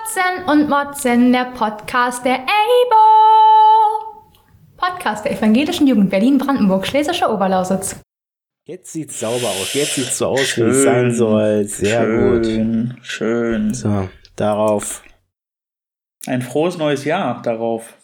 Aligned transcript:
Kotzen 0.00 0.44
und 0.46 0.68
Motzen, 0.68 1.32
der 1.32 1.46
Podcast 1.52 2.24
der 2.24 2.36
EIBO. 2.36 2.96
Podcast 4.76 5.24
der 5.24 5.32
Evangelischen 5.32 5.86
Jugend 5.86 6.08
Berlin-Brandenburg, 6.10 6.86
Schlesische 6.86 7.28
Oberlausitz. 7.30 8.00
Jetzt 8.64 8.92
sieht's 8.92 9.20
sauber 9.20 9.48
aus. 9.48 9.74
Jetzt 9.74 9.96
sieht's 9.96 10.16
so 10.16 10.28
aus, 10.28 10.56
wie 10.56 10.62
es 10.62 10.84
sein 10.84 11.12
soll. 11.12 11.64
Sehr 11.64 12.04
schön, 12.04 12.88
gut. 12.94 13.04
Schön. 13.04 13.74
So, 13.74 14.08
darauf. 14.36 15.02
Ein 16.26 16.40
frohes 16.42 16.78
neues 16.78 17.04
Jahr 17.04 17.42
darauf. 17.42 17.94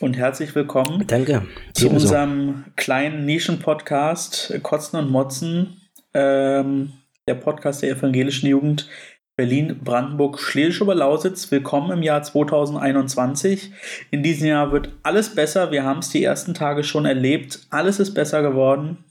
Und 0.00 0.16
herzlich 0.16 0.54
willkommen 0.54 1.06
Danke. 1.06 1.46
zu 1.74 1.86
Ebenso. 1.86 2.06
unserem 2.06 2.64
kleinen 2.76 3.24
Nischen-Podcast 3.24 4.58
Kotzen 4.62 4.98
und 4.98 5.10
Motzen. 5.10 5.80
Ähm, 6.12 6.92
der 7.28 7.34
Podcast 7.34 7.82
der 7.82 7.90
Evangelischen 7.90 8.48
Jugend 8.48 8.88
Berlin, 9.36 9.80
Brandenburg, 9.82 10.38
Schlesische 10.38 10.84
Oberlausitz. 10.84 11.50
Willkommen 11.50 11.90
im 11.92 12.02
Jahr 12.02 12.22
2021. 12.22 13.72
In 14.10 14.22
diesem 14.22 14.48
Jahr 14.48 14.70
wird 14.72 14.92
alles 15.02 15.34
besser. 15.34 15.70
Wir 15.70 15.84
haben 15.84 16.00
es 16.00 16.10
die 16.10 16.22
ersten 16.22 16.52
Tage 16.52 16.84
schon 16.84 17.06
erlebt. 17.06 17.66
Alles 17.70 18.00
ist 18.00 18.12
besser 18.12 18.42
geworden. 18.42 19.04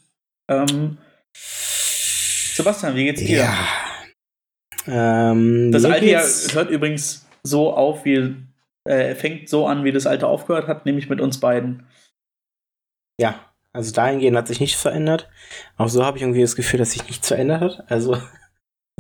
Ähm, 0.47 0.97
Sebastian, 1.33 2.95
wie 2.95 3.05
geht's 3.05 3.21
dir? 3.23 3.37
Ja. 3.39 5.31
Ähm, 5.31 5.71
Das 5.71 5.85
alte 5.85 6.05
Jahr 6.05 6.23
hört 6.23 6.69
übrigens 6.69 7.27
so 7.41 7.73
auf, 7.73 8.05
wie 8.05 8.35
äh, 8.85 9.15
fängt 9.15 9.49
so 9.49 9.65
an, 9.65 9.83
wie 9.83 9.91
das 9.91 10.05
alte 10.05 10.27
aufgehört 10.27 10.67
hat, 10.67 10.85
nämlich 10.85 11.09
mit 11.09 11.21
uns 11.21 11.39
beiden. 11.39 11.88
Ja, 13.19 13.35
also 13.73 13.91
dahingehend 13.93 14.38
hat 14.38 14.47
sich 14.47 14.59
nichts 14.59 14.79
verändert. 14.79 15.29
Auch 15.77 15.89
so 15.89 16.05
habe 16.05 16.17
ich 16.17 16.23
irgendwie 16.23 16.41
das 16.41 16.55
Gefühl, 16.55 16.79
dass 16.79 16.91
sich 16.91 17.07
nichts 17.07 17.27
verändert 17.27 17.61
hat. 17.61 17.91
Also 17.91 18.17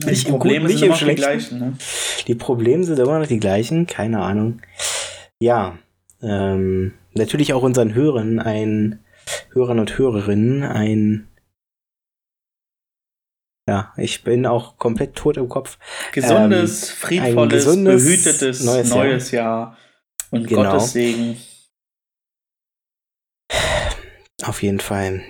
Nicht 0.05 0.27
im 0.27 0.31
Probleme 0.31 0.67
Guten, 0.67 0.67
nicht 0.67 0.79
sind 0.79 0.87
im 0.87 0.93
immer 0.93 1.01
noch 1.01 1.07
die 1.07 1.15
gleichen. 1.15 1.59
Ne? 1.59 1.73
die 2.27 2.35
Probleme 2.35 2.83
sind 2.83 2.99
immer 2.99 3.19
noch 3.19 3.27
die 3.27 3.39
gleichen. 3.39 3.87
Keine 3.87 4.21
Ahnung. 4.21 4.61
Ja, 5.39 5.77
ähm, 6.21 6.93
natürlich 7.13 7.53
auch 7.53 7.63
unseren 7.63 7.93
Hörern, 7.93 8.39
ein 8.39 8.99
Hörern 9.51 9.79
und 9.79 9.97
Hörerinnen, 9.97 10.63
ein 10.63 11.29
ja, 13.69 13.93
ich 13.97 14.23
bin 14.23 14.47
auch 14.47 14.77
komplett 14.79 15.13
tot 15.13 15.37
im 15.37 15.47
Kopf. 15.47 15.77
Gesundes, 16.11 16.89
friedvolles, 16.89 17.65
gesundes 17.65 18.03
behütetes 18.03 18.63
neues 18.63 18.89
neues, 18.89 19.29
Jahr. 19.29 19.43
Jahr. 19.43 19.77
und 20.31 20.47
Genau. 20.47 20.71
Gottes 20.71 20.93
Segen. 20.93 21.37
Auf 24.43 24.63
jeden 24.63 24.79
Fall. 24.79 25.21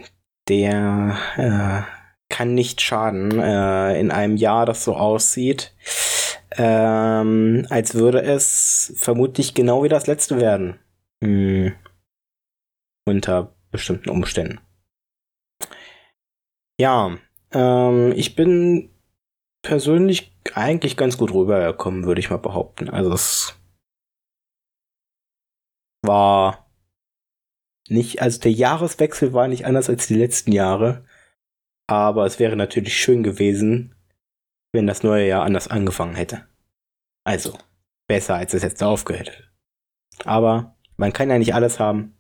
Der 0.48 1.18
äh, 1.36 1.99
kann 2.30 2.54
nicht 2.54 2.82
schaden 2.82 3.40
äh, 3.40 4.00
in 4.00 4.12
einem 4.12 4.38
Jahr, 4.38 4.66
das 4.66 4.84
so 4.84 4.96
aussieht, 4.96 5.76
ähm, 6.52 7.66
als 7.70 7.96
würde 7.96 8.22
es 8.22 8.94
vermutlich 8.96 9.54
genau 9.54 9.84
wie 9.84 9.90
das 9.90 10.08
letzte 10.08 10.40
werden. 10.40 10.80
Hm. 11.24 11.74
Unter 13.06 13.56
bestimmten 13.72 14.10
Umständen. 14.10 14.60
Ja, 16.80 17.18
ähm, 17.52 18.14
ich 18.16 18.36
bin 18.36 18.90
persönlich 19.62 20.36
eigentlich 20.54 20.96
ganz 20.96 21.18
gut 21.18 21.34
rübergekommen, 21.34 22.06
würde 22.06 22.22
ich 22.22 22.30
mal 22.30 22.38
behaupten. 22.38 22.90
Also 22.90 23.12
es 23.14 23.60
war 26.02 26.70
nicht, 27.90 28.22
also 28.22 28.40
der 28.40 28.52
Jahreswechsel 28.52 29.34
war 29.34 29.48
nicht 29.48 29.66
anders 29.66 29.90
als 29.90 30.08
die 30.08 30.16
letzten 30.16 30.52
Jahre. 30.52 31.06
Aber 31.90 32.28
es 32.28 32.38
wäre 32.38 32.56
natürlich 32.56 32.96
schön 33.02 33.24
gewesen, 33.24 33.96
wenn 34.72 34.86
das 34.86 35.02
neue 35.02 35.28
Jahr 35.28 35.44
anders 35.44 35.68
angefangen 35.68 36.14
hätte. 36.14 36.48
Also, 37.26 37.58
besser 38.08 38.36
als 38.36 38.54
es 38.54 38.62
jetzt 38.62 38.84
aufgehört 38.84 39.30
hätte. 39.30 39.50
Aber 40.24 40.78
man 40.98 41.14
kann 41.14 41.32
ja 41.32 41.40
nicht 41.40 41.56
alles 41.56 41.80
haben. 41.80 42.16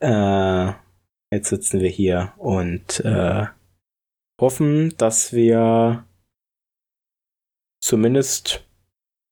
Äh, 0.00 0.72
jetzt 1.32 1.48
sitzen 1.48 1.80
wir 1.80 1.88
hier 1.88 2.34
und 2.36 3.00
äh, 3.00 3.46
hoffen, 4.38 4.94
dass 4.98 5.32
wir 5.32 6.06
zumindest 7.82 8.68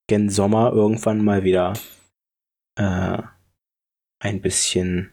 gen 0.08 0.30
Sommer 0.30 0.72
irgendwann 0.72 1.22
mal 1.22 1.44
wieder 1.44 1.74
äh, 2.78 3.22
ein 4.20 4.40
bisschen 4.40 5.12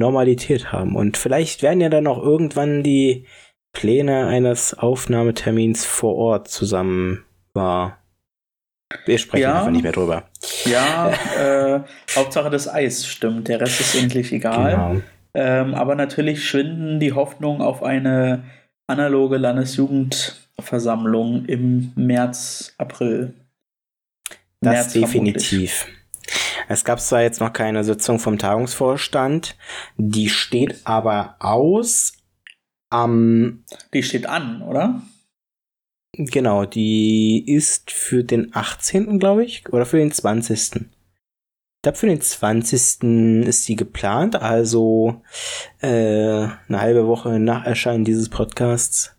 Normalität 0.00 0.72
haben. 0.72 0.96
Und 0.96 1.16
vielleicht 1.16 1.62
werden 1.62 1.80
ja 1.80 1.88
dann 1.88 2.08
auch 2.08 2.20
irgendwann 2.22 2.82
die 2.82 3.26
Pläne 3.72 4.26
eines 4.26 4.74
Aufnahmetermins 4.74 5.84
vor 5.84 6.16
Ort 6.16 6.48
zusammen 6.48 7.24
war. 7.54 7.98
Wir 9.06 9.18
sprechen 9.18 9.42
Ja. 9.42 9.58
einfach 9.60 9.70
nicht 9.70 9.84
mehr 9.84 9.92
drüber. 9.92 10.24
Ja, 10.64 11.12
äh, 11.38 11.80
Hauptsache 12.16 12.50
das 12.50 12.66
Eis 12.68 13.06
stimmt, 13.06 13.46
der 13.46 13.60
Rest 13.60 13.78
ist 13.80 13.94
endlich 13.94 14.32
egal. 14.32 14.72
Genau. 14.72 14.96
Ähm, 15.32 15.74
aber 15.74 15.94
natürlich 15.94 16.44
schwinden 16.48 16.98
die 16.98 17.12
Hoffnungen 17.12 17.62
auf 17.62 17.84
eine 17.84 18.42
analoge 18.88 19.36
Landesjugendversammlung 19.36 21.44
im 21.44 21.92
März, 21.94 22.74
April. 22.78 23.34
Das 24.60 24.92
März 24.94 25.10
vermutlich. 25.12 25.86
Es 26.70 26.84
gab 26.84 27.00
zwar 27.00 27.22
jetzt 27.22 27.40
noch 27.40 27.52
keine 27.52 27.82
Sitzung 27.82 28.20
vom 28.20 28.38
Tagungsvorstand, 28.38 29.56
die 29.96 30.28
steht 30.28 30.82
aber 30.84 31.34
aus 31.40 32.12
am, 32.90 33.64
Die 33.92 34.04
steht 34.04 34.26
an, 34.26 34.62
oder? 34.62 35.02
genau, 36.12 36.66
die 36.66 37.42
ist 37.44 37.90
für 37.90 38.22
den 38.22 38.54
18. 38.54 39.18
glaube 39.18 39.44
ich, 39.44 39.68
oder 39.72 39.84
für 39.84 39.96
den 39.96 40.12
20. 40.12 40.76
Ich 40.76 41.82
glaube, 41.82 41.98
für 41.98 42.06
den 42.06 42.20
20. 42.20 43.48
ist 43.48 43.68
die 43.68 43.76
geplant, 43.76 44.36
also 44.36 45.22
äh, 45.80 45.88
eine 45.88 46.80
halbe 46.80 47.08
Woche 47.08 47.40
nach 47.40 47.66
Erscheinen 47.66 48.04
dieses 48.04 48.28
Podcasts 48.28 49.16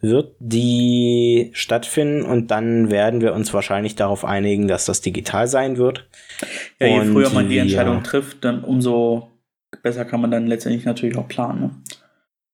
wird 0.00 0.34
die 0.38 1.50
stattfinden 1.52 2.22
und 2.22 2.50
dann 2.50 2.90
werden 2.90 3.20
wir 3.20 3.34
uns 3.34 3.52
wahrscheinlich 3.54 3.96
darauf 3.96 4.24
einigen, 4.24 4.68
dass 4.68 4.84
das 4.84 5.00
digital 5.00 5.48
sein 5.48 5.76
wird. 5.76 6.08
Ja, 6.78 6.86
je 6.86 7.00
Und 7.00 7.12
früher 7.12 7.30
man 7.30 7.48
die 7.48 7.58
Entscheidung 7.58 8.02
trifft, 8.02 8.44
dann 8.44 8.64
umso 8.64 9.30
besser 9.82 10.04
kann 10.04 10.20
man 10.20 10.30
dann 10.30 10.46
letztendlich 10.46 10.84
natürlich 10.84 11.16
auch 11.16 11.28
planen. 11.28 11.60
Ne? 11.60 11.70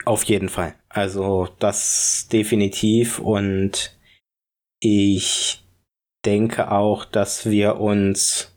Auf 0.04 0.24
jeden 0.24 0.48
Fall. 0.48 0.74
Also 0.88 1.48
das 1.58 2.28
definitiv 2.32 3.18
und 3.18 3.96
ich 4.80 5.62
denke 6.24 6.70
auch, 6.70 7.04
dass 7.04 7.48
wir 7.48 7.76
uns 7.76 8.56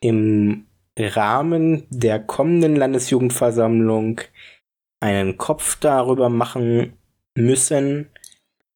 im 0.00 0.66
Rahmen 0.98 1.86
der 1.90 2.20
kommenden 2.20 2.76
Landesjugendversammlung 2.76 4.20
einen 5.00 5.36
Kopf 5.36 5.76
darüber 5.76 6.28
machen 6.28 6.94
müssen, 7.36 8.10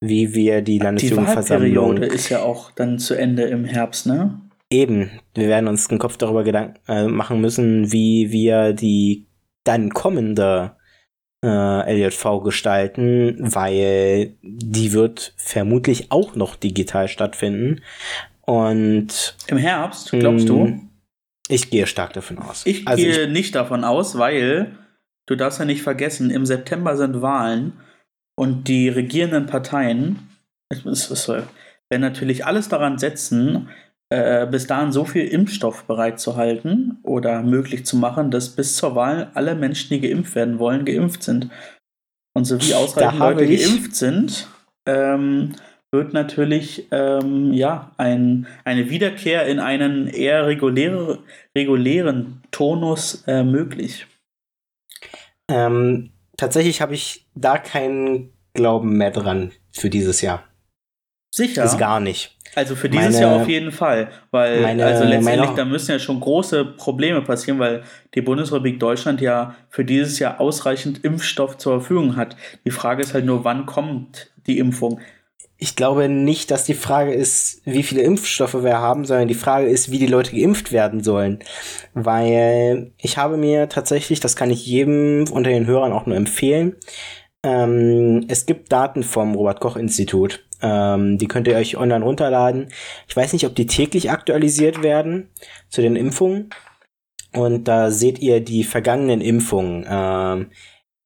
wie 0.01 0.35
wir 0.35 0.63
die 0.63 0.79
Die 0.79 0.85
Landesjugendversammlung 0.85 1.77
Wahlperiode 1.77 2.07
ist 2.07 2.29
ja 2.29 2.43
auch 2.43 2.71
dann 2.71 2.99
zu 2.99 3.15
Ende 3.15 3.45
im 3.45 3.65
Herbst, 3.65 4.07
ne? 4.07 4.41
Eben, 4.71 5.11
wir 5.35 5.49
werden 5.49 5.69
uns 5.69 5.91
einen 5.91 5.99
Kopf 5.99 6.17
darüber 6.17 6.45
Gedanken 6.45 6.79
äh, 6.89 7.09
machen 7.09 7.41
müssen, 7.41 7.93
wie 7.93 8.31
wir 8.31 8.73
die 8.73 9.27
dann 9.65 9.91
kommende 9.91 10.77
äh, 11.45 11.93
LJV 11.93 12.43
gestalten, 12.45 13.37
weil 13.41 14.37
die 14.43 14.93
wird 14.93 15.35
vermutlich 15.37 16.13
auch 16.13 16.37
noch 16.37 16.55
digital 16.57 17.09
stattfinden. 17.09 17.83
Und 18.43 19.37
Im 19.49 19.59
Herbst, 19.59 20.11
glaubst 20.13 20.49
du? 20.49 20.81
Ich 21.49 21.71
gehe 21.71 21.87
stark 21.87 22.13
davon 22.13 22.39
aus. 22.39 22.65
Ich 22.65 22.87
also 22.87 23.03
gehe 23.03 23.29
nicht 23.29 23.55
davon 23.57 23.83
aus, 23.85 24.19
weil 24.19 24.79
du 25.27 25.35
darfst 25.35 25.59
ja 25.59 25.65
nicht 25.65 25.83
vergessen, 25.83 26.31
im 26.31 26.47
September 26.47 26.97
sind 26.97 27.23
Wahlen 27.23 27.73
und 28.41 28.69
die 28.69 28.89
regierenden 28.89 29.45
Parteien 29.45 30.31
werden 30.71 32.01
natürlich 32.01 32.47
alles 32.47 32.71
daran 32.71 32.97
setzen, 32.97 33.69
äh, 34.09 34.47
bis 34.47 34.67
dahin 34.67 34.93
so 34.93 35.05
viel 35.05 35.27
Impfstoff 35.27 35.85
bereitzuhalten 35.85 36.97
oder 37.03 37.43
möglich 37.43 37.85
zu 37.85 37.99
machen, 37.99 38.31
dass 38.31 38.57
bis 38.57 38.77
zur 38.77 38.95
Wahl 38.95 39.31
alle 39.35 39.55
Menschen, 39.55 39.91
die 39.91 40.01
geimpft 40.01 40.35
werden 40.35 40.59
wollen, 40.59 40.87
geimpft 40.87 41.23
sind. 41.23 41.51
Und 42.35 42.47
so 42.47 42.59
wie 42.63 42.73
ausreichend 42.73 43.19
Leute 43.19 43.45
ich- 43.45 43.63
geimpft 43.63 43.95
sind, 43.95 44.49
ähm, 44.89 45.55
wird 45.93 46.15
natürlich 46.15 46.89
ähm, 46.93 47.53
ja, 47.53 47.93
ein, 47.99 48.47
eine 48.65 48.89
Wiederkehr 48.89 49.47
in 49.49 49.59
einen 49.59 50.07
eher 50.07 50.47
reguläre, 50.47 51.19
regulären 51.55 52.41
Tonus 52.53 53.23
äh, 53.27 53.45
möglich. 53.45 54.07
ähm, 55.51 56.13
tatsächlich 56.41 56.81
habe 56.81 56.95
ich 56.95 57.27
da 57.35 57.59
keinen 57.59 58.33
Glauben 58.55 58.97
mehr 58.97 59.11
dran 59.11 59.53
für 59.71 59.91
dieses 59.91 60.21
Jahr. 60.23 60.45
Sicher. 61.33 61.63
Ist 61.65 61.79
gar 61.79 62.01
nicht. 62.01 62.37
Also 62.57 62.75
für 62.75 62.89
dieses 62.89 63.13
Meine- 63.15 63.21
Jahr 63.21 63.41
auf 63.43 63.49
jeden 63.49 63.71
Fall, 63.71 64.11
weil 64.33 64.61
meine- 64.63 64.85
also 64.85 65.05
letztendlich 65.05 65.51
da 65.51 65.65
müssen 65.65 65.93
ja 65.93 65.99
schon 66.01 66.19
große 66.19 66.65
Probleme 66.65 67.23
passieren, 67.23 67.61
weil 67.61 67.85
die 68.15 68.23
Bundesrepublik 68.23 68.81
Deutschland 68.81 69.21
ja 69.21 69.55
für 69.69 69.85
dieses 69.85 70.19
Jahr 70.19 70.41
ausreichend 70.41 71.05
Impfstoff 71.05 71.59
zur 71.59 71.79
Verfügung 71.81 72.17
hat. 72.17 72.35
Die 72.65 72.73
Frage 72.73 73.03
ist 73.03 73.15
halt 73.15 73.25
nur, 73.25 73.45
wann 73.45 73.67
kommt 73.67 74.33
die 74.49 74.59
Impfung? 74.59 75.01
Ich 75.61 75.77
glaube 75.77 76.09
nicht, 76.09 76.51
dass 76.51 76.65
die 76.65 76.75
Frage 76.75 77.13
ist, 77.13 77.61
wie 77.67 77.83
viele 77.83 78.01
Impfstoffe 78.01 78.63
wir 78.65 78.79
haben, 78.79 79.05
sondern 79.05 79.29
die 79.29 79.35
Frage 79.35 79.67
ist, 79.67 79.91
wie 79.91 79.99
die 79.99 80.07
Leute 80.07 80.35
geimpft 80.35 80.73
werden 80.73 81.03
sollen. 81.03 81.41
Weil 81.93 82.93
ich 82.97 83.19
habe 83.19 83.37
mir 83.37 83.69
tatsächlich, 83.69 84.21
das 84.21 84.37
kann 84.37 84.51
ich 84.51 84.67
jedem 84.67 85.27
unter 85.31 85.51
den 85.51 85.67
Hörern 85.67 85.93
auch 85.93 86.07
nur 86.07 86.17
empfehlen, 86.17 86.77
ähm, 87.43 88.25
es 88.29 88.47
gibt 88.47 88.73
Daten 88.73 89.03
vom 89.03 89.35
Robert 89.35 89.61
Koch 89.61 89.77
Institut. 89.77 90.45
Ähm, 90.63 91.19
die 91.19 91.29
könnt 91.29 91.47
ihr 91.47 91.57
euch 91.57 91.77
online 91.77 92.05
runterladen. 92.05 92.69
Ich 93.09 93.17
weiß 93.17 93.33
nicht, 93.33 93.47
ob 93.47 93.55
die 93.55 93.67
täglich 93.67 94.11
aktualisiert 94.11 94.83
werden 94.83 95.31
zu 95.69 95.83
den 95.83 95.97
Impfungen. 95.97 96.51
Und 97.33 97.69
da 97.69 97.91
seht 97.91 98.19
ihr 98.19 98.41
die 98.41 98.65
vergangenen 98.65 99.21
Impfungen 99.21 99.87
ähm, 99.89 100.51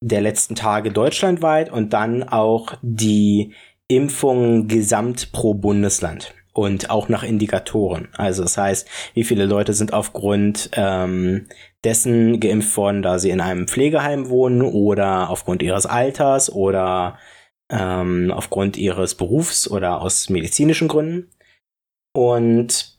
der 0.00 0.20
letzten 0.20 0.54
Tage 0.54 0.90
deutschlandweit 0.90 1.70
und 1.70 1.92
dann 1.92 2.22
auch 2.22 2.74
die 2.82 3.52
Impfungen 3.88 4.68
gesamt 4.68 5.32
pro 5.32 5.54
Bundesland 5.54 6.34
und 6.54 6.88
auch 6.88 7.08
nach 7.08 7.22
Indikatoren. 7.22 8.08
Also 8.16 8.42
das 8.42 8.56
heißt, 8.56 8.88
wie 9.14 9.24
viele 9.24 9.44
Leute 9.44 9.74
sind 9.74 9.92
aufgrund 9.92 10.70
ähm, 10.74 11.48
dessen 11.82 12.40
geimpft 12.40 12.76
worden, 12.76 13.02
da 13.02 13.18
sie 13.18 13.30
in 13.30 13.40
einem 13.40 13.68
Pflegeheim 13.68 14.28
wohnen 14.28 14.62
oder 14.62 15.28
aufgrund 15.28 15.62
ihres 15.62 15.84
Alters 15.84 16.50
oder 16.50 17.18
ähm, 17.70 18.30
aufgrund 18.30 18.76
ihres 18.76 19.16
Berufs 19.16 19.68
oder 19.68 20.00
aus 20.00 20.30
medizinischen 20.30 20.88
Gründen. 20.88 21.30
Und 22.14 22.98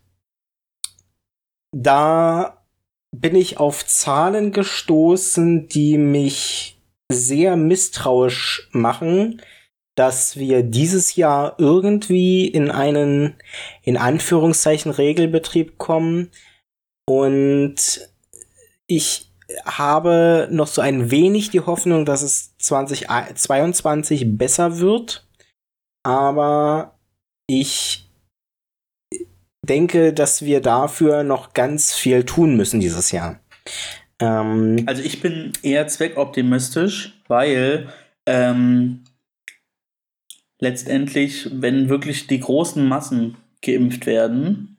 da 1.71 2.65
bin 3.11 3.35
ich 3.35 3.57
auf 3.57 3.85
Zahlen 3.85 4.51
gestoßen, 4.51 5.67
die 5.69 5.97
mich 5.97 6.81
sehr 7.09 7.55
misstrauisch 7.55 8.69
machen, 8.73 9.41
dass 9.95 10.37
wir 10.37 10.63
dieses 10.63 11.15
Jahr 11.15 11.55
irgendwie 11.57 12.47
in 12.47 12.69
einen, 12.69 13.35
in 13.81 13.97
Anführungszeichen, 13.97 14.91
Regelbetrieb 14.91 15.77
kommen. 15.77 16.29
Und 17.07 18.09
ich 18.87 19.31
habe 19.65 20.47
noch 20.51 20.67
so 20.67 20.81
ein 20.81 21.11
wenig 21.11 21.49
die 21.49 21.61
Hoffnung, 21.61 22.05
dass 22.05 22.21
es 22.21 22.57
2022 22.57 24.37
besser 24.37 24.79
wird. 24.79 25.25
Aber 26.03 26.97
ich 27.47 28.09
denke, 29.65 30.13
dass 30.13 30.43
wir 30.43 30.61
dafür 30.61 31.23
noch 31.23 31.53
ganz 31.53 31.93
viel 31.93 32.23
tun 32.23 32.55
müssen 32.55 32.79
dieses 32.79 33.11
Jahr. 33.11 33.39
Ähm, 34.19 34.83
also 34.85 35.01
ich 35.01 35.21
bin 35.21 35.53
eher 35.63 35.87
zweckoptimistisch, 35.87 37.19
weil 37.27 37.89
ähm, 38.25 39.04
letztendlich, 40.59 41.49
wenn 41.53 41.89
wirklich 41.89 42.27
die 42.27 42.39
großen 42.39 42.87
Massen 42.87 43.37
geimpft 43.61 44.05
werden 44.05 44.77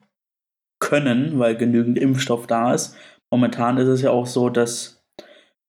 können, 0.79 1.39
weil 1.39 1.55
genügend 1.55 1.97
Impfstoff 1.97 2.47
da 2.47 2.73
ist, 2.73 2.95
momentan 3.31 3.77
ist 3.77 3.87
es 3.87 4.01
ja 4.01 4.11
auch 4.11 4.27
so, 4.27 4.49
dass 4.49 5.03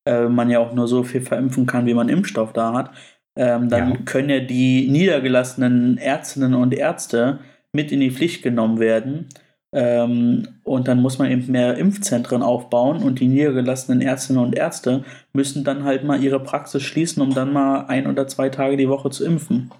äh, 0.06 0.28
man 0.28 0.50
ja 0.50 0.58
auch 0.58 0.72
nur 0.72 0.88
so 0.88 1.02
viel 1.02 1.20
verimpfen 1.20 1.66
kann, 1.66 1.86
wie 1.86 1.94
man 1.94 2.08
Impfstoff 2.08 2.52
da 2.52 2.72
hat. 2.72 2.90
Ähm, 3.36 3.68
dann 3.68 3.90
ja. 3.90 3.96
können 4.04 4.30
ja 4.30 4.40
die 4.40 4.88
niedergelassenen 4.88 5.98
Ärztinnen 5.98 6.54
und 6.54 6.74
Ärzte 6.74 7.38
mit 7.72 7.92
in 7.92 8.00
die 8.00 8.10
Pflicht 8.10 8.42
genommen 8.42 8.80
werden. 8.80 9.28
Ähm, 9.72 10.48
und 10.64 10.88
dann 10.88 11.02
muss 11.02 11.18
man 11.18 11.30
eben 11.30 11.52
mehr 11.52 11.76
Impfzentren 11.76 12.42
aufbauen 12.42 13.02
und 13.02 13.20
die 13.20 13.28
niedergelassenen 13.28 14.00
Ärztinnen 14.00 14.42
und 14.42 14.56
Ärzte 14.56 15.04
müssen 15.34 15.62
dann 15.62 15.84
halt 15.84 16.04
mal 16.04 16.22
ihre 16.22 16.40
Praxis 16.40 16.82
schließen, 16.82 17.22
um 17.22 17.34
dann 17.34 17.52
mal 17.52 17.84
ein 17.86 18.06
oder 18.06 18.26
zwei 18.26 18.48
Tage 18.48 18.78
die 18.78 18.88
Woche 18.88 19.10
zu 19.10 19.26
impfen. 19.26 19.70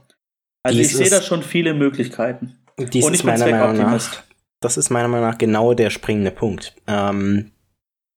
Also 0.62 0.78
dies 0.78 0.90
ich 0.90 0.96
sehe 0.96 1.10
da 1.10 1.22
schon 1.22 1.42
viele 1.42 1.74
Möglichkeiten. 1.74 2.58
Dies 2.78 3.04
und 3.04 3.12
ich 3.12 3.20
ist 3.20 3.24
meiner 3.24 3.48
Meinung 3.48 3.76
nach, 3.76 4.22
das 4.60 4.76
ist 4.76 4.90
meiner 4.90 5.08
Meinung 5.08 5.28
nach 5.28 5.38
genau 5.38 5.74
der 5.74 5.90
springende 5.90 6.30
Punkt. 6.30 6.74
Ähm, 6.86 7.52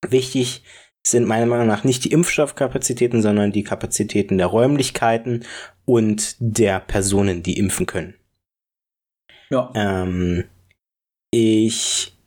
wichtig 0.08 0.64
sind 1.06 1.28
meiner 1.28 1.46
Meinung 1.46 1.68
nach 1.68 1.84
nicht 1.84 2.04
die 2.04 2.12
Impfstoffkapazitäten, 2.12 3.22
sondern 3.22 3.52
die 3.52 3.64
Kapazitäten 3.64 4.38
der 4.38 4.48
Räumlichkeiten 4.48 5.46
und 5.86 6.36
der 6.40 6.80
Personen, 6.80 7.42
die 7.42 7.58
impfen 7.58 7.86
können. 7.86 8.16
Ja. 9.50 9.72
Ähm, 9.76 10.46
ich 11.32 12.18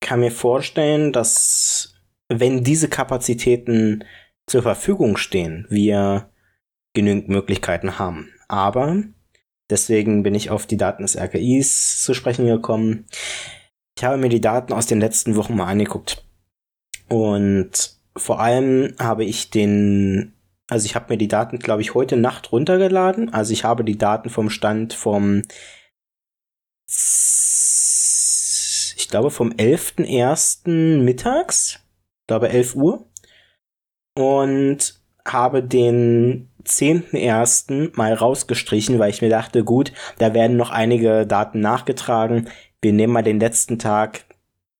kann 0.00 0.20
mir 0.20 0.30
vorstellen, 0.30 1.12
dass 1.12 1.94
wenn 2.28 2.62
diese 2.62 2.88
Kapazitäten 2.88 4.04
zur 4.46 4.62
Verfügung 4.62 5.16
stehen, 5.16 5.66
wir 5.70 6.30
genügend 6.94 7.28
Möglichkeiten 7.28 7.98
haben. 7.98 8.32
Aber 8.50 9.04
deswegen 9.70 10.24
bin 10.24 10.34
ich 10.34 10.50
auf 10.50 10.66
die 10.66 10.76
Daten 10.76 11.02
des 11.04 11.16
RKIs 11.16 12.02
zu 12.02 12.14
sprechen 12.14 12.46
gekommen. 12.46 13.06
Ich 13.96 14.02
habe 14.02 14.16
mir 14.16 14.28
die 14.28 14.40
Daten 14.40 14.72
aus 14.72 14.86
den 14.86 14.98
letzten 14.98 15.36
Wochen 15.36 15.54
mal 15.54 15.68
angeguckt. 15.68 16.24
Und 17.08 17.96
vor 18.16 18.40
allem 18.40 18.96
habe 18.98 19.24
ich 19.24 19.50
den, 19.50 20.34
also 20.68 20.84
ich 20.84 20.96
habe 20.96 21.12
mir 21.12 21.16
die 21.16 21.28
Daten, 21.28 21.60
glaube 21.60 21.82
ich, 21.82 21.94
heute 21.94 22.16
Nacht 22.16 22.50
runtergeladen. 22.50 23.32
Also 23.32 23.52
ich 23.52 23.62
habe 23.62 23.84
die 23.84 23.98
Daten 23.98 24.30
vom 24.30 24.50
Stand 24.50 24.94
vom, 24.94 25.42
ich 28.96 29.06
glaube, 29.08 29.30
vom 29.30 29.50
11.01. 29.50 30.98
mittags, 31.04 31.78
ich 32.22 32.26
glaube 32.26 32.48
11 32.48 32.74
Uhr. 32.74 33.06
Und 34.16 35.00
habe 35.24 35.62
den 35.62 36.49
10.01. 36.64 37.96
mal 37.96 38.14
rausgestrichen, 38.14 38.98
weil 38.98 39.10
ich 39.10 39.22
mir 39.22 39.30
dachte, 39.30 39.64
gut, 39.64 39.92
da 40.18 40.34
werden 40.34 40.56
noch 40.56 40.70
einige 40.70 41.26
Daten 41.26 41.60
nachgetragen. 41.60 42.48
Wir 42.82 42.92
nehmen 42.92 43.12
mal 43.12 43.22
den 43.22 43.40
letzten 43.40 43.78
Tag, 43.78 44.24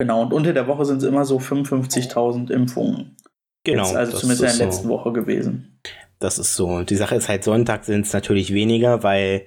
Genau, 0.00 0.22
und 0.22 0.32
unter 0.32 0.52
der 0.52 0.66
Woche 0.66 0.86
sind 0.86 0.98
es 0.98 1.04
immer 1.04 1.24
so 1.24 1.38
55.000 1.38 2.50
Impfungen. 2.50 3.16
Genau. 3.64 3.84
Jetzt 3.84 3.94
also 3.94 4.18
zumindest 4.18 4.54
in 4.54 4.58
der 4.58 4.66
letzten 4.66 4.84
so. 4.84 4.88
Woche 4.88 5.12
gewesen. 5.12 5.78
Das 6.18 6.38
ist 6.38 6.54
so. 6.54 6.82
Die 6.82 6.96
Sache 6.96 7.16
ist 7.16 7.28
halt, 7.28 7.44
Sonntag 7.44 7.84
sind 7.84 8.06
es 8.06 8.12
natürlich 8.12 8.52
weniger, 8.52 9.02
weil 9.02 9.46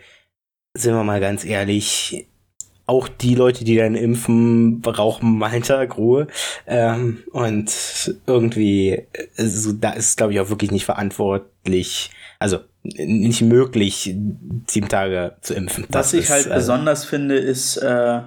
sind 0.76 0.94
wir 0.94 1.04
mal 1.04 1.20
ganz 1.20 1.44
ehrlich, 1.46 2.28
auch 2.86 3.08
die 3.08 3.34
Leute, 3.34 3.64
die 3.64 3.78
dann 3.78 3.96
impfen, 3.96 4.82
brauchen 4.82 5.40
mal 5.40 5.50
einen 5.50 5.64
Tag 5.64 5.98
Ruhe. 5.98 6.28
Ähm, 6.68 7.24
und 7.32 8.16
irgendwie, 8.28 9.08
also, 9.38 9.74
da 9.74 9.92
ist 9.92 10.10
es, 10.10 10.16
glaube 10.16 10.34
ich, 10.34 10.40
auch 10.40 10.50
wirklich 10.50 10.72
nicht 10.72 10.86
verantwortlich, 10.86 12.12
also 12.38 12.60
nicht 12.84 13.42
möglich, 13.42 14.16
sieben 14.68 14.88
Tage 14.88 15.38
zu 15.42 15.56
impfen. 15.56 15.86
Was 15.90 16.14
ich 16.14 16.30
halt 16.30 16.46
also, 16.46 16.56
besonders 16.56 17.06
finde, 17.06 17.38
ist 17.38 17.78
äh, 17.78 18.22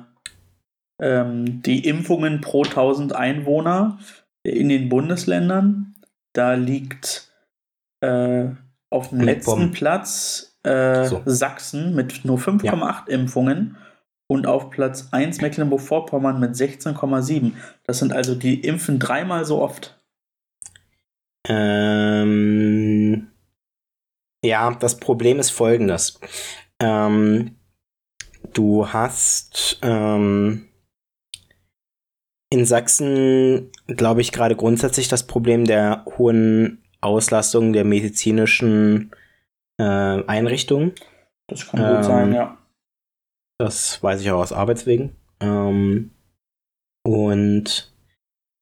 ähm, 1.01 1.63
die 1.63 1.87
Impfungen 1.87 2.41
pro 2.41 2.65
1000 2.65 3.15
Einwohner 3.15 4.01
in 4.43 4.69
den 4.69 4.89
Bundesländern. 4.89 5.95
Da 6.33 6.55
liegt 6.55 7.31
äh, 8.01 8.47
auf 8.91 9.11
dem 9.11 9.21
letzten 9.21 9.71
Platz 9.71 10.48
äh, 10.63 11.05
so. 11.07 11.23
Sachsen 11.25 11.95
mit 11.95 12.25
nur 12.25 12.39
5,8 12.39 12.65
ja. 12.65 13.05
Impfungen 13.07 13.77
und 14.29 14.47
auf 14.47 14.71
Platz 14.71 15.09
1 15.11 15.41
Mecklenburg-Vorpommern 15.41 16.39
mit 16.39 16.55
16,7. 16.55 17.53
Das 17.85 17.99
sind 17.99 18.13
also 18.13 18.35
die 18.35 18.61
impfen 18.61 18.99
dreimal 18.99 19.45
so 19.45 19.61
oft. 19.61 19.99
Ähm, 21.49 23.29
ja, 24.45 24.75
das 24.75 25.01
Problem 25.01 25.39
ist 25.39 25.51
folgendes. 25.51 26.21
Ähm, 26.81 27.57
du 28.53 28.89
hast 28.89 29.79
ähm, 29.83 30.69
in 32.51 32.65
Sachsen, 32.65 33.71
glaube 33.87 34.21
ich, 34.21 34.33
gerade 34.33 34.57
grundsätzlich 34.57 35.09
das 35.09 35.27
Problem 35.27 35.65
der 35.65 36.05
hohen 36.19 36.83
Auslastung 37.01 37.73
der 37.73 37.85
medizinischen 37.85 39.11
äh, 39.79 39.85
Einrichtungen. 40.27 40.93
Das 41.49 41.67
kann 41.67 41.81
gut 41.97 42.05
sein, 42.05 42.29
Ähm, 42.29 42.35
ja. 42.35 42.59
Das 43.59 44.03
weiß 44.03 44.21
ich 44.21 44.31
auch 44.31 44.41
aus 44.41 44.53
Arbeitswegen. 44.53 45.17
Ähm, 45.41 46.13
und 47.07 47.93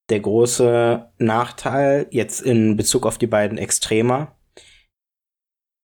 der 0.08 0.20
große 0.20 1.10
Nachteil 1.18 2.06
jetzt 2.10 2.40
in 2.40 2.76
Bezug 2.76 3.06
auf 3.06 3.18
die 3.18 3.26
beiden 3.26 3.58
Extremer 3.58 4.36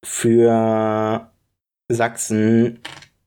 für 0.05 1.29
Sachsen, 1.91 2.79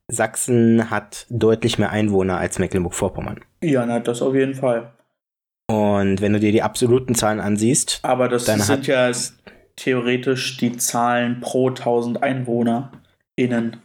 Sachsen 0.09 0.89
hat 0.89 1.25
deutlich 1.29 1.77
mehr 1.77 1.91
Einwohner 1.91 2.37
als 2.37 2.59
Mecklenburg-Vorpommern. 2.59 3.43
Ja, 3.63 3.85
na, 3.85 3.99
das 3.99 4.21
auf 4.21 4.33
jeden 4.35 4.55
Fall. 4.55 4.93
Und 5.69 6.21
wenn 6.21 6.33
du 6.33 6.39
dir 6.39 6.51
die 6.51 6.61
absoluten 6.63 7.13
Zahlen 7.15 7.39
ansiehst, 7.39 7.99
Aber 8.03 8.27
das 8.29 8.45
Dann 8.45 8.59
sind 8.61 8.79
hat- 8.79 8.87
ja 8.87 9.11
theoretisch 9.77 10.57
die 10.57 10.75
Zahlen 10.75 11.39
pro 11.39 11.69
1000 11.69 12.21
Einwohner 12.21 12.91
innen. 13.37 13.81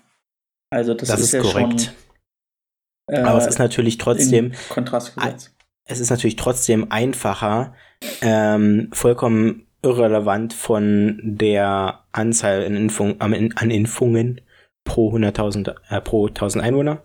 Also 0.71 0.95
das, 0.95 1.09
das, 1.09 1.21
ist, 1.21 1.27
ist, 1.27 1.33
ja 1.35 1.41
korrekt. 1.43 1.81
schon 1.83 3.15
äh, 3.15 3.21
Aber 3.21 3.39
es 3.39 3.47
ist 3.47 3.59
natürlich 3.59 3.99
trotzdem, 3.99 4.53
Kontrast 4.69 5.15
gesetzt. 5.15 5.55
es 5.85 6.01
ist 6.01 6.11
natürlich 6.11 6.37
trotzdem 6.37 6.91
einfacher, 6.91 7.75
ähm, 8.21 8.89
vollkommen 8.93 9.67
irrelevant 9.83 10.55
von 10.55 11.21
der 11.23 12.05
Anzahl 12.13 12.65
an, 12.65 12.77
Impfung, 12.77 13.21
an 13.21 13.71
Impfungen 13.71 14.41
pro 14.85 15.13
100.000 15.15 15.75
äh, 15.91 16.01
pro 16.01 16.27
1000 16.29 16.65
Einwohner. 16.65 17.05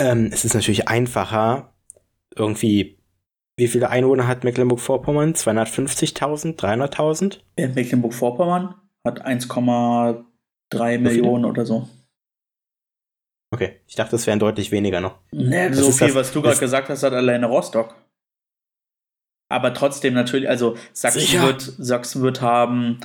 Ähm, 0.00 0.30
es 0.32 0.44
ist 0.44 0.54
natürlich 0.54 0.88
einfacher, 0.88 1.74
irgendwie, 2.34 2.95
wie 3.56 3.68
viele 3.68 3.88
Einwohner 3.90 4.26
hat 4.28 4.44
Mecklenburg-Vorpommern? 4.44 5.34
250.000, 5.34 6.56
300.000? 6.56 7.40
In 7.56 7.74
Mecklenburg-Vorpommern 7.74 8.74
hat 9.06 9.24
1,3 9.26 10.98
Millionen 10.98 11.44
oder 11.46 11.64
so. 11.64 11.88
Okay, 13.54 13.80
ich 13.86 13.94
dachte, 13.94 14.10
das 14.12 14.26
wären 14.26 14.38
deutlich 14.40 14.72
weniger 14.72 15.00
noch. 15.00 15.18
Nee, 15.32 15.68
Das 15.70 15.78
so 15.78 15.90
viel, 15.92 16.08
das- 16.08 16.16
was 16.16 16.32
du 16.32 16.42
gerade 16.42 16.58
gesagt 16.58 16.88
hast, 16.88 17.02
hat 17.02 17.12
alleine 17.14 17.46
Rostock. 17.46 17.94
Aber 19.48 19.72
trotzdem 19.72 20.14
natürlich, 20.14 20.48
also 20.48 20.76
Sachsen 20.92 21.20
Sicher. 21.20 21.42
wird, 21.44 21.62
Sachsen 21.62 22.20
wird 22.22 22.40
haben 22.42 22.98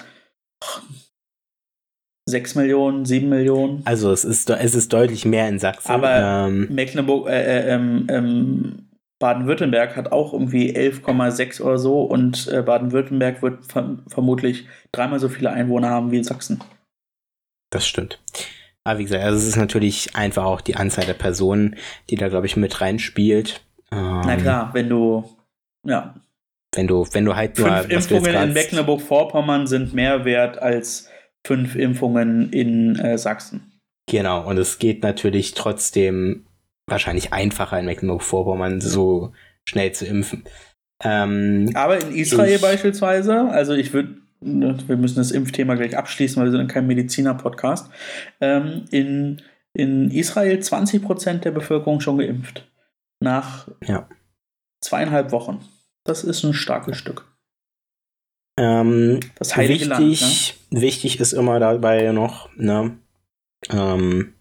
6 2.28 2.56
Millionen, 2.56 3.06
7 3.06 3.30
Millionen. 3.30 3.84
Also 3.86 4.12
es 4.12 4.26
ist, 4.26 4.50
es 4.50 4.74
ist 4.76 4.92
deutlich 4.92 5.24
mehr 5.26 5.48
in 5.48 5.60
Sachsen. 5.60 5.92
Aber- 5.92 6.48
ähm, 6.48 6.68
Mecklenburg, 6.74 7.28
äh, 7.30 7.42
äh, 7.68 7.74
ähm, 7.76 8.08
ähm, 8.10 8.88
Baden-Württemberg 9.22 9.96
hat 9.96 10.12
auch 10.12 10.34
irgendwie 10.34 10.76
11,6 10.76 11.62
oder 11.62 11.78
so 11.78 12.02
und 12.02 12.50
äh, 12.50 12.62
Baden-Württemberg 12.62 13.42
wird 13.42 13.66
verm 13.66 14.04
vermutlich 14.08 14.68
dreimal 14.92 15.20
so 15.20 15.30
viele 15.30 15.52
Einwohner 15.52 15.90
haben 15.90 16.12
wie 16.12 16.22
Sachsen. 16.24 16.62
Das 17.70 17.88
stimmt. 17.88 18.20
Aber 18.84 19.00
wie 19.00 19.04
gesagt, 19.04 19.24
also 19.24 19.38
es 19.38 19.48
ist 19.48 19.56
natürlich 19.56 20.16
einfach 20.16 20.44
auch 20.44 20.60
die 20.60 20.76
Anzahl 20.76 21.06
der 21.06 21.14
Personen, 21.14 21.78
die 22.10 22.16
da, 22.16 22.28
glaube 22.28 22.48
ich, 22.48 22.58
mit 22.58 22.82
reinspielt. 22.82 23.64
Ähm, 23.92 24.22
Na 24.26 24.36
klar, 24.36 24.72
wenn 24.74 24.90
du, 24.90 25.24
ja, 25.88 26.16
Wenn 26.74 26.88
du, 26.88 27.06
wenn 27.12 27.24
du 27.24 27.36
halt 27.36 27.58
nur. 27.58 27.70
fünf 27.70 27.90
Impfungen 27.92 28.36
in 28.36 28.54
Mecklenburg-Vorpommern 28.54 29.68
sind 29.68 29.94
mehr 29.94 30.26
wert 30.26 30.58
als 30.58 31.10
fünf 31.46 31.76
Impfungen 31.76 32.52
in 32.52 32.98
äh, 32.98 33.18
Sachsen. 33.18 33.72
Genau, 34.10 34.48
und 34.48 34.58
es 34.58 34.80
geht 34.80 35.04
natürlich 35.04 35.54
trotzdem 35.54 36.48
wahrscheinlich 36.88 37.34
einfacher 37.34 37.80
in 37.80 37.86
Mecklenburg-Vorpommern 37.86 38.82
so 38.82 39.34
schnell 39.66 39.92
zu 39.94 40.06
impfen. 40.06 40.44
Ähm, 41.04 41.72
Aber 41.74 42.00
in 42.02 42.14
Israel 42.16 42.56
Ich- 42.56 42.62
beispielsweise, 42.62 43.50
also 43.50 43.74
ich 43.74 43.94
würde, 43.94 44.18
wir 44.42 44.98
müssen 44.98 45.16
das 45.18 45.32
Impfthema 45.32 45.76
gleich 45.76 45.98
abschließen, 45.98 46.42
weil 46.42 46.52
wir 46.52 46.58
sind 46.58 46.68
kein 46.72 46.88
Mediziner-Podcast. 46.88 47.90
Ähm, 48.40 48.86
in, 48.92 49.42
in 49.74 50.12
Israel 50.12 50.60
20% 50.60 51.40
der 51.44 51.52
Bevölkerung 51.52 52.02
schon 52.02 52.18
geimpft. 52.18 52.68
Nach 53.20 53.68
Ja. 53.84 54.10
zweieinhalb 54.84 55.32
Wochen. 55.32 55.64
Das 56.04 56.24
ist 56.24 56.44
ein 56.44 56.54
starkes 56.54 56.98
Stück. 56.98 57.28
ähm, 58.60 59.20
Das 59.36 59.56
heilige 59.56 59.90
wichtig, 59.90 60.22
Land. 60.22 60.56
Ne? 60.72 60.82
wichtig 60.82 61.20
ist 61.20 61.34
immer 61.34 61.60
dabei 61.60 62.12
noch, 62.12 62.50
ne, 62.58 62.98
ähm, 63.70 64.34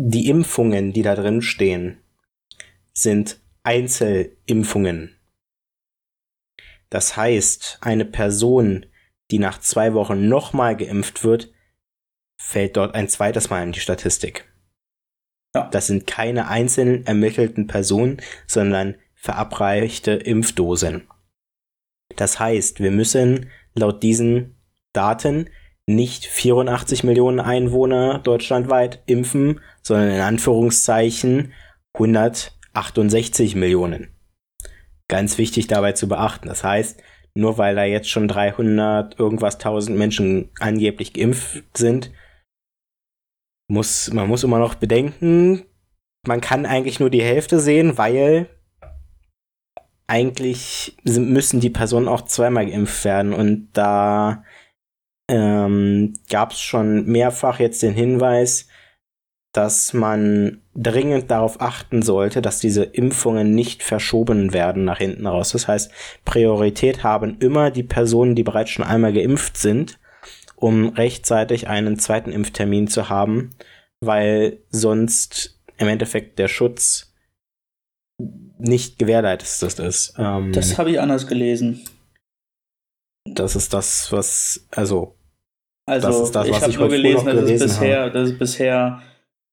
die 0.00 0.28
Impfungen, 0.28 0.92
die 0.92 1.02
da 1.02 1.16
drin 1.16 1.42
stehen, 1.42 1.98
sind 2.92 3.40
Einzelimpfungen. 3.64 5.18
Das 6.88 7.16
heißt, 7.16 7.78
eine 7.80 8.04
Person, 8.04 8.86
die 9.32 9.40
nach 9.40 9.58
zwei 9.58 9.94
Wochen 9.94 10.28
nochmal 10.28 10.76
geimpft 10.76 11.24
wird, 11.24 11.52
fällt 12.40 12.76
dort 12.76 12.94
ein 12.94 13.08
zweites 13.08 13.50
Mal 13.50 13.64
in 13.64 13.72
die 13.72 13.80
Statistik. 13.80 14.48
Ja. 15.54 15.68
Das 15.68 15.88
sind 15.88 16.06
keine 16.06 16.46
einzeln 16.46 17.04
ermittelten 17.04 17.66
Personen, 17.66 18.22
sondern 18.46 18.94
verabreichte 19.16 20.12
Impfdosen. 20.12 21.08
Das 22.14 22.38
heißt, 22.38 22.78
wir 22.78 22.92
müssen 22.92 23.50
laut 23.74 24.04
diesen 24.04 24.56
Daten 24.92 25.50
nicht 25.88 26.26
84 26.26 27.02
Millionen 27.02 27.40
Einwohner 27.40 28.18
deutschlandweit 28.18 29.02
impfen, 29.06 29.60
sondern 29.82 30.10
in 30.10 30.20
Anführungszeichen 30.20 31.54
168 31.94 33.56
Millionen. 33.56 34.14
Ganz 35.08 35.38
wichtig 35.38 35.66
dabei 35.66 35.92
zu 35.92 36.06
beachten. 36.06 36.46
Das 36.46 36.62
heißt, 36.62 37.02
nur 37.34 37.56
weil 37.56 37.74
da 37.74 37.84
jetzt 37.84 38.10
schon 38.10 38.28
300 38.28 39.18
irgendwas 39.18 39.54
1000 39.54 39.96
Menschen 39.96 40.50
angeblich 40.60 41.14
geimpft 41.14 41.64
sind, 41.74 42.12
muss, 43.70 44.12
man 44.12 44.28
muss 44.28 44.44
immer 44.44 44.58
noch 44.58 44.74
bedenken, 44.74 45.64
man 46.26 46.42
kann 46.42 46.66
eigentlich 46.66 47.00
nur 47.00 47.08
die 47.08 47.22
Hälfte 47.22 47.60
sehen, 47.60 47.96
weil 47.96 48.48
eigentlich 50.06 50.98
müssen 51.04 51.60
die 51.60 51.70
Personen 51.70 52.08
auch 52.08 52.22
zweimal 52.22 52.66
geimpft 52.66 53.04
werden 53.04 53.32
und 53.32 53.70
da 53.72 54.44
ähm, 55.28 56.14
gab 56.30 56.52
es 56.52 56.60
schon 56.60 57.06
mehrfach 57.06 57.60
jetzt 57.60 57.82
den 57.82 57.94
Hinweis, 57.94 58.68
dass 59.52 59.92
man 59.92 60.62
dringend 60.74 61.30
darauf 61.30 61.60
achten 61.60 62.02
sollte, 62.02 62.42
dass 62.42 62.60
diese 62.60 62.84
Impfungen 62.84 63.54
nicht 63.54 63.82
verschoben 63.82 64.52
werden 64.52 64.84
nach 64.84 64.98
hinten 64.98 65.26
raus. 65.26 65.52
Das 65.52 65.66
heißt, 65.66 65.90
Priorität 66.24 67.02
haben 67.02 67.38
immer 67.40 67.70
die 67.70 67.82
Personen, 67.82 68.34
die 68.34 68.44
bereits 68.44 68.70
schon 68.70 68.84
einmal 68.84 69.12
geimpft 69.12 69.56
sind, 69.56 69.98
um 70.56 70.90
rechtzeitig 70.90 71.68
einen 71.68 71.98
zweiten 71.98 72.30
Impftermin 72.30 72.88
zu 72.88 73.08
haben, 73.08 73.54
weil 74.00 74.58
sonst 74.70 75.58
im 75.78 75.88
Endeffekt 75.88 76.38
der 76.38 76.48
Schutz 76.48 77.14
nicht 78.58 78.98
gewährleistet 78.98 79.78
ist. 79.78 80.14
Ähm, 80.18 80.52
Das 80.52 80.78
habe 80.78 80.90
ich 80.90 81.00
anders 81.00 81.26
gelesen. 81.26 81.84
das 83.24 83.56
ist 83.56 83.72
das, 83.72 84.10
was, 84.12 84.66
also, 84.70 85.17
Also 85.88 86.28
Das 86.30 86.46
ich 86.46 86.60
habe 86.60 86.72
nur 86.72 86.88
gelesen, 86.88 87.26
dass, 87.26 87.36
es 87.36 87.44
gelesen 87.44 87.66
bisher, 87.66 88.10
dass 88.10 88.30
es 88.30 88.38
bisher 88.38 89.02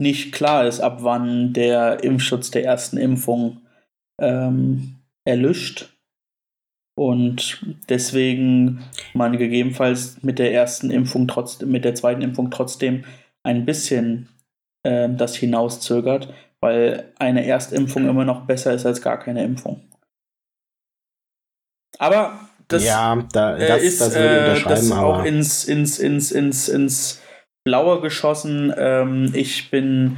nicht 0.01 0.33
klar 0.33 0.65
ist, 0.67 0.81
ab 0.81 0.97
wann 1.01 1.53
der 1.53 2.03
Impfschutz 2.03 2.51
der 2.51 2.65
ersten 2.65 2.97
Impfung 2.97 3.61
ähm, 4.21 4.95
erlischt. 5.25 5.91
Und 6.97 7.65
deswegen 7.89 8.83
man 9.13 9.37
gegebenenfalls 9.37 10.23
mit 10.23 10.39
der 10.39 10.53
ersten 10.53 10.91
Impfung 10.91 11.27
trotzdem, 11.27 11.71
mit 11.71 11.83
der 11.83 11.95
zweiten 11.95 12.21
Impfung 12.21 12.51
trotzdem 12.51 13.03
ein 13.43 13.65
bisschen 13.65 14.29
ähm, 14.85 15.17
das 15.17 15.35
hinauszögert, 15.35 16.33
weil 16.61 17.11
eine 17.19 17.45
Erstimpfung 17.45 18.07
immer 18.07 18.23
noch 18.23 18.45
besser 18.45 18.73
ist 18.73 18.85
als 18.85 19.01
gar 19.01 19.19
keine 19.19 19.43
Impfung. 19.43 19.81
Aber 21.99 22.44
das 22.67 22.83
ja, 22.83 23.23
da, 23.31 23.57
äh, 23.57 23.67
das, 23.67 23.83
ist 23.83 24.01
das 24.01 24.15
würde 24.15 24.27
ich 24.27 24.33
äh, 24.33 24.39
unterschreiben, 24.39 24.69
das 24.69 24.91
auch 24.91 25.15
aber 25.15 25.25
ins, 25.25 25.63
ins, 25.65 25.99
ins, 25.99 26.31
ins, 26.31 26.69
ins 26.69 27.21
Blaue 27.63 28.01
geschossen. 28.01 28.73
Ähm, 28.77 29.31
ich 29.33 29.69
bin 29.71 30.17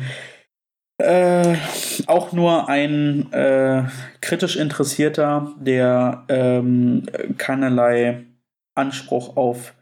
äh, 0.97 1.55
auch 2.07 2.31
nur 2.31 2.69
ein 2.69 3.31
äh, 3.31 3.83
kritisch 4.21 4.55
Interessierter, 4.55 5.53
der 5.59 6.25
ähm, 6.29 7.05
keinerlei 7.37 8.25
Anspruch 8.75 9.37
auf 9.37 9.73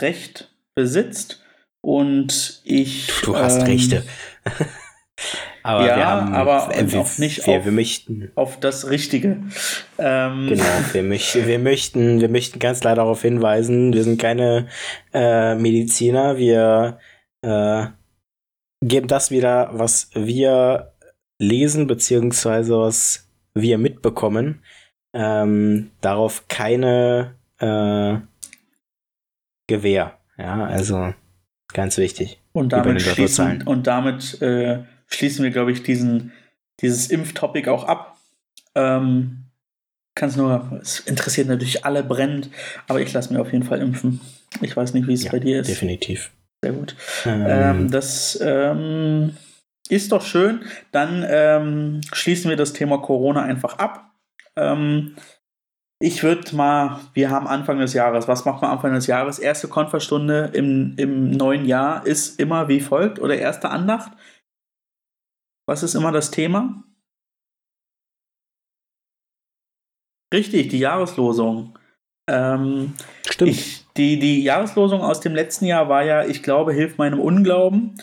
Recht 0.00 0.50
besitzt. 0.74 1.42
Und 1.82 2.60
ich. 2.64 3.10
du 3.22 3.36
hast 3.36 3.60
ähm, 3.60 3.66
Rechte. 3.66 4.04
Aber 5.62 5.86
ja, 5.86 5.96
wir 5.96 6.06
haben, 6.06 6.34
aber 6.34 6.74
äh, 6.74 6.90
wir, 6.90 7.04
nicht 7.18 7.46
wir, 7.46 7.58
auf, 7.58 7.64
wir 7.64 7.72
möchten, 7.72 8.30
auf 8.34 8.58
das 8.60 8.90
Richtige. 8.90 9.42
Ähm, 9.98 10.46
genau, 10.48 10.64
wir, 10.92 11.02
möch, 11.02 11.34
wir 11.34 11.58
möchten, 11.58 12.20
wir 12.20 12.28
möchten 12.28 12.58
ganz 12.58 12.80
klar 12.80 12.94
darauf 12.94 13.22
hinweisen, 13.22 13.92
wir 13.92 14.04
sind 14.04 14.20
keine 14.20 14.68
äh, 15.12 15.54
Mediziner, 15.54 16.36
wir 16.36 16.98
äh, 17.42 17.86
geben 18.82 19.08
das 19.08 19.30
wieder, 19.30 19.70
was 19.72 20.10
wir 20.14 20.92
lesen, 21.38 21.86
beziehungsweise 21.86 22.78
was 22.78 23.28
wir 23.54 23.78
mitbekommen. 23.78 24.62
Ähm, 25.12 25.90
darauf 26.00 26.46
keine 26.48 27.34
äh, 27.58 28.18
Gewehr. 29.66 30.18
Ja, 30.38 30.64
also 30.64 31.12
ganz 31.72 31.98
wichtig. 31.98 32.40
Und 32.52 32.72
damit 32.72 33.02
schließen, 33.02 33.62
und 33.62 33.86
damit 33.86 34.40
äh, 34.40 34.84
schließen 35.12 35.44
wir, 35.44 35.50
glaube 35.50 35.72
ich, 35.72 35.82
diesen, 35.82 36.32
dieses 36.80 37.08
Impftopic 37.10 37.68
auch 37.68 37.84
ab. 37.84 38.18
Ähm, 38.74 39.44
kann's 40.14 40.36
nur, 40.36 40.78
es 40.82 41.00
interessiert 41.00 41.48
natürlich 41.48 41.84
alle 41.84 42.02
brennend, 42.02 42.50
aber 42.88 43.00
ich 43.00 43.12
lasse 43.12 43.32
mir 43.32 43.40
auf 43.40 43.52
jeden 43.52 43.64
Fall 43.64 43.80
impfen. 43.80 44.20
Ich 44.60 44.76
weiß 44.76 44.94
nicht, 44.94 45.06
wie 45.06 45.14
es 45.14 45.24
Ja, 45.24 45.32
bei 45.32 45.38
dir 45.38 45.60
ist. 45.60 45.68
Definitiv. 45.68 46.30
Sehr 46.62 46.72
gut. 46.72 46.94
Ähm, 47.24 47.46
Ähm, 47.48 47.90
das 47.90 48.38
ähm, 48.42 49.36
ist 49.88 50.12
doch 50.12 50.22
schön. 50.22 50.60
Dann 50.92 51.24
ähm, 51.28 52.00
schließen 52.12 52.50
wir 52.50 52.56
das 52.56 52.72
Thema 52.72 52.98
Corona 52.98 53.42
einfach 53.42 53.78
ab. 53.78 54.12
Ähm, 54.56 55.16
ich 56.02 56.22
würde 56.22 56.56
mal, 56.56 57.00
wir 57.12 57.30
haben 57.30 57.46
Anfang 57.46 57.78
des 57.78 57.92
Jahres, 57.92 58.26
was 58.26 58.44
macht 58.44 58.62
man 58.62 58.70
Anfang 58.70 58.94
des 58.94 59.06
Jahres? 59.06 59.38
Erste 59.38 59.68
Konferstunde 59.68 60.50
im, 60.54 60.94
im 60.96 61.30
neuen 61.30 61.66
Jahr 61.66 62.06
ist 62.06 62.40
immer 62.40 62.68
wie 62.68 62.80
folgt 62.80 63.18
oder 63.18 63.36
erste 63.36 63.70
Andacht. 63.70 64.12
Was 65.70 65.84
ist 65.84 65.94
immer 65.94 66.10
das 66.10 66.32
Thema? 66.32 66.82
Richtig, 70.34 70.66
die 70.66 70.80
Jahreslosung. 70.80 71.78
Ähm, 72.28 72.94
stimmt. 73.24 73.50
ich, 73.52 73.86
die, 73.96 74.18
die 74.18 74.42
Jahreslosung 74.42 75.00
aus 75.00 75.20
dem 75.20 75.32
letzten 75.32 75.66
Jahr 75.66 75.88
war 75.88 76.02
ja, 76.02 76.24
ich 76.24 76.42
glaube, 76.42 76.72
hilf 76.72 76.98
meinem 76.98 77.20
Unglauben. 77.20 77.94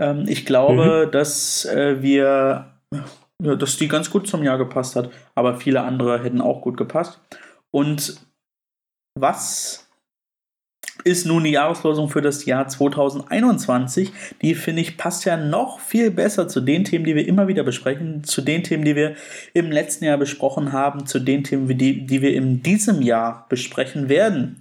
Ähm, 0.00 0.24
ich 0.26 0.44
glaube, 0.44 1.08
dass 1.08 1.64
äh, 1.66 2.02
wir, 2.02 2.80
ja, 3.40 3.54
dass 3.54 3.76
die 3.76 3.86
ganz 3.86 4.10
gut 4.10 4.26
zum 4.26 4.42
Jahr 4.42 4.58
gepasst 4.58 4.96
hat, 4.96 5.12
aber 5.36 5.60
viele 5.60 5.82
andere 5.82 6.20
hätten 6.20 6.40
auch 6.40 6.62
gut 6.62 6.76
gepasst. 6.76 7.20
Und 7.70 8.26
was 9.16 9.83
ist 11.04 11.26
nun 11.26 11.44
die 11.44 11.50
Jahreslosung 11.50 12.08
für 12.08 12.22
das 12.22 12.44
Jahr 12.46 12.66
2021? 12.66 14.12
Die 14.42 14.54
finde 14.54 14.82
ich 14.82 14.96
passt 14.96 15.24
ja 15.24 15.36
noch 15.36 15.78
viel 15.78 16.10
besser 16.10 16.48
zu 16.48 16.60
den 16.60 16.84
Themen, 16.84 17.04
die 17.04 17.14
wir 17.14 17.28
immer 17.28 17.46
wieder 17.46 17.62
besprechen, 17.62 18.24
zu 18.24 18.40
den 18.40 18.64
Themen, 18.64 18.84
die 18.84 18.96
wir 18.96 19.14
im 19.52 19.70
letzten 19.70 20.06
Jahr 20.06 20.18
besprochen 20.18 20.72
haben, 20.72 21.06
zu 21.06 21.20
den 21.20 21.44
Themen, 21.44 21.68
die, 21.78 22.06
die 22.06 22.22
wir 22.22 22.34
in 22.34 22.62
diesem 22.62 23.02
Jahr 23.02 23.46
besprechen 23.48 24.08
werden. 24.08 24.60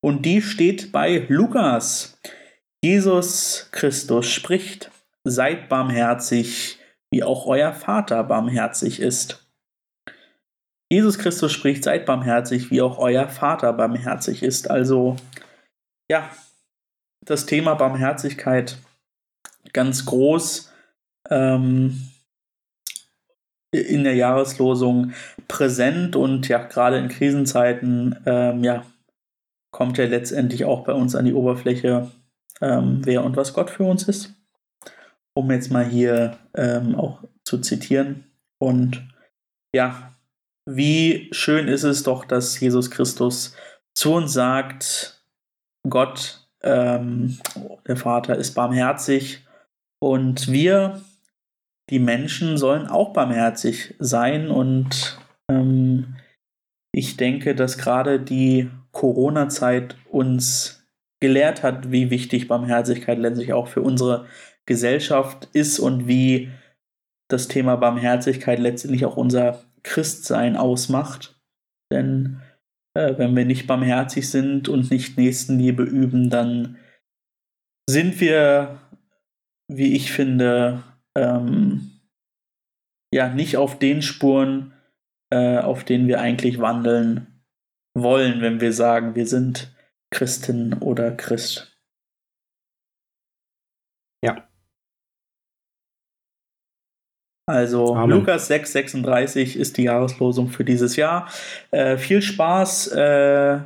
Und 0.00 0.24
die 0.24 0.42
steht 0.42 0.90
bei 0.90 1.26
Lukas. 1.28 2.18
Jesus 2.82 3.68
Christus 3.70 4.26
spricht, 4.26 4.90
seid 5.22 5.68
barmherzig, 5.68 6.78
wie 7.12 7.22
auch 7.22 7.46
euer 7.46 7.72
Vater 7.72 8.24
barmherzig 8.24 8.98
ist. 8.98 9.46
Jesus 10.90 11.18
Christus 11.18 11.52
spricht, 11.52 11.84
seid 11.84 12.04
barmherzig, 12.06 12.70
wie 12.70 12.82
auch 12.82 12.98
euer 12.98 13.28
Vater 13.28 13.72
barmherzig 13.72 14.42
ist. 14.42 14.70
Also, 14.70 15.16
ja, 16.08 16.30
das 17.24 17.46
Thema 17.46 17.74
Barmherzigkeit 17.74 18.78
ganz 19.72 20.04
groß 20.04 20.72
ähm, 21.30 22.08
in 23.72 24.04
der 24.04 24.14
Jahreslosung 24.14 25.12
präsent 25.48 26.14
und 26.14 26.48
ja, 26.48 26.58
gerade 26.58 26.98
in 26.98 27.08
Krisenzeiten, 27.08 28.18
ähm, 28.26 28.62
ja, 28.64 28.84
kommt 29.72 29.96
ja 29.98 30.04
letztendlich 30.04 30.64
auch 30.64 30.84
bei 30.84 30.92
uns 30.92 31.14
an 31.14 31.24
die 31.24 31.32
Oberfläche, 31.32 32.10
ähm, 32.60 33.00
wer 33.04 33.24
und 33.24 33.36
was 33.36 33.54
Gott 33.54 33.70
für 33.70 33.84
uns 33.84 34.02
ist. 34.04 34.34
Um 35.34 35.50
jetzt 35.50 35.70
mal 35.70 35.86
hier 35.86 36.38
ähm, 36.54 36.94
auch 36.94 37.24
zu 37.44 37.58
zitieren. 37.58 38.30
Und 38.58 39.02
ja, 39.74 40.14
wie 40.68 41.30
schön 41.32 41.68
ist 41.68 41.84
es 41.84 42.02
doch, 42.02 42.26
dass 42.26 42.60
Jesus 42.60 42.90
Christus 42.90 43.56
zu 43.94 44.12
uns 44.12 44.34
sagt, 44.34 45.21
Gott, 45.88 46.46
ähm, 46.62 47.38
der 47.86 47.96
Vater, 47.96 48.36
ist 48.36 48.54
barmherzig 48.54 49.46
und 50.00 50.50
wir, 50.50 51.00
die 51.90 51.98
Menschen, 51.98 52.56
sollen 52.58 52.86
auch 52.86 53.12
barmherzig 53.12 53.94
sein. 53.98 54.50
Und 54.50 55.18
ähm, 55.50 56.16
ich 56.92 57.16
denke, 57.16 57.54
dass 57.54 57.78
gerade 57.78 58.20
die 58.20 58.70
Corona-Zeit 58.92 59.96
uns 60.10 60.86
gelehrt 61.20 61.62
hat, 61.62 61.90
wie 61.90 62.10
wichtig 62.10 62.48
Barmherzigkeit 62.48 63.18
letztlich 63.18 63.52
auch 63.52 63.68
für 63.68 63.82
unsere 63.82 64.26
Gesellschaft 64.66 65.48
ist 65.52 65.78
und 65.78 66.06
wie 66.06 66.50
das 67.28 67.48
Thema 67.48 67.76
Barmherzigkeit 67.76 68.58
letztendlich 68.58 69.06
auch 69.06 69.16
unser 69.16 69.62
Christsein 69.82 70.56
ausmacht. 70.56 71.40
Denn 71.92 72.40
äh, 72.94 73.16
wenn 73.18 73.36
wir 73.36 73.44
nicht 73.44 73.66
barmherzig 73.66 74.28
sind 74.28 74.68
und 74.68 74.90
nicht 74.90 75.16
Nächstenliebe 75.16 75.82
üben, 75.82 76.30
dann 76.30 76.78
sind 77.88 78.20
wir, 78.20 78.80
wie 79.68 79.94
ich 79.94 80.12
finde, 80.12 80.82
ähm, 81.16 82.00
ja, 83.12 83.28
nicht 83.28 83.56
auf 83.56 83.78
den 83.78 84.02
Spuren, 84.02 84.72
äh, 85.30 85.58
auf 85.58 85.84
denen 85.84 86.08
wir 86.08 86.20
eigentlich 86.20 86.60
wandeln 86.60 87.42
wollen, 87.94 88.40
wenn 88.40 88.60
wir 88.60 88.72
sagen, 88.72 89.14
wir 89.14 89.26
sind 89.26 89.74
Christin 90.10 90.74
oder 90.74 91.14
Christ. 91.14 91.78
Ja. 94.24 94.48
Also 97.46 97.96
Amen. 97.96 98.18
Lukas 98.18 98.46
6, 98.46 98.72
36 98.72 99.56
ist 99.56 99.76
die 99.76 99.84
Jahreslosung 99.84 100.48
für 100.48 100.64
dieses 100.64 100.96
Jahr. 100.96 101.28
Äh, 101.72 101.96
viel 101.96 102.22
Spaß, 102.22 102.88
äh, 102.88 103.60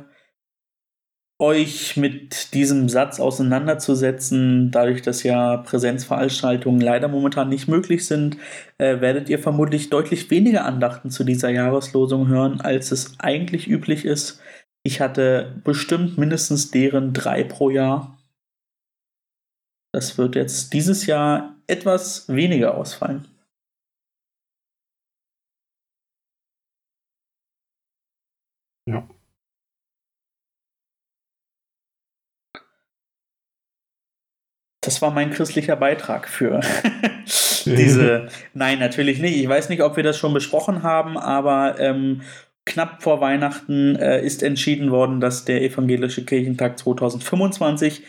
euch 1.39 1.97
mit 1.97 2.53
diesem 2.55 2.89
Satz 2.89 3.19
auseinanderzusetzen. 3.19 4.71
Dadurch, 4.71 5.03
dass 5.03 5.21
ja 5.21 5.57
Präsenzveranstaltungen 5.57 6.81
leider 6.81 7.07
momentan 7.07 7.49
nicht 7.49 7.67
möglich 7.67 8.07
sind, 8.07 8.37
äh, 8.79 9.01
werdet 9.01 9.29
ihr 9.29 9.37
vermutlich 9.37 9.89
deutlich 9.89 10.31
weniger 10.31 10.65
Andachten 10.65 11.11
zu 11.11 11.23
dieser 11.23 11.49
Jahreslosung 11.49 12.27
hören, 12.27 12.61
als 12.61 12.91
es 12.91 13.19
eigentlich 13.19 13.67
üblich 13.67 14.05
ist. 14.05 14.41
Ich 14.83 15.01
hatte 15.01 15.61
bestimmt 15.63 16.17
mindestens 16.17 16.71
deren 16.71 17.13
drei 17.13 17.43
pro 17.43 17.69
Jahr. 17.69 18.17
Das 19.93 20.17
wird 20.17 20.35
jetzt 20.35 20.73
dieses 20.73 21.05
Jahr 21.05 21.55
etwas 21.67 22.27
weniger 22.29 22.75
ausfallen. 22.75 23.27
Ja. 28.87 29.07
Das 34.81 35.01
war 35.01 35.11
mein 35.11 35.31
christlicher 35.31 35.75
Beitrag 35.75 36.29
für 36.29 36.61
diese. 37.65 38.29
Nein, 38.53 38.79
natürlich 38.79 39.19
nicht. 39.19 39.35
Ich 39.35 39.47
weiß 39.47 39.67
nicht, 39.67 39.81
ob 39.81 39.97
wir 39.97 40.03
das 40.03 40.17
schon 40.17 40.33
besprochen 40.33 40.81
haben, 40.81 41.17
aber 41.17 41.77
ähm, 41.79 42.21
knapp 42.65 43.03
vor 43.03 43.19
Weihnachten 43.19 43.97
äh, 43.97 44.21
ist 44.25 44.43
entschieden 44.43 44.89
worden, 44.89 45.19
dass 45.19 45.43
der 45.43 45.61
Evangelische 45.61 46.23
Kirchentag 46.23 46.79
2025 46.79 48.03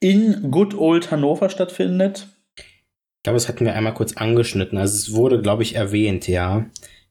in 0.00 0.50
Good 0.50 0.74
Old 0.74 1.12
Hannover 1.12 1.48
stattfindet. 1.48 2.28
Ich 2.56 3.22
glaube, 3.22 3.36
das 3.36 3.48
hatten 3.48 3.64
wir 3.64 3.74
einmal 3.74 3.94
kurz 3.94 4.16
angeschnitten. 4.16 4.76
Also 4.76 4.96
es 4.96 5.14
wurde, 5.14 5.40
glaube 5.40 5.62
ich, 5.62 5.76
erwähnt, 5.76 6.26
ja. 6.26 6.66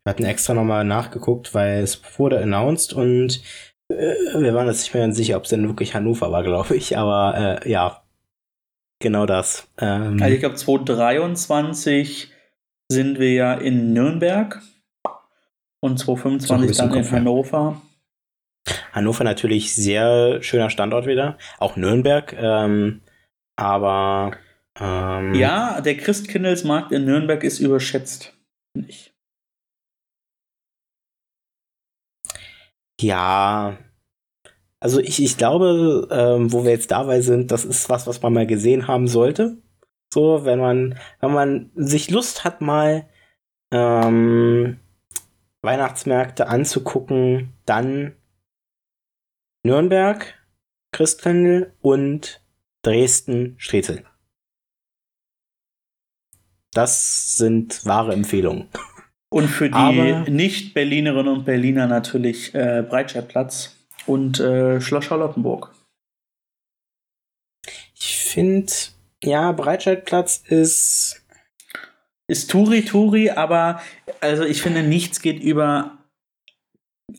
Wir 0.06 0.10
hatten 0.12 0.26
extra 0.26 0.54
nochmal 0.54 0.84
nachgeguckt, 0.84 1.54
weil 1.54 1.82
es 1.82 2.02
wurde 2.20 2.40
announced 2.42 2.94
und 2.94 3.42
äh, 3.90 4.14
wir 4.38 4.54
waren 4.54 4.68
uns 4.68 4.82
nicht 4.82 4.94
mehr 4.94 5.04
ganz 5.04 5.16
sicher, 5.16 5.38
ob 5.38 5.44
es 5.44 5.50
denn 5.50 5.68
wirklich 5.68 5.96
Hannover 5.96 6.32
war, 6.32 6.44
glaube 6.44 6.76
ich. 6.76 6.98
Aber 6.98 7.62
äh, 7.64 7.70
ja, 7.70 8.04
genau 9.00 9.26
das. 9.26 9.70
Ähm, 9.80 10.18
Also 10.22 10.34
ich 10.34 10.40
glaube, 10.42 10.56
2023 10.56 12.32
sind 12.92 13.18
wir 13.20 13.34
ja 13.34 13.54
in 13.54 13.94
Nürnberg 13.94 14.62
und 15.80 15.98
2025 16.00 16.48
So, 16.48 16.72
ist 16.72 16.80
im 16.80 16.90
dann 16.90 16.98
in. 16.98 17.12
Hannover. 17.12 17.82
Hannover 18.92 19.24
natürlich 19.24 19.74
sehr 19.76 20.42
schöner 20.44 20.70
Standort 20.70 21.06
wieder. 21.06 21.38
Auch 21.60 21.76
Nürnberg. 21.76 22.34
Ähm, 22.38 23.02
aber 23.56 24.34
ähm, 24.80 25.34
Ja, 25.34 25.82
der 25.82 25.96
Christkindlesmarkt 25.98 26.92
in 26.92 27.06
Nürnberg 27.06 27.44
ist 27.44 27.60
überschätzt. 27.60 28.34
finde 28.76 28.92
Ja, 33.04 33.78
also 34.80 35.00
ich, 35.02 35.22
ich 35.22 35.38
glaube, 35.38 36.08
ähm, 36.10 36.54
wo 36.54 36.64
wir 36.64 36.72
jetzt 36.72 36.92
dabei 36.92 37.20
sind, 37.20 37.52
das 37.52 37.66
ist 37.66 37.90
was, 37.90 38.08
was 38.08 38.22
man 38.22 38.32
mal 38.32 38.48
gesehen 38.48 38.88
haben 38.88 39.10
sollte. 39.10 39.58
So, 40.14 40.46
wenn 40.46 40.60
man, 40.60 40.98
wenn 41.20 41.34
man 41.34 41.72
sich 41.76 42.10
Lust 42.10 42.46
hat, 42.46 42.62
mal 42.62 43.10
ähm, 43.72 44.80
Weihnachtsmärkte 45.62 46.48
anzugucken, 46.48 47.52
dann 47.66 48.16
Nürnberg, 49.64 50.36
Christkindl 50.94 51.74
und 51.82 52.42
Dresden, 52.84 53.56
Strezel. 53.58 54.06
Das 56.72 57.36
sind 57.36 57.86
wahre 57.86 58.14
Empfehlungen. 58.14 58.70
Und 59.34 59.48
für 59.48 59.68
die 59.68 60.30
Nicht-Berlinerinnen 60.30 61.34
und 61.34 61.46
Berliner 61.46 61.88
natürlich 61.88 62.54
äh, 62.54 62.86
Breitscheidplatz 62.88 63.76
und 64.06 64.40
äh, 64.40 64.80
Schloss 64.80 65.06
Charlottenburg. 65.06 65.74
Ich 67.96 68.16
finde, 68.16 68.72
ja, 69.24 69.52
Breitscheidplatz 69.52 70.44
ist. 70.48 71.26
Ist 72.28 72.52
Turi 72.52 72.86
Turi, 72.86 73.32
aber 73.32 73.82
also 74.22 74.44
ich 74.44 74.62
finde, 74.62 74.84
nichts 74.84 75.20
geht 75.20 75.42
über 75.42 75.98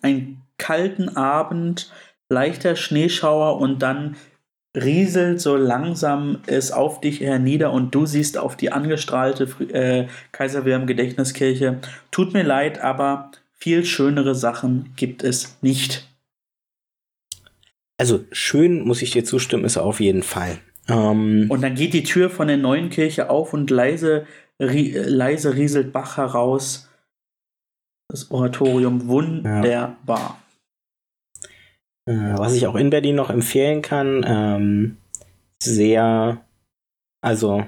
einen 0.02 0.40
kalten 0.56 1.16
Abend, 1.16 1.92
leichter 2.28 2.76
Schneeschauer 2.76 3.58
und 3.58 3.80
dann 3.80 4.16
rieselt 4.74 5.40
so 5.40 5.56
langsam 5.56 6.38
es 6.46 6.72
auf 6.72 7.00
dich 7.00 7.20
hernieder 7.20 7.72
und 7.72 7.94
du 7.94 8.06
siehst 8.06 8.38
auf 8.38 8.56
die 8.56 8.72
angestrahlte 8.72 9.48
äh, 9.72 10.08
Kaiser 10.32 10.64
Wilhelm 10.64 10.86
Gedächtniskirche. 10.86 11.78
Tut 12.10 12.32
mir 12.34 12.42
leid, 12.42 12.80
aber 12.80 13.30
viel 13.52 13.84
schönere 13.84 14.34
Sachen 14.34 14.92
gibt 14.96 15.22
es 15.22 15.58
nicht. 15.62 16.08
Also 17.98 18.24
schön, 18.32 18.84
muss 18.84 19.02
ich 19.02 19.12
dir 19.12 19.24
zustimmen, 19.24 19.64
ist 19.64 19.76
auf 19.76 20.00
jeden 20.00 20.22
Fall. 20.22 20.58
Ähm 20.88 21.46
und 21.48 21.62
dann 21.62 21.76
geht 21.76 21.94
die 21.94 22.02
Tür 22.02 22.28
von 22.28 22.48
der 22.48 22.56
neuen 22.56 22.90
Kirche 22.90 23.30
auf 23.30 23.52
und 23.54 23.70
leise, 23.70 24.26
rie 24.60 24.92
leise 24.92 25.54
rieselt 25.54 25.92
Bach 25.92 26.16
heraus. 26.16 26.88
Das 28.08 28.30
Oratorium 28.30 29.06
wunderbar. 29.06 29.64
Ja. 30.06 30.43
Äh, 32.06 32.38
was 32.38 32.54
ich 32.54 32.66
auch 32.66 32.74
in 32.74 32.90
Berlin 32.90 33.16
noch 33.16 33.30
empfehlen 33.30 33.82
kann, 33.82 34.24
ähm, 34.26 34.96
sehr, 35.62 36.44
also 37.22 37.64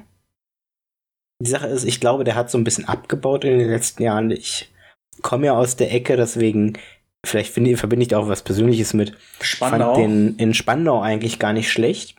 die 1.43 1.51
Sache 1.51 1.67
ist, 1.67 1.85
ich 1.85 2.01
glaube, 2.01 2.25
der 2.25 2.35
hat 2.35 2.51
so 2.51 2.59
ein 2.59 2.65
bisschen 2.65 2.89
abgebaut 2.89 3.45
in 3.45 3.59
den 3.59 3.69
letzten 3.69 4.03
Jahren. 4.03 4.31
Ich 4.31 4.71
komme 5.23 5.47
ja 5.47 5.57
aus 5.57 5.77
der 5.77 5.93
Ecke, 5.93 6.17
deswegen 6.17 6.79
vielleicht 7.25 7.53
finde, 7.53 7.77
verbinde 7.77 8.05
ich 8.05 8.09
da 8.09 8.19
auch 8.19 8.29
was 8.29 8.43
Persönliches 8.43 8.95
mit. 8.95 9.15
Spandau. 9.41 9.95
Fand 9.95 10.05
den 10.05 10.37
in 10.37 10.55
Spandau 10.55 11.01
eigentlich 11.01 11.39
gar 11.39 11.53
nicht 11.53 11.71
schlecht, 11.71 12.17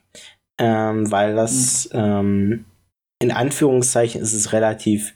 ähm, 0.59 1.09
weil 1.11 1.35
das 1.35 1.89
mhm. 1.93 1.99
ähm, 1.99 2.65
in 3.21 3.31
Anführungszeichen 3.31 4.21
ist 4.21 4.33
es 4.33 4.53
relativ 4.53 5.15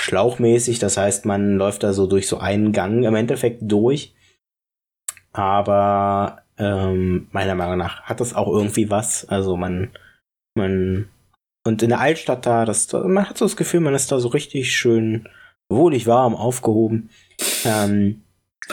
schlauchmäßig. 0.00 0.78
Das 0.78 0.96
heißt, 0.96 1.26
man 1.26 1.56
läuft 1.56 1.82
da 1.82 1.92
so 1.92 2.06
durch 2.06 2.26
so 2.26 2.38
einen 2.38 2.72
Gang 2.72 3.04
im 3.04 3.14
Endeffekt 3.14 3.60
durch. 3.62 4.14
Aber 5.32 6.42
ähm, 6.58 7.28
meiner 7.32 7.54
Meinung 7.54 7.78
nach 7.78 8.02
hat 8.02 8.20
das 8.20 8.34
auch 8.34 8.48
irgendwie 8.48 8.90
was. 8.90 9.28
Also 9.28 9.56
man, 9.56 9.90
man 10.54 11.08
und 11.64 11.82
in 11.82 11.90
der 11.90 12.00
Altstadt 12.00 12.46
da, 12.46 12.64
das, 12.64 12.92
man 12.92 13.28
hat 13.28 13.38
so 13.38 13.44
das 13.44 13.56
Gefühl, 13.56 13.80
man 13.80 13.94
ist 13.94 14.10
da 14.10 14.18
so 14.18 14.28
richtig 14.28 14.72
schön 14.72 15.28
wohlig 15.68 16.06
warm 16.06 16.34
aufgehoben. 16.34 17.10
Ähm, 17.64 18.22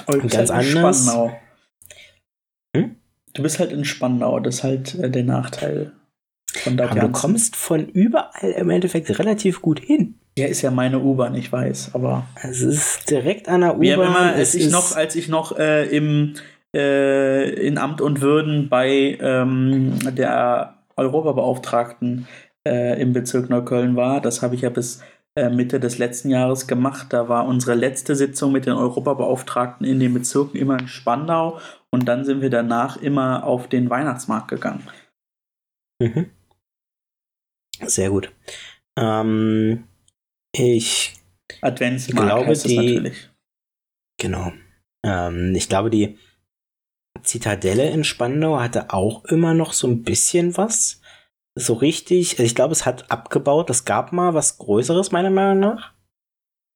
und 0.08 0.32
ganz 0.32 0.52
halt 0.52 0.52
anders. 0.52 1.04
Spannau. 1.04 1.40
Hm? 2.76 2.96
Du 3.34 3.44
bist 3.44 3.60
halt 3.60 3.72
in 3.72 3.86
Spandau, 3.86 4.40
das 4.40 4.56
ist 4.56 4.64
halt 4.64 4.96
äh, 4.96 5.12
der 5.12 5.24
Nachteil 5.24 5.94
von. 6.54 6.80
Aber 6.80 7.00
du 7.00 7.10
kommst 7.10 7.56
von 7.56 7.88
überall 7.88 8.52
im 8.52 8.70
Endeffekt 8.70 9.18
relativ 9.20 9.62
gut 9.62 9.80
hin. 9.80 10.16
Ja, 10.38 10.48
ist 10.48 10.62
ja 10.62 10.72
meine 10.72 11.00
U-Bahn, 11.00 11.34
ich 11.36 11.52
weiß, 11.52 11.92
aber. 11.94 12.28
Es 12.44 12.62
ist 12.62 13.10
direkt 13.10 13.50
an 13.50 13.62
der 13.62 13.76
U-Bahn. 13.76 13.86
Ja, 13.86 13.96
immer, 13.96 14.34
als 14.34 14.54
ich 14.54 14.70
noch, 14.70 14.96
als 14.96 15.16
ich 15.16 15.30
noch 15.30 15.58
äh, 15.58 15.86
im, 15.86 16.36
äh, 16.76 17.50
in 17.66 17.78
Amt 17.78 18.02
und 18.02 18.22
Würden 18.22 18.70
bei 18.70 19.18
ähm, 19.20 19.98
der 20.16 20.76
Europabeauftragten 20.96 22.28
äh, 22.68 23.02
im 23.02 23.14
Bezirk 23.14 23.50
Neukölln 23.50 23.96
war, 23.96 24.22
das 24.22 24.42
habe 24.42 24.54
ich 24.56 24.62
ja 24.62 24.70
bis 24.70 25.02
äh, 25.36 25.50
Mitte 25.50 25.80
des 25.80 25.98
letzten 25.98 26.30
Jahres 26.30 26.68
gemacht. 26.68 27.08
Da 27.12 27.30
war 27.30 27.48
unsere 27.48 27.76
letzte 27.76 28.16
Sitzung 28.16 28.52
mit 28.52 28.66
den 28.66 28.74
Europabeauftragten 28.74 29.88
in 29.88 30.00
den 30.00 30.14
Bezirken 30.14 30.58
immer 30.60 30.80
in 30.80 30.88
Spandau 30.88 31.60
und 31.90 32.08
dann 32.08 32.26
sind 32.26 32.42
wir 32.42 32.50
danach 32.50 32.98
immer 32.98 33.44
auf 33.44 33.68
den 33.68 33.90
Weihnachtsmarkt 33.90 34.50
gegangen. 34.50 34.84
Mhm. 36.00 36.28
Sehr 37.86 38.10
gut. 38.10 38.32
Ähm, 38.98 39.88
ich 40.52 41.14
Adventsmarkt 41.62 42.30
glaube, 42.30 42.48
heißt 42.48 42.66
die, 42.66 42.76
natürlich. 42.76 43.30
Genau. 44.20 44.52
Ähm, 45.06 45.54
ich 45.56 45.70
glaube, 45.70 45.90
die 45.90 46.18
Zitadelle 47.24 47.90
in 47.90 48.04
Spandau 48.04 48.60
hatte 48.60 48.92
auch 48.92 49.26
immer 49.26 49.54
noch 49.54 49.74
so 49.74 49.88
ein 49.88 50.04
bisschen 50.04 50.58
was 50.58 51.02
so 51.58 51.74
richtig, 51.74 52.34
also 52.34 52.44
ich 52.44 52.56
glaube, 52.56 52.72
es 52.72 52.86
hat 52.86 53.10
abgebaut. 53.12 53.70
Es 53.70 53.86
gab 53.86 54.14
mal 54.14 54.34
was 54.34 54.58
Größeres, 54.58 55.12
meiner 55.12 55.32
Meinung 55.32 55.60
nach. 55.60 55.94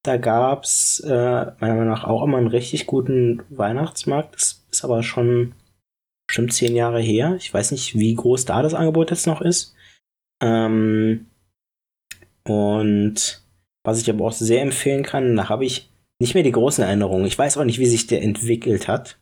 Da 0.03 0.17
gab 0.17 0.63
es 0.63 0.99
äh, 1.05 1.09
meiner 1.09 1.75
Meinung 1.75 1.89
nach 1.89 2.03
auch 2.03 2.23
immer 2.23 2.37
einen 2.37 2.47
richtig 2.47 2.87
guten 2.87 3.43
Weihnachtsmarkt. 3.49 4.35
Das 4.35 4.65
ist 4.71 4.83
aber 4.83 5.03
schon 5.03 5.53
bestimmt 6.27 6.53
zehn 6.53 6.75
Jahre 6.75 6.99
her. 6.99 7.35
Ich 7.37 7.53
weiß 7.53 7.71
nicht, 7.71 7.95
wie 7.95 8.15
groß 8.15 8.45
da 8.45 8.63
das 8.63 8.73
Angebot 8.73 9.11
jetzt 9.11 9.27
noch 9.27 9.41
ist. 9.41 9.75
Ähm, 10.41 11.27
und 12.43 13.41
was 13.83 14.01
ich 14.01 14.09
aber 14.09 14.25
auch 14.25 14.31
sehr 14.31 14.61
empfehlen 14.61 15.03
kann, 15.03 15.35
da 15.35 15.49
habe 15.49 15.65
ich 15.65 15.91
nicht 16.19 16.33
mehr 16.33 16.43
die 16.43 16.51
großen 16.51 16.83
Erinnerungen. 16.83 17.25
Ich 17.25 17.37
weiß 17.37 17.57
auch 17.57 17.63
nicht, 17.63 17.79
wie 17.79 17.87
sich 17.87 18.07
der 18.07 18.21
entwickelt 18.21 18.87
hat. 18.87 19.17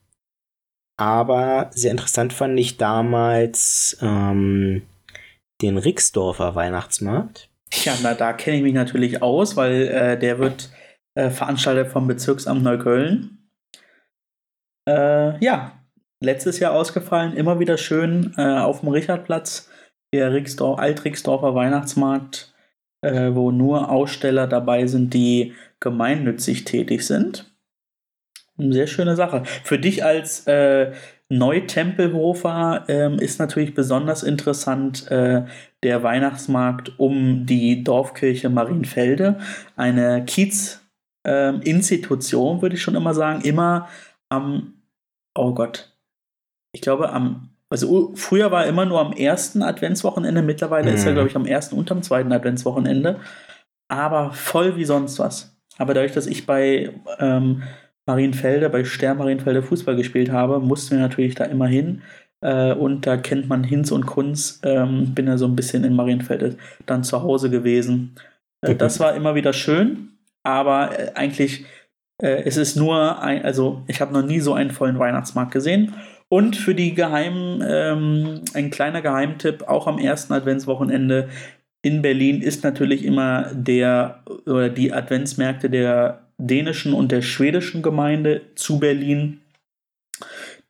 Aber 0.98 1.70
sehr 1.74 1.92
interessant 1.92 2.34
fand 2.34 2.60
ich 2.60 2.76
damals 2.76 3.98
ähm, 4.02 4.82
den 5.62 5.78
Rixdorfer 5.78 6.56
Weihnachtsmarkt. 6.56 7.50
Ja, 7.86 7.94
na, 8.02 8.14
da 8.14 8.34
kenne 8.34 8.58
ich 8.58 8.64
mich 8.64 8.74
natürlich 8.74 9.22
aus, 9.22 9.56
weil 9.56 9.88
äh, 9.88 10.20
der 10.20 10.40
wird 10.40 10.70
äh, 11.16 11.30
veranstaltet 11.30 11.88
vom 11.88 12.08
Bezirksamt 12.08 12.64
Neukölln. 12.64 13.50
Äh, 14.90 15.44
ja, 15.44 15.80
letztes 16.22 16.60
Jahr 16.60 16.74
ausgefallen, 16.74 17.34
immer 17.34 17.60
wieder 17.60 17.78
schön 17.78 18.34
äh, 18.38 18.60
auf 18.60 18.82
dem 18.82 18.90
Richardplatz, 18.90 19.69
der 20.14 20.34
Rixdorf, 20.34 20.80
Alt-Rixdorfer 20.80 21.56
Weihnachtsmarkt, 21.56 22.54
äh, 23.02 23.34
wo 23.34 23.52
nur 23.52 23.90
Aussteller 23.90 24.48
dabei 24.48 24.88
sind, 24.88 25.14
die 25.14 25.54
gemeinnützig 25.80 26.66
tätig 26.66 27.06
sind. 27.06 27.46
Eine 28.58 28.74
sehr 28.74 28.88
schöne 28.88 29.16
Sache. 29.16 29.44
Für 29.64 29.80
dich 29.80 30.04
als 30.04 30.46
äh, 30.48 30.92
Neutempelhofer 31.30 32.84
ähm, 32.88 33.20
ist 33.20 33.40
natürlich 33.40 33.76
besonders 33.76 34.24
interessant 34.24 35.10
äh, 35.12 35.46
der 35.84 36.02
Weihnachtsmarkt 36.04 37.00
um 37.00 37.46
die 37.46 37.84
Dorfkirche 37.84 38.50
Marienfelde. 38.50 39.38
Eine 39.76 40.26
Kiez-Institution, 40.26 42.56
ähm, 42.56 42.62
würde 42.62 42.76
ich 42.76 42.82
schon 42.82 42.96
immer 42.96 43.14
sagen, 43.14 43.42
immer 43.42 43.88
am, 44.30 44.82
oh 45.36 45.54
Gott, 45.54 45.96
ich 46.74 46.82
glaube 46.82 47.12
am, 47.12 47.50
also 47.70 48.14
früher 48.16 48.52
war 48.52 48.64
er 48.64 48.70
immer 48.70 48.86
nur 48.86 49.00
am 49.00 49.14
ersten 49.14 49.62
Adventswochenende, 49.62 50.42
mittlerweile 50.42 50.90
mhm. 50.90 50.96
ist 50.96 51.06
er, 51.06 51.14
glaube 51.14 51.30
ich, 51.30 51.36
am 51.36 51.46
ersten 51.46 51.76
und 51.76 51.92
am 51.92 52.02
zweiten 52.02 52.32
Adventswochenende, 52.32 53.20
aber 53.88 54.32
voll 54.34 54.76
wie 54.76 54.86
sonst 54.86 55.20
was. 55.20 55.56
Aber 55.78 55.94
dadurch, 55.94 56.12
dass 56.12 56.28
ich 56.28 56.46
bei 56.46 56.92
ähm, 57.20 57.64
Marienfelde, 58.06 58.70
bei 58.70 58.84
Stern 58.84 59.18
Marienfelde 59.18 59.64
Fußball 59.64 59.96
gespielt 59.96 60.32
habe, 60.32 60.60
mussten 60.60 60.96
wir 60.96 61.00
natürlich 61.00 61.36
da 61.36 61.46
immer 61.46 61.68
hin. 61.68 62.02
Äh, 62.42 62.74
und 62.74 63.06
da 63.06 63.18
kennt 63.18 63.48
man 63.48 63.64
Hinz 63.64 63.92
und 63.92 64.06
Kunz. 64.06 64.60
Ähm, 64.64 65.14
bin 65.14 65.28
ja 65.28 65.38
so 65.38 65.46
ein 65.46 65.56
bisschen 65.56 65.84
in 65.84 65.96
Marienfelde 65.96 66.58
dann 66.86 67.04
zu 67.04 67.22
Hause 67.22 67.50
gewesen. 67.50 68.16
Äh, 68.62 68.76
das 68.76 69.00
war 69.00 69.16
immer 69.16 69.36
wieder 69.36 69.54
schön, 69.54 70.18
aber 70.44 71.00
äh, 71.00 71.12
eigentlich 71.16 71.66
äh, 72.22 72.44
es 72.44 72.58
ist 72.58 72.76
nur 72.76 73.22
ein, 73.22 73.44
also 73.44 73.84
ich 73.88 74.02
habe 74.02 74.14
noch 74.14 74.24
nie 74.24 74.40
so 74.40 74.54
einen 74.54 74.72
vollen 74.72 75.00
Weihnachtsmarkt 75.00 75.52
gesehen. 75.52 75.94
Und 76.32 76.56
für 76.56 76.76
die 76.76 76.94
geheimen, 76.94 77.64
ähm, 77.68 78.42
ein 78.54 78.70
kleiner 78.70 79.02
Geheimtipp, 79.02 79.64
auch 79.64 79.88
am 79.88 79.98
ersten 79.98 80.34
Adventswochenende 80.34 81.30
in 81.82 82.02
Berlin 82.02 82.42
ist 82.42 82.64
natürlich 82.64 83.04
immer 83.04 83.52
der 83.54 84.24
oder 84.46 84.70
die 84.70 84.94
Adventsmärkte 84.94 85.70
der 85.70 86.28
dänischen 86.38 86.94
und 86.94 87.12
der 87.12 87.22
schwedischen 87.22 87.82
Gemeinde 87.82 88.42
zu 88.56 88.80
Berlin. 88.80 89.42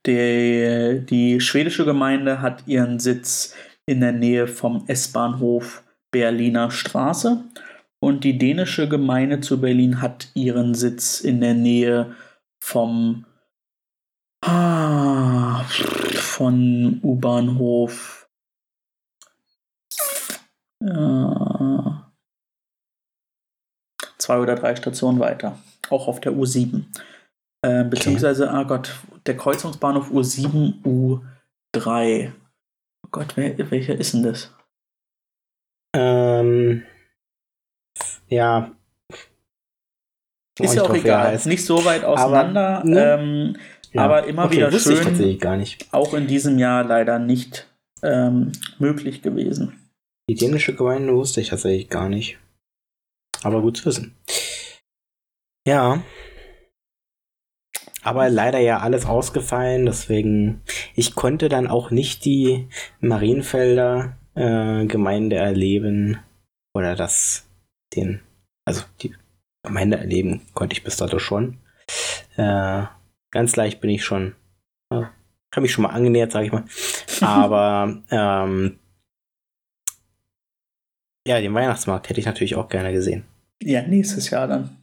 Die, 0.06 1.04
die 1.10 1.42
schwedische 1.42 1.84
Gemeinde 1.84 2.42
hat 2.42 2.68
ihren 2.68 3.00
Sitz 3.00 3.56
in 3.86 4.00
der 4.00 4.12
Nähe 4.12 4.48
vom 4.48 4.86
S-Bahnhof 4.88 5.84
Berliner 6.12 6.72
Straße 6.72 7.44
und 8.00 8.24
die 8.24 8.38
dänische 8.38 8.88
Gemeinde 8.88 9.42
zu 9.42 9.60
Berlin 9.60 10.02
hat 10.02 10.30
ihren 10.36 10.74
Sitz 10.74 11.20
in 11.22 11.42
der 11.42 11.54
Nähe 11.54 12.16
vom 12.60 13.26
ah, 14.42 15.64
von 15.64 17.00
U-Bahnhof. 17.04 18.30
Ja, 20.82 21.56
äh, 21.60 22.10
zwei 24.18 24.40
oder 24.40 24.56
drei 24.56 24.76
Stationen 24.76 25.20
weiter. 25.20 25.60
Auch 25.90 26.08
auf 26.08 26.22
der 26.22 26.32
U7. 26.34 26.84
Äh, 27.62 27.84
beziehungsweise, 27.84 28.50
ah 28.52 28.64
Gott, 28.64 28.94
der 29.26 29.36
Kreuzungsbahnhof 29.36 30.12
U7, 30.12 30.82
U3. 31.76 32.32
Oh 33.06 33.10
Gott, 33.12 33.36
wer, 33.36 33.72
welcher 33.72 33.96
ist 33.96 34.14
denn 34.14 34.24
das? 34.24 34.54
Ähm, 35.96 36.84
ja. 38.28 38.72
Ist 40.60 40.76
ja 40.76 40.84
auch 40.84 40.94
egal. 40.94 41.40
Nicht 41.46 41.66
so 41.66 41.84
weit 41.86 42.04
auseinander. 42.04 42.80
Aber, 42.80 42.88
ne? 42.88 43.14
ähm, 43.14 43.58
ja. 43.94 44.02
aber 44.04 44.26
immer 44.26 44.46
okay, 44.46 44.58
wieder 44.58 44.72
schön. 44.72 45.68
Auch 45.92 46.14
in 46.14 46.28
diesem 46.28 46.58
Jahr 46.58 46.84
leider 46.84 47.20
nicht 47.20 47.68
ähm, 48.02 48.52
möglich 48.78 49.22
gewesen. 49.22 49.74
Die 50.30 50.36
dänische 50.36 50.76
Gemeinde 50.76 51.14
wusste 51.16 51.42
ich 51.42 51.50
tatsächlich 51.50 51.90
gar 51.90 52.10
nicht. 52.10 52.38
Aber 53.44 53.62
gut 53.62 53.78
zu 53.78 53.86
wissen. 53.86 54.16
Ja. 55.68 56.04
Aber 58.02 58.30
leider 58.30 58.60
ja 58.60 58.80
alles 58.80 59.06
ausgefallen, 59.06 59.86
deswegen 59.86 60.62
ich 60.96 61.16
konnte 61.16 61.50
dann 61.50 61.68
auch 61.68 61.92
nicht 61.92 62.26
die 62.26 62.68
Marienfelder 63.02 64.18
äh, 64.36 64.86
Gemeinde 64.86 65.36
erleben 65.36 66.18
oder 66.74 66.96
das 66.96 67.48
den 67.96 68.22
also 68.66 68.84
die 69.02 69.16
Gemeinde 69.64 69.98
erleben 69.98 70.42
konnte 70.54 70.74
ich 70.74 70.84
bis 70.84 70.98
dato 70.98 71.20
schon. 71.20 71.58
Äh, 72.38 72.84
ganz 73.32 73.56
leicht 73.56 73.82
bin 73.82 73.90
ich 73.90 74.04
schon 74.04 74.36
äh, 74.92 75.06
habe 75.52 75.62
mich 75.62 75.72
schon 75.72 75.84
mal 75.84 75.90
angenähert, 75.90 76.32
sage 76.32 76.46
ich 76.46 76.52
mal. 76.52 76.66
Aber 77.22 78.02
ähm, 78.12 78.80
ja, 81.28 81.40
den 81.40 81.54
Weihnachtsmarkt 81.54 82.10
hätte 82.10 82.20
ich 82.20 82.26
natürlich 82.26 82.56
auch 82.56 82.70
gerne 82.70 82.94
gesehen. 82.94 83.26
Ja, 83.62 83.82
nächstes 83.82 84.30
Jahr 84.30 84.48
dann. 84.48 84.78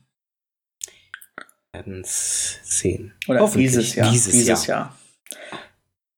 Werden 1.72 2.00
es 2.02 2.60
sehen. 2.62 3.14
Oder 3.28 3.48
dieses 3.48 3.94
Jahr. 3.94 4.10
Dieses, 4.10 4.32
dieses 4.32 4.66
Jahr. 4.66 4.78
Jahr. 4.78 4.98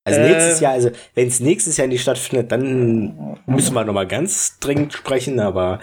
Also 0.04 0.20
nächstes 0.20 0.60
äh, 0.60 0.64
Jahr, 0.64 0.72
also 0.72 0.90
wenn 1.14 1.28
es 1.28 1.40
nächstes 1.40 1.76
Jahr 1.76 1.86
nicht 1.86 2.00
stattfindet, 2.00 2.50
dann 2.50 3.38
müssen 3.44 3.74
wir 3.74 3.84
nochmal 3.84 4.06
ganz 4.06 4.58
dringend 4.58 4.94
sprechen, 4.94 5.38
aber 5.38 5.80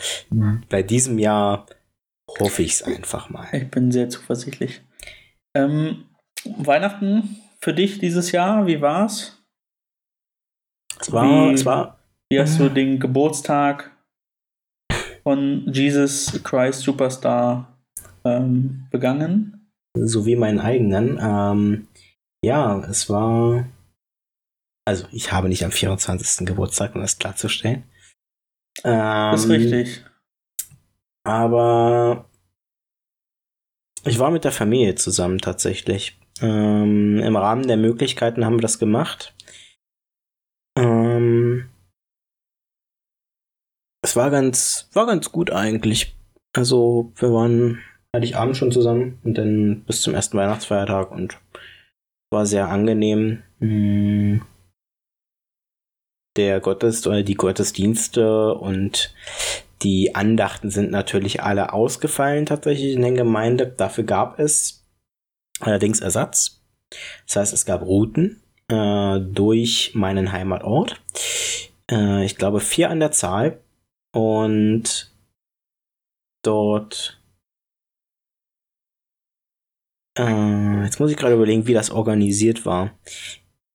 bei 0.70 0.82
diesem 0.82 1.20
Jahr 1.20 1.68
hoffe 2.40 2.64
ich 2.64 2.74
es 2.74 2.82
einfach 2.82 3.30
mal. 3.30 3.48
Ich 3.52 3.70
bin 3.70 3.92
sehr 3.92 4.10
zuversichtlich. 4.10 4.82
Ähm, 5.54 6.06
Weihnachten 6.58 7.38
für 7.60 7.74
dich 7.74 8.00
dieses 8.00 8.32
Jahr, 8.32 8.68
wie 8.68 8.82
war's? 8.82 9.44
Es 11.00 11.12
war, 11.12 11.50
wie, 11.50 11.54
es 11.54 11.66
war. 11.66 12.00
Wie 12.30 12.40
hast 12.40 12.60
du 12.60 12.70
den 12.70 13.00
Geburtstag 13.00 13.92
von 15.24 15.72
Jesus 15.72 16.42
Christ 16.44 16.82
Superstar 16.82 17.78
ähm, 18.24 18.88
begangen? 18.92 19.72
So 19.98 20.26
wie 20.26 20.36
meinen 20.36 20.60
eigenen. 20.60 21.20
Ähm, 21.22 21.88
ja, 22.44 22.80
es 22.90 23.10
war. 23.10 23.66
Also, 24.88 25.08
ich 25.12 25.32
habe 25.32 25.50
nicht 25.50 25.66
am 25.66 25.72
24. 25.72 26.46
Geburtstag, 26.46 26.96
um 26.96 27.02
das 27.02 27.18
klarzustellen. 27.18 27.84
Ähm, 28.84 29.32
das 29.32 29.46
ist 29.46 29.50
richtig. 29.50 30.06
Aber 31.24 32.30
ich 34.04 34.20
war 34.20 34.30
mit 34.30 34.44
der 34.44 34.52
Familie 34.52 34.94
zusammen 34.96 35.40
tatsächlich. 35.40 36.20
Ähm, 36.42 37.20
Im 37.20 37.36
Rahmen 37.36 37.68
der 37.68 37.78
Möglichkeiten 37.78 38.46
haben 38.46 38.56
wir 38.56 38.62
das 38.62 38.80
gemacht. 38.80 39.34
Ähm, 40.78 41.70
es 44.04 44.16
war 44.16 44.30
ganz, 44.30 44.90
war 44.94 45.06
ganz 45.06 45.32
gut 45.32 45.52
eigentlich. 45.52 46.16
Also 46.56 47.12
wir 47.16 47.34
waren 47.34 47.80
Heiligabend 48.16 48.56
schon 48.56 48.72
zusammen 48.72 49.20
und 49.24 49.38
dann 49.38 49.84
bis 49.86 50.02
zum 50.02 50.14
ersten 50.14 50.38
Weihnachtsfeiertag 50.38 51.12
und 51.12 51.40
war 52.32 52.46
sehr 52.46 52.70
angenehm. 52.70 53.44
Hm. 53.60 54.42
Der 56.38 56.60
Gottesdienst 56.60 57.08
oder 57.08 57.24
die 57.24 57.36
Gottesdienste 57.36 58.54
und 58.56 59.14
die 59.82 60.16
Andachten 60.16 60.70
sind 60.70 60.92
natürlich 60.92 61.44
alle 61.44 61.74
ausgefallen 61.74 62.46
tatsächlich 62.46 62.94
in 62.94 63.02
der 63.02 63.14
Gemeinde. 63.14 63.68
Dafür 63.68 64.04
gab 64.04 64.40
es 64.40 64.85
allerdings 65.60 66.00
Ersatz. 66.00 66.62
Das 67.26 67.36
heißt, 67.36 67.54
es 67.54 67.66
gab 67.66 67.82
Routen 67.82 68.42
äh, 68.68 69.20
durch 69.20 69.92
meinen 69.96 70.32
Heimatort. 70.32 71.02
Äh, 71.90 72.26
ich 72.26 72.38
glaube 72.38 72.60
vier 72.60 72.90
an 72.90 73.00
der 73.00 73.12
Zahl. 73.12 73.60
Und 74.14 75.14
dort. 76.44 77.22
Äh, 80.18 80.84
jetzt 80.84 81.00
muss 81.00 81.12
ich 81.12 81.18
gerade 81.18 81.36
überlegen, 81.36 81.68
wie 81.68 81.74
das 81.74 81.92
organisiert 81.92 82.66
war. 82.66 82.98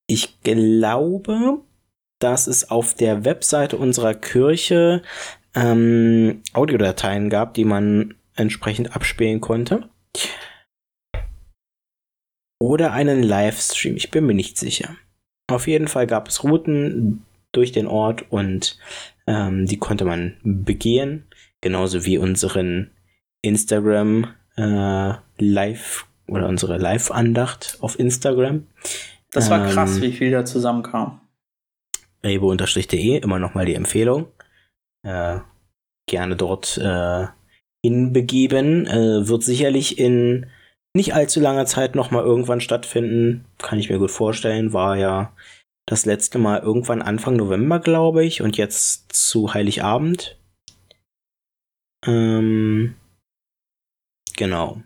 Ich 0.07 0.41
glaube, 0.41 1.61
dass 2.19 2.47
es 2.47 2.71
auf 2.71 2.95
der 2.95 3.25
Webseite 3.25 3.77
unserer 3.77 4.15
Kirche 4.15 5.03
ähm, 5.55 6.43
Audiodateien 6.53 7.29
gab, 7.29 7.55
die 7.55 7.65
man 7.65 8.15
entsprechend 8.35 8.97
abspielen 8.97 9.41
konnte 9.41 9.89
oder 12.61 12.93
einen 12.93 13.23
Livestream. 13.23 13.97
Ich 13.97 14.11
bin 14.11 14.27
mir 14.27 14.35
nicht 14.35 14.59
sicher. 14.59 14.97
Auf 15.49 15.67
jeden 15.67 15.89
Fall 15.89 16.07
gab 16.07 16.29
es 16.29 16.45
Routen 16.45 17.25
durch 17.53 17.73
den 17.73 17.89
Ort 17.89 18.31
und 18.31 18.79
ähm, 19.27 19.67
die 19.67 19.79
konnte 19.79 20.05
man 20.05 20.37
begehen, 20.43 21.27
genauso 21.61 22.05
wie 22.05 22.19
unseren 22.19 22.93
Instagram 23.43 24.29
äh, 24.57 25.15
Live 25.39 26.07
oder 26.29 26.49
unsere 26.49 26.79
Live-Andacht 26.79 27.79
auf 27.81 27.99
Instagram. 27.99 28.67
Das 29.33 29.51
war 29.51 29.67
krass, 29.67 29.97
ähm, 29.97 30.03
wie 30.03 30.13
viel 30.13 30.31
da 30.31 30.45
zusammenkam. 30.45 31.21
Rebo-de, 32.23 33.19
immer 33.19 33.39
nochmal 33.39 33.67
die 33.67 33.75
Empfehlung. 33.75 34.29
Äh, 35.03 35.39
gerne 36.07 36.37
dort 36.37 36.77
äh, 36.79 37.27
hinbegeben. 37.83 38.87
Äh, 38.87 39.27
wird 39.27 39.43
sicherlich 39.43 39.99
in 39.99 40.47
nicht 40.95 41.15
allzu 41.15 41.41
langer 41.41 41.67
Zeit 41.67 41.95
nochmal 41.95 42.25
irgendwann 42.25 42.61
stattfinden. 42.61 43.45
Kann 43.59 43.79
ich 43.79 43.91
mir 43.91 43.99
gut 43.99 44.11
vorstellen. 44.11 44.73
War 44.73 44.97
ja 44.97 45.33
das 45.87 46.05
letzte 46.05 46.39
Mal 46.39 46.61
irgendwann 46.61 47.03
Anfang 47.03 47.37
November, 47.37 47.81
glaube 47.81 48.25
ich. 48.25 48.43
Und 48.43 48.57
jetzt 48.57 49.13
zu 49.13 49.55
Heiligabend. 49.55 50.39
Ähm, 52.07 52.97
genau. 54.37 54.83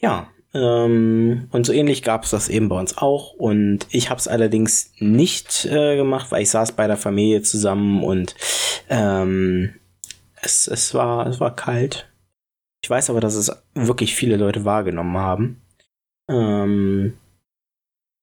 Ja, 0.00 0.28
ähm, 0.54 1.48
und 1.50 1.64
so 1.66 1.72
ähnlich 1.72 2.02
gab 2.02 2.24
es 2.24 2.30
das 2.30 2.48
eben 2.48 2.68
bei 2.68 2.78
uns 2.78 2.98
auch. 2.98 3.32
Und 3.34 3.86
ich 3.90 4.10
habe 4.10 4.18
es 4.18 4.28
allerdings 4.28 4.92
nicht 4.98 5.64
äh, 5.66 5.96
gemacht, 5.96 6.30
weil 6.30 6.42
ich 6.42 6.50
saß 6.50 6.72
bei 6.72 6.86
der 6.86 6.96
Familie 6.96 7.42
zusammen 7.42 8.02
und 8.02 8.34
ähm, 8.88 9.74
es, 10.40 10.66
es, 10.66 10.94
war, 10.94 11.26
es 11.26 11.40
war 11.40 11.54
kalt. 11.54 12.11
Ich 12.82 12.90
weiß 12.90 13.10
aber, 13.10 13.20
dass 13.20 13.34
es 13.34 13.50
wirklich 13.74 14.14
viele 14.14 14.36
Leute 14.36 14.64
wahrgenommen 14.64 15.16
haben. 15.16 15.62
Ähm, 16.28 17.16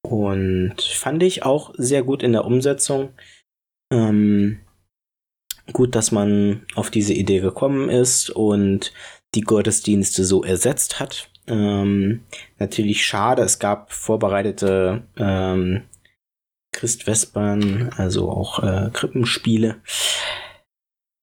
und 0.01 0.81
fand 0.81 1.23
ich 1.23 1.43
auch 1.43 1.73
sehr 1.77 2.03
gut 2.03 2.23
in 2.23 2.33
der 2.33 2.45
Umsetzung. 2.45 3.13
Ähm, 3.91 4.59
gut, 5.71 5.95
dass 5.95 6.11
man 6.11 6.65
auf 6.75 6.89
diese 6.89 7.13
Idee 7.13 7.39
gekommen 7.39 7.89
ist 7.89 8.29
und 8.29 8.93
die 9.35 9.41
Gottesdienste 9.41 10.25
so 10.25 10.43
ersetzt 10.43 10.99
hat. 10.99 11.31
Ähm, 11.47 12.25
natürlich 12.57 13.05
schade, 13.05 13.41
es 13.43 13.59
gab 13.59 13.91
vorbereitete 13.91 15.03
ähm, 15.17 15.83
Christvespern, 16.71 17.89
also 17.95 18.29
auch 18.29 18.63
äh, 18.63 18.89
Krippenspiele. 18.91 19.81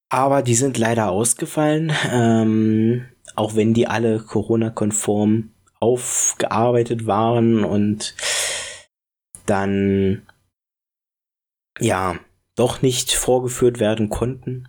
Aber 0.08 0.42
die 0.42 0.54
sind 0.54 0.78
leider 0.78 1.10
ausgefallen. 1.10 1.92
Ähm, 2.10 3.06
auch 3.36 3.54
wenn 3.54 3.74
die 3.74 3.86
alle 3.86 4.18
Corona-konform 4.20 5.52
aufgearbeitet 5.78 7.06
waren 7.06 7.64
und 7.64 8.14
dann 9.44 10.26
ja 11.78 12.18
doch 12.56 12.82
nicht 12.82 13.12
vorgeführt 13.12 13.78
werden 13.78 14.08
konnten. 14.08 14.68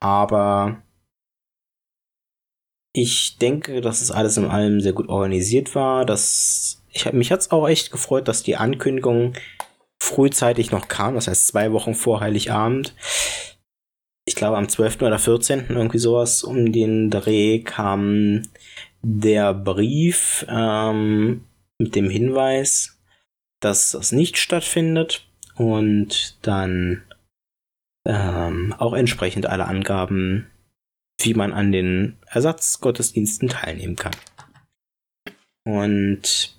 Aber 0.00 0.82
ich 2.92 3.36
denke, 3.36 3.80
dass 3.80 4.00
es 4.00 4.10
alles 4.10 4.36
in 4.36 4.46
allem 4.46 4.80
sehr 4.80 4.94
gut 4.94 5.08
organisiert 5.08 5.74
war. 5.74 6.04
Dass 6.04 6.82
ich, 6.90 7.12
mich 7.12 7.30
hat 7.30 7.40
es 7.40 7.50
auch 7.50 7.68
echt 7.68 7.92
gefreut, 7.92 8.26
dass 8.26 8.42
die 8.42 8.56
Ankündigung 8.56 9.34
frühzeitig 10.02 10.70
noch 10.70 10.88
kam, 10.88 11.14
das 11.14 11.28
heißt 11.28 11.48
zwei 11.48 11.72
Wochen 11.72 11.94
vor 11.94 12.20
Heiligabend 12.20 12.94
ich 14.30 14.36
glaube 14.36 14.56
am 14.56 14.68
12. 14.68 15.02
oder 15.02 15.18
14. 15.18 15.70
irgendwie 15.70 15.98
sowas 15.98 16.44
um 16.44 16.70
den 16.70 17.10
Dreh 17.10 17.64
kam 17.64 18.44
der 19.02 19.52
Brief 19.52 20.46
ähm, 20.48 21.46
mit 21.78 21.96
dem 21.96 22.08
Hinweis, 22.08 23.00
dass 23.58 23.90
das 23.90 24.12
nicht 24.12 24.38
stattfindet 24.38 25.26
und 25.56 26.38
dann 26.42 27.02
ähm, 28.06 28.72
auch 28.78 28.92
entsprechend 28.92 29.46
alle 29.46 29.66
Angaben, 29.66 30.48
wie 31.20 31.34
man 31.34 31.52
an 31.52 31.72
den 31.72 32.16
Ersatzgottesdiensten 32.26 33.48
teilnehmen 33.48 33.96
kann. 33.96 34.14
Und 35.64 36.56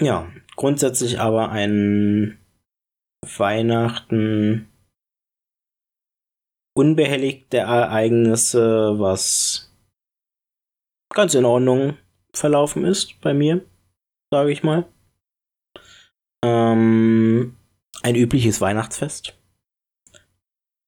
ja, 0.00 0.32
grundsätzlich 0.56 1.20
aber 1.20 1.50
ein 1.50 2.38
Weihnachten 3.36 4.70
unbehelligt 6.74 7.52
der 7.52 7.66
Ereignisse, 7.66 8.98
was 8.98 9.72
ganz 11.14 11.34
in 11.34 11.44
Ordnung 11.44 11.96
verlaufen 12.32 12.84
ist 12.84 13.20
bei 13.20 13.32
mir, 13.32 13.64
sage 14.32 14.50
ich 14.50 14.62
mal. 14.62 14.84
Ähm, 16.44 17.56
ein 18.02 18.16
übliches 18.16 18.60
Weihnachtsfest. 18.60 19.38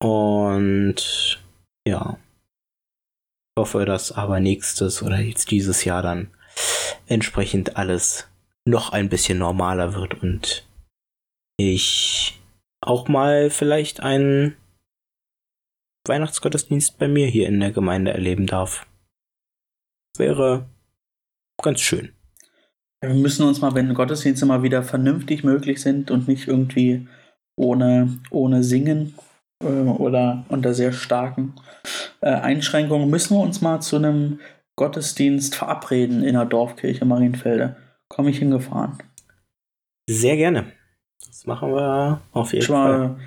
Und 0.03 1.43
ja, 1.89 2.19
ich 3.57 3.61
hoffe, 3.61 3.85
dass 3.87 4.13
aber 4.13 4.41
nächstes 4.41 5.03
oder 5.03 5.19
jetzt 5.19 5.51
dieses 5.51 5.85
Jahr 5.85 6.03
dann 6.03 6.31
entsprechend 7.07 7.77
alles 7.77 8.29
noch 8.67 8.91
ein 8.91 9.09
bisschen 9.09 9.39
normaler 9.39 9.95
wird 9.95 10.21
und 10.23 10.67
ich 11.57 12.39
auch 12.83 13.09
mal 13.09 13.49
vielleicht 13.49 14.01
einen 14.01 14.57
Weihnachtsgottesdienst 16.09 16.99
bei 16.99 17.09
mir 17.09 17.27
hier 17.27 17.49
in 17.49 17.61
der 17.61 17.73
Gemeinde 17.73 18.13
erleben 18.13 18.47
darf. 18.47 18.87
Wäre 20.17 20.67
ganz 21.63 21.81
schön. 21.81 22.13
Wir 23.03 23.15
müssen 23.15 23.47
uns 23.47 23.61
mal, 23.61 23.75
wenn 23.75 23.95
Gottesdienste 23.95 24.47
mal 24.47 24.63
wieder 24.63 24.83
vernünftig 24.83 25.45
möglich 25.45 25.81
sind 25.81 26.11
und 26.11 26.29
nicht 26.29 26.49
irgendwie 26.49 27.07
ohne, 27.57 28.19
ohne 28.31 28.63
Singen 28.63 29.15
äh, 29.63 29.67
oder 29.67 30.45
unter 30.49 30.75
sehr 30.75 30.93
starken 30.93 31.55
äh, 32.21 32.31
Einschränkungen, 32.31 33.09
müssen 33.11 33.37
wir 33.37 33.43
uns 33.43 33.61
mal 33.61 33.81
zu 33.81 33.97
einem 33.97 34.41
Gottesdienst 34.77 35.55
verabreden 35.55 36.23
in 36.23 36.35
der 36.35 36.45
Dorfkirche 36.45 37.05
Marienfelde. 37.05 37.77
Komme 38.09 38.31
ich 38.31 38.39
hingefahren. 38.39 38.99
Sehr 40.09 40.37
gerne. 40.37 40.73
Das 41.27 41.47
machen 41.47 41.73
wir 41.75 42.21
auf 42.33 42.53
jeden 42.53 42.65
Schon 42.65 42.77
Fall. 42.77 42.99
mal 42.99 43.21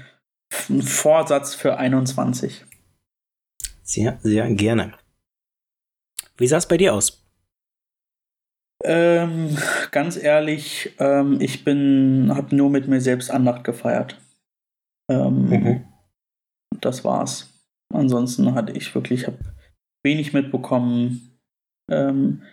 ein 0.69 0.81
Vorsatz 0.81 1.53
für 1.55 1.77
21. 1.77 2.65
Sehr, 3.89 4.19
sehr 4.21 4.47
gerne. 4.53 4.93
Wie 6.37 6.45
sah 6.45 6.57
es 6.57 6.67
bei 6.67 6.77
dir 6.77 6.93
aus? 6.93 7.25
Ähm, 8.83 9.57
ganz 9.89 10.15
ehrlich, 10.15 10.93
ähm, 10.99 11.41
ich 11.41 11.63
bin, 11.63 12.31
habe 12.35 12.55
nur 12.55 12.69
mit 12.69 12.87
mir 12.87 13.01
selbst 13.01 13.31
Andacht 13.31 13.63
gefeiert. 13.63 14.21
Ähm, 15.09 15.49
Mhm. 15.49 15.85
Das 16.81 17.03
war's. 17.03 17.51
Ansonsten 17.91 18.53
hatte 18.53 18.73
ich 18.73 18.93
wirklich 18.93 19.25
hab 19.25 19.39
wenig 20.03 20.33
mitbekommen, 20.33 21.39
ähm, 21.89 22.43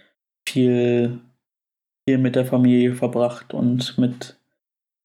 viel, 0.49 1.21
viel 2.09 2.17
mit 2.17 2.35
der 2.35 2.47
Familie 2.47 2.95
verbracht 2.95 3.53
und 3.53 3.99
mit 3.99 4.41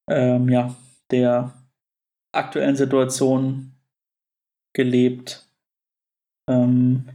ähm, 0.09 0.47
ja, 0.47 0.75
der 1.11 1.53
aktuellen 2.33 2.77
Situation 2.77 3.73
gelebt. 4.73 5.50
Ähm, 6.49 7.09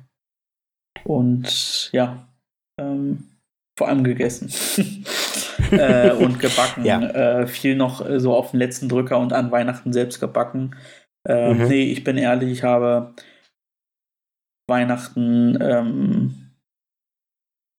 und 1.04 1.90
ja, 1.92 2.28
ähm, 2.78 3.24
vor 3.78 3.88
allem 3.88 4.04
gegessen. 4.04 4.48
äh, 5.70 6.12
und 6.12 6.38
gebacken. 6.40 6.84
Ja. 6.84 7.00
Äh, 7.00 7.46
viel 7.46 7.76
noch 7.76 8.06
äh, 8.06 8.18
so 8.20 8.34
auf 8.34 8.50
den 8.52 8.60
letzten 8.60 8.88
Drücker 8.88 9.18
und 9.18 9.32
an 9.32 9.50
Weihnachten 9.50 9.92
selbst 9.92 10.20
gebacken. 10.20 10.74
Äh, 11.28 11.54
Mhm. 11.54 11.68
Nee, 11.68 11.92
ich 11.92 12.04
bin 12.04 12.18
ehrlich, 12.18 12.50
ich 12.50 12.62
habe 12.62 13.14
Weihnachten 14.68 15.58
ähm, 15.60 16.52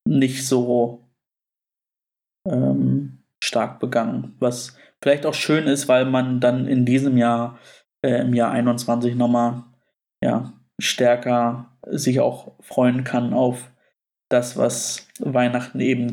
nicht 0.07 0.45
so 0.47 1.07
ähm, 2.47 3.23
stark 3.43 3.79
begangen. 3.79 4.35
Was 4.39 4.77
vielleicht 5.01 5.25
auch 5.25 5.33
schön 5.33 5.65
ist, 5.67 5.87
weil 5.87 6.05
man 6.05 6.39
dann 6.39 6.67
in 6.67 6.85
diesem 6.85 7.17
Jahr, 7.17 7.59
äh, 8.03 8.21
im 8.21 8.33
Jahr 8.33 8.51
21 8.51 9.15
nochmal 9.15 9.63
ja, 10.23 10.53
stärker 10.79 11.69
sich 11.89 12.19
auch 12.19 12.53
freuen 12.61 13.03
kann 13.03 13.33
auf 13.33 13.71
das, 14.29 14.57
was 14.57 15.07
Weihnachten 15.19 15.79
eben 15.79 16.11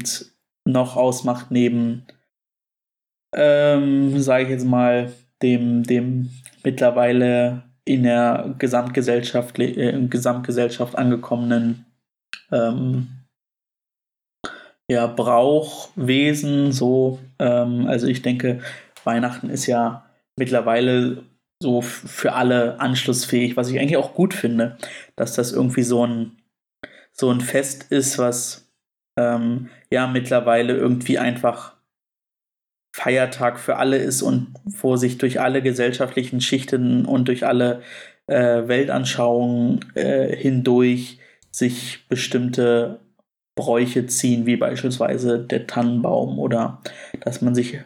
noch 0.64 0.96
ausmacht, 0.96 1.50
neben, 1.50 2.07
ähm, 3.35 4.18
sage 4.20 4.44
ich 4.44 4.50
jetzt 4.50 4.64
mal, 4.64 5.12
dem, 5.42 5.83
dem 5.83 6.31
mittlerweile 6.62 7.64
in 7.85 8.05
der 8.05 8.55
Gesamtgesellschaft, 8.59 9.59
äh, 9.59 10.07
Gesamtgesellschaft 10.09 10.96
angekommenen 10.96 11.85
ähm, 12.50 13.09
ja, 14.90 15.07
Brauchwesen, 15.07 16.72
so, 16.72 17.18
ähm, 17.38 17.87
also 17.87 18.07
ich 18.07 18.22
denke, 18.22 18.61
Weihnachten 19.05 19.50
ist 19.50 19.66
ja 19.66 20.05
mittlerweile 20.37 21.24
so 21.64 21.81
für 21.81 22.35
alle 22.35 22.79
anschlussfähig, 22.79 23.57
was 23.57 23.70
ich 23.70 23.81
eigentlich 23.81 23.96
auch 23.96 24.12
gut 24.12 24.35
finde, 24.35 24.77
dass 25.16 25.33
das 25.35 25.50
irgendwie 25.50 25.83
so 25.83 26.07
ein, 26.07 26.33
so 27.11 27.31
ein 27.31 27.40
Fest 27.40 27.90
ist, 27.90 28.18
was 28.18 28.70
ähm, 29.18 29.70
ja 29.90 30.07
mittlerweile 30.07 30.77
irgendwie 30.77 31.18
einfach 31.18 31.74
Feiertag 32.94 33.59
für 33.59 33.77
alle 33.77 33.96
ist 33.96 34.20
und 34.20 34.53
wo 34.66 34.96
sich 34.96 35.16
durch 35.16 35.40
alle 35.40 35.62
gesellschaftlichen 35.62 36.42
Schichten 36.42 37.07
und 37.07 37.29
durch 37.29 37.46
alle 37.46 37.81
äh, 38.27 38.68
Weltanschauungen 38.68 39.87
äh, 39.94 40.37
hindurch 40.37 41.18
sich 41.50 42.07
bestimmte 42.11 43.00
Bräuche 43.57 44.05
ziehen, 44.07 44.44
wie 44.44 44.57
beispielsweise 44.57 45.38
der 45.38 45.66
Tannenbaum 45.66 46.38
oder 46.38 46.83
dass 47.22 47.40
man 47.40 47.55
sich 47.55 47.79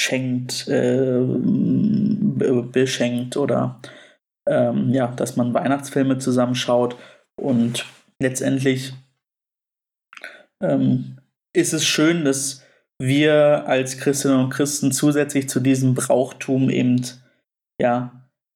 schenkt, 0.00 0.66
äh, 0.68 1.20
be- 1.22 2.62
beschenkt 2.72 3.36
oder 3.36 3.80
ähm, 4.48 4.90
ja, 4.92 5.08
dass 5.08 5.36
man 5.36 5.54
Weihnachtsfilme 5.54 6.18
zusammenschaut 6.18 6.96
und 7.40 7.84
letztendlich 8.20 8.94
ähm, 10.62 11.18
ist 11.56 11.72
es 11.72 11.84
schön, 11.84 12.24
dass 12.24 12.64
wir 13.00 13.64
als 13.66 13.98
Christinnen 13.98 14.38
und 14.44 14.50
Christen 14.50 14.92
zusätzlich 14.92 15.48
zu 15.48 15.60
diesem 15.60 15.94
Brauchtum 15.94 16.68
eben 16.70 17.02
ja 17.80 18.12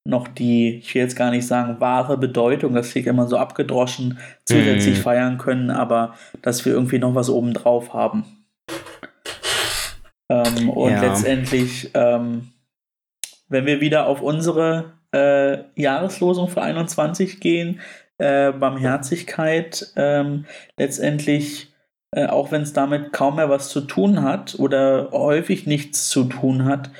noch 0.06 0.28
die, 0.28 0.76
ich 0.78 0.94
will 0.94 1.00
jetzt 1.00 1.16
gar 1.16 1.30
nicht 1.30 1.46
sagen 1.46 1.80
wahre 1.80 2.18
Bedeutung, 2.18 2.74
das 2.74 2.90
klingt 2.90 3.06
immer 3.06 3.26
so 3.26 3.38
abgedroschen, 3.38 4.18
zusätzlich 4.44 4.98
Mhm. 4.98 5.02
feiern 5.02 5.38
können, 5.38 5.70
aber 5.70 6.14
dass 6.42 6.64
wir 6.66 6.74
irgendwie 6.74 6.98
noch 6.98 7.14
was 7.14 7.30
obendrauf 7.30 7.94
haben. 7.94 8.43
Ähm, 10.30 10.68
und 10.70 10.92
Ja. 10.92 11.00
letztendlich, 11.00 11.90
ähm, 11.94 12.52
wenn 13.48 13.66
wir 13.66 13.80
wieder 13.80 14.06
auf 14.06 14.20
unsere 14.20 14.94
äh, 15.12 15.58
Jahreslosung 15.80 16.48
für 16.48 16.62
21 16.62 17.38
gehen, 17.38 17.80
äh, 18.18 18.50
Barmherzigkeit, 18.52 19.92
ähm, 19.96 20.44
letztendlich, 20.76 21.72
äh, 22.10 22.26
auch 22.26 22.50
wenn 22.50 22.62
es 22.62 22.72
damit 22.72 23.12
kaum 23.12 23.36
mehr 23.36 23.48
was 23.48 23.68
zu 23.68 23.82
tun 23.82 24.22
hat 24.22 24.56
oder 24.58 25.10
häufig 25.12 25.66
nichts 25.66 26.08
zu 26.08 26.24
tun 26.24 26.64
hat, 26.64 26.90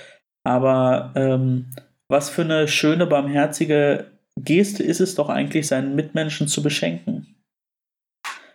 aber 0.45 1.13
ähm, 1.17 1.71
was 2.09 2.31
für 2.31 2.43
eine 2.43 2.69
schöne, 2.69 3.07
barmherzige 3.07 4.11
Geste 4.39 4.83
ist 4.83 5.01
es 5.01 5.15
doch 5.15 5.29
eigentlich, 5.29 5.67
seinen 5.67 5.95
Mitmenschen 5.97 6.47
zu 6.49 6.63
beschenken. 6.63 7.35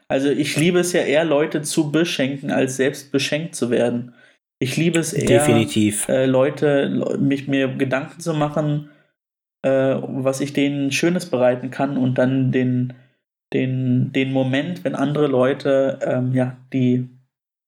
Also 0.07 0.29
ich 0.29 0.55
liebe 0.57 0.79
es 0.79 0.91
ja 0.93 1.01
eher, 1.01 1.23
Leute 1.25 1.61
zu 1.61 1.91
beschenken, 1.91 2.51
als 2.51 2.77
selbst 2.77 3.11
beschenkt 3.11 3.55
zu 3.55 3.69
werden. 3.69 4.13
Ich 4.59 4.75
liebe 4.75 4.99
es 4.99 5.13
eher, 5.13 5.27
Definitiv. 5.27 6.07
äh, 6.09 6.25
Leute, 6.25 6.85
le- 6.85 7.17
mich 7.17 7.47
mir 7.47 7.69
Gedanken 7.75 8.19
zu 8.19 8.33
machen, 8.33 8.89
äh, 9.61 9.95
was 10.01 10.41
ich 10.41 10.53
denen 10.53 10.91
Schönes 10.91 11.29
bereiten 11.29 11.71
kann 11.71 11.97
und 11.97 12.17
dann 12.17 12.51
den, 12.51 12.93
den, 13.53 14.11
den 14.11 14.31
Moment, 14.33 14.83
wenn 14.83 14.95
andere 14.95 15.27
Leute, 15.27 15.99
ähm, 16.01 16.33
ja, 16.33 16.57
die 16.73 17.07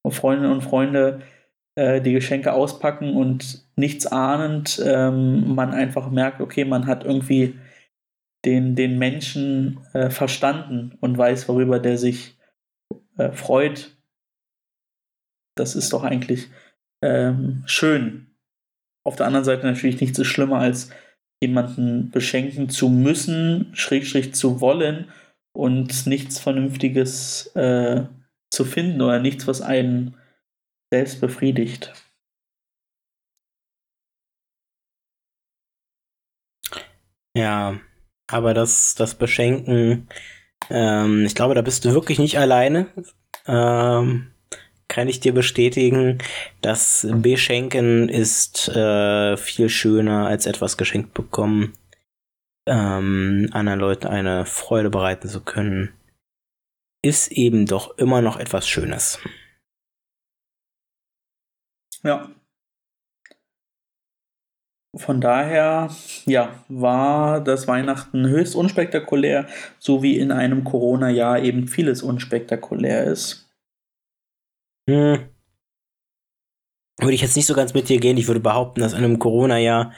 Freundinnen 0.08 0.52
und 0.52 0.62
Freunde 0.62 1.22
äh, 1.76 2.02
die 2.02 2.12
Geschenke 2.14 2.54
auspacken 2.54 3.16
und 3.16 3.66
nichts 3.78 4.06
ahnend, 4.08 4.82
ähm, 4.86 5.56
man 5.56 5.72
einfach 5.74 6.10
merkt, 6.12 6.42
okay, 6.42 6.66
man 6.66 6.88
hat 6.88 7.06
irgendwie 7.06 7.56
den, 8.44 8.76
den 8.76 8.98
Menschen 8.98 9.80
äh, 9.94 10.10
verstanden 10.10 10.98
und 11.00 11.18
weiß, 11.18 11.48
worüber 11.48 11.80
der 11.80 11.98
sich 11.98 12.38
äh, 13.18 13.32
freut. 13.32 13.96
Das 15.56 15.76
ist 15.76 15.94
doch 15.94 16.04
eigentlich 16.04 16.50
ähm, 17.02 17.64
schön. 17.66 18.28
Auf 19.06 19.16
der 19.16 19.26
anderen 19.28 19.46
Seite 19.46 19.66
natürlich 19.66 20.00
nicht 20.00 20.16
so 20.16 20.24
schlimmer, 20.24 20.60
als 20.60 20.92
jemanden 21.44 22.12
beschenken 22.12 22.70
zu 22.70 22.90
müssen, 22.90 23.76
schrägstrich 23.76 24.36
zu 24.36 24.62
wollen 24.62 25.12
und 25.54 26.06
nichts 26.06 26.40
Vernünftiges 26.40 27.48
äh, 27.56 28.06
zu 28.54 28.66
finden 28.66 29.02
oder 29.02 29.20
nichts, 29.20 29.48
was 29.48 29.62
einen 29.62 30.16
selbst 30.94 31.20
befriedigt. 31.20 31.94
Ja, 37.36 37.80
aber 38.30 38.54
das, 38.54 38.96
das 38.96 39.16
Beschenken, 39.16 40.08
ähm, 40.70 41.26
ich 41.26 41.34
glaube, 41.34 41.56
da 41.56 41.62
bist 41.62 41.86
du 41.86 41.94
wirklich 41.94 42.20
nicht 42.20 42.38
alleine. 42.38 42.88
Ähm, 43.48 44.34
kann 44.92 45.08
ich 45.08 45.22
dir 45.22 45.34
bestätigen, 45.34 46.18
das 46.60 47.08
Beschenken 47.10 48.10
ist 48.10 48.68
äh, 48.68 49.38
viel 49.38 49.70
schöner 49.70 50.28
als 50.28 50.46
etwas 50.46 50.76
geschenkt 50.76 51.14
bekommen. 51.14 51.78
Ähm, 52.68 53.50
anderen 53.54 53.80
Leuten 53.80 54.08
eine 54.08 54.46
Freude 54.46 54.90
bereiten 54.90 55.30
zu 55.30 55.40
können, 55.40 55.94
ist 57.02 57.32
eben 57.32 57.66
doch 57.66 57.98
immer 57.98 58.22
noch 58.22 58.38
etwas 58.38 58.68
Schönes. 58.68 59.20
Ja. 62.04 62.30
Von 64.98 65.22
daher, 65.22 65.90
ja, 66.26 66.66
war 66.68 67.42
das 67.42 67.66
Weihnachten 67.66 68.28
höchst 68.28 68.58
unspektakulär, 68.58 69.48
so 69.80 70.04
wie 70.04 70.20
in 70.20 70.34
einem 70.34 70.66
Corona-Jahr 70.66 71.40
eben 71.40 71.70
vieles 71.70 72.04
unspektakulär 72.04 73.06
ist. 73.06 73.41
Hm. 74.92 75.30
Würde 77.00 77.14
ich 77.14 77.22
jetzt 77.22 77.36
nicht 77.36 77.48
so 77.48 77.56
ganz 77.56 77.74
mit 77.74 77.90
dir 77.90 78.00
gehen. 78.00 78.18
Ich 78.18 78.28
würde 78.28 78.40
behaupten, 78.40 78.82
dass 78.82 78.94
in 78.94 79.00
einem 79.00 79.18
Corona-Jahr 79.18 79.94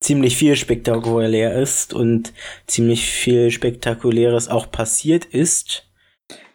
ziemlich 0.00 0.36
viel 0.36 0.56
spektakulär 0.56 1.54
ist 1.54 1.92
und 1.92 2.32
ziemlich 2.66 3.06
viel 3.06 3.50
Spektakuläres 3.50 4.48
auch 4.48 4.70
passiert 4.70 5.24
ist. 5.24 5.88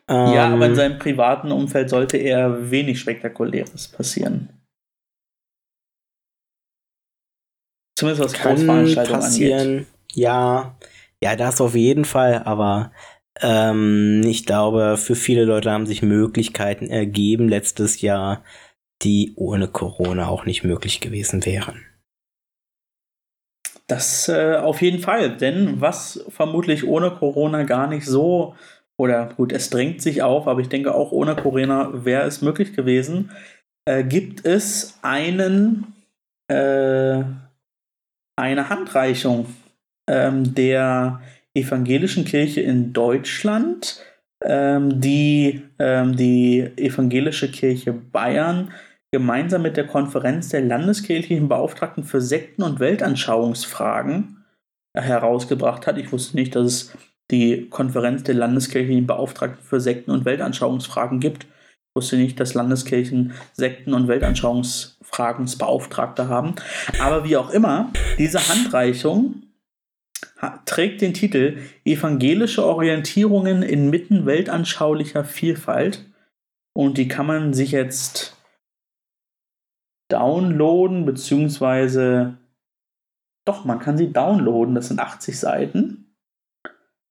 ja, 0.09 0.49
aber 0.49 0.65
in 0.65 0.71
ähm, 0.71 0.75
seinem 0.75 0.99
privaten 0.99 1.51
Umfeld 1.51 1.89
sollte 1.89 2.17
eher 2.17 2.71
wenig 2.71 2.99
Spektakuläres 2.99 3.87
passieren. 3.89 4.49
Zumindest 7.97 8.23
was 8.23 8.33
Großveranstaltungen 8.33 9.21
passieren. 9.21 9.69
angeht. 9.69 9.87
Ja, 10.13 10.77
ja, 11.21 11.35
das 11.35 11.61
auf 11.61 11.75
jeden 11.75 12.05
Fall, 12.05 12.43
aber 12.43 12.91
ähm, 13.41 14.21
ich 14.25 14.45
glaube, 14.45 14.97
für 14.97 15.15
viele 15.15 15.45
Leute 15.45 15.71
haben 15.71 15.85
sich 15.85 16.01
Möglichkeiten 16.01 16.87
ergeben 16.87 17.49
letztes 17.49 18.01
Jahr, 18.01 18.43
die 19.01 19.33
ohne 19.35 19.67
Corona 19.67 20.27
auch 20.27 20.45
nicht 20.45 20.63
möglich 20.63 21.01
gewesen 21.01 21.45
wären. 21.45 21.81
Das 23.87 24.29
äh, 24.29 24.55
auf 24.55 24.81
jeden 24.81 24.99
Fall, 24.99 25.35
denn 25.35 25.81
was 25.81 26.25
vermutlich 26.29 26.87
ohne 26.87 27.11
Corona 27.11 27.63
gar 27.63 27.87
nicht 27.87 28.05
so, 28.05 28.55
oder 28.97 29.33
gut, 29.35 29.51
es 29.51 29.69
drängt 29.69 30.01
sich 30.01 30.21
auf, 30.21 30.47
aber 30.47 30.61
ich 30.61 30.69
denke 30.69 30.93
auch 30.93 31.11
ohne 31.11 31.35
Corona 31.35 32.05
wäre 32.05 32.25
es 32.25 32.41
möglich 32.41 32.73
gewesen, 32.73 33.31
äh, 33.85 34.03
gibt 34.03 34.45
es 34.45 34.99
einen, 35.01 35.93
äh, 36.47 37.23
eine 38.37 38.69
Handreichung 38.69 39.47
ähm, 40.09 40.55
der 40.55 41.21
evangelischen 41.53 42.25
Kirche 42.25 42.61
in 42.61 42.93
Deutschland, 42.93 44.01
ähm, 44.43 44.99
die 44.99 45.61
ähm, 45.79 46.15
die 46.15 46.71
evangelische 46.77 47.51
Kirche 47.51 47.93
Bayern 47.93 48.71
gemeinsam 49.11 49.61
mit 49.61 49.77
der 49.77 49.85
Konferenz 49.85 50.49
der 50.49 50.61
landeskirchlichen 50.61 51.47
Beauftragten 51.47 52.03
für 52.03 52.19
Sekten- 52.19 52.63
und 52.63 52.79
Weltanschauungsfragen 52.79 54.43
herausgebracht 54.95 55.85
hat. 55.85 55.99
Ich 55.99 56.11
wusste 56.11 56.35
nicht, 56.35 56.55
dass 56.55 56.65
es 56.65 56.97
die 57.29 57.69
Konferenz 57.69 58.23
der 58.23 58.33
landeskirchlichen 58.35 59.07
Beauftragten 59.07 59.63
für 59.63 59.79
Sekten- 59.79 60.11
und 60.11 60.25
Weltanschauungsfragen 60.25 61.19
gibt. 61.19 61.43
Ich 61.43 61.95
wusste 61.95 62.17
nicht, 62.17 62.39
dass 62.39 62.55
Landeskirchen 62.55 63.33
Sekten- 63.53 63.93
und 63.93 64.07
Weltanschauungsfragensbeauftragte 64.07 66.27
haben. 66.27 66.55
Aber 66.99 67.23
wie 67.23 67.37
auch 67.37 67.51
immer, 67.51 67.91
diese 68.17 68.49
Handreichung 68.49 69.43
trägt 70.65 71.01
den 71.01 71.13
Titel 71.13 71.57
Evangelische 71.85 72.65
Orientierungen 72.65 73.63
inmitten 73.63 74.25
weltanschaulicher 74.25 75.23
Vielfalt. 75.23 76.05
Und 76.75 76.97
die 76.97 77.07
kann 77.07 77.27
man 77.27 77.53
sich 77.53 77.71
jetzt 77.71 78.37
downloaden, 80.09 81.05
beziehungsweise 81.05 82.37
doch, 83.45 83.65
man 83.65 83.79
kann 83.79 83.97
sie 83.97 84.11
downloaden. 84.11 84.75
Das 84.75 84.87
sind 84.87 84.99
80 84.99 85.39
Seiten. 85.39 86.15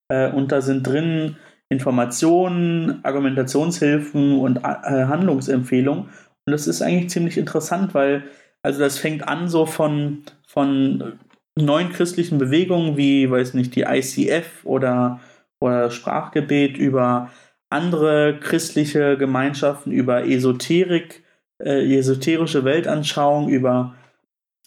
Äh, 0.09 0.31
und 0.31 0.53
da 0.53 0.61
sind 0.61 0.87
drin 0.87 1.37
Informationen, 1.69 3.05
Argumentationshilfen 3.05 4.39
und 4.39 4.59
äh, 4.59 4.61
Handlungsempfehlungen. 4.63 6.05
Und 6.45 6.53
das 6.53 6.67
ist 6.67 6.83
eigentlich 6.83 7.11
ziemlich 7.11 7.39
interessant, 7.39 7.95
weil 7.95 8.25
also 8.63 8.79
das 8.79 8.99
fängt 8.99 9.27
an 9.27 9.49
so 9.49 9.67
von, 9.67 10.23
von 10.47 11.19
neuen 11.57 11.93
christlichen 11.93 12.39
Bewegungen 12.39 12.97
wie, 12.97 13.31
weiß 13.31 13.55
nicht, 13.55 13.75
die 13.77 13.83
ICF 13.83 14.65
oder, 14.65 15.21
oder 15.61 15.91
Sprachgebet 15.91 16.77
über 16.77 17.31
andere 17.71 18.39
christliche 18.41 19.17
Gemeinschaften, 19.17 19.93
über 19.93 20.27
Esoterik, 20.27 21.25
äh, 21.63 21.97
esoterische 21.97 22.65
Weltanschauung, 22.65 23.49
über 23.49 23.95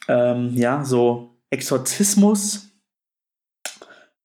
ähm, 0.07 0.51
ja, 0.55 0.83
so 0.83 1.36
Exorzismus, 1.49 2.71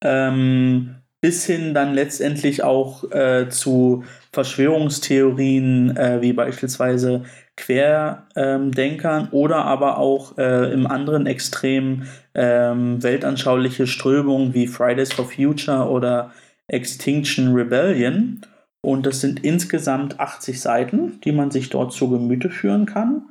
ähm, 0.02 0.96
bis 1.20 1.44
hin 1.44 1.74
dann 1.74 1.94
letztendlich 1.94 2.62
auch 2.62 3.10
äh, 3.12 3.48
zu 3.50 4.04
Verschwörungstheorien, 4.32 5.96
äh, 5.96 6.22
wie 6.22 6.32
beispielsweise 6.32 7.24
Querdenkern 7.60 9.28
oder 9.30 9.64
aber 9.64 9.98
auch 9.98 10.38
äh, 10.38 10.72
im 10.72 10.86
anderen 10.86 11.26
Extrem 11.26 12.04
ähm, 12.34 13.02
weltanschauliche 13.02 13.86
Strömungen 13.86 14.54
wie 14.54 14.66
Fridays 14.66 15.12
for 15.12 15.26
Future 15.26 15.88
oder 15.88 16.32
Extinction 16.68 17.54
Rebellion. 17.54 18.40
Und 18.82 19.04
das 19.04 19.20
sind 19.20 19.44
insgesamt 19.44 20.18
80 20.18 20.60
Seiten, 20.60 21.20
die 21.20 21.32
man 21.32 21.50
sich 21.50 21.68
dort 21.68 21.92
zu 21.92 22.08
Gemüte 22.08 22.48
führen 22.48 22.86
kann. 22.86 23.26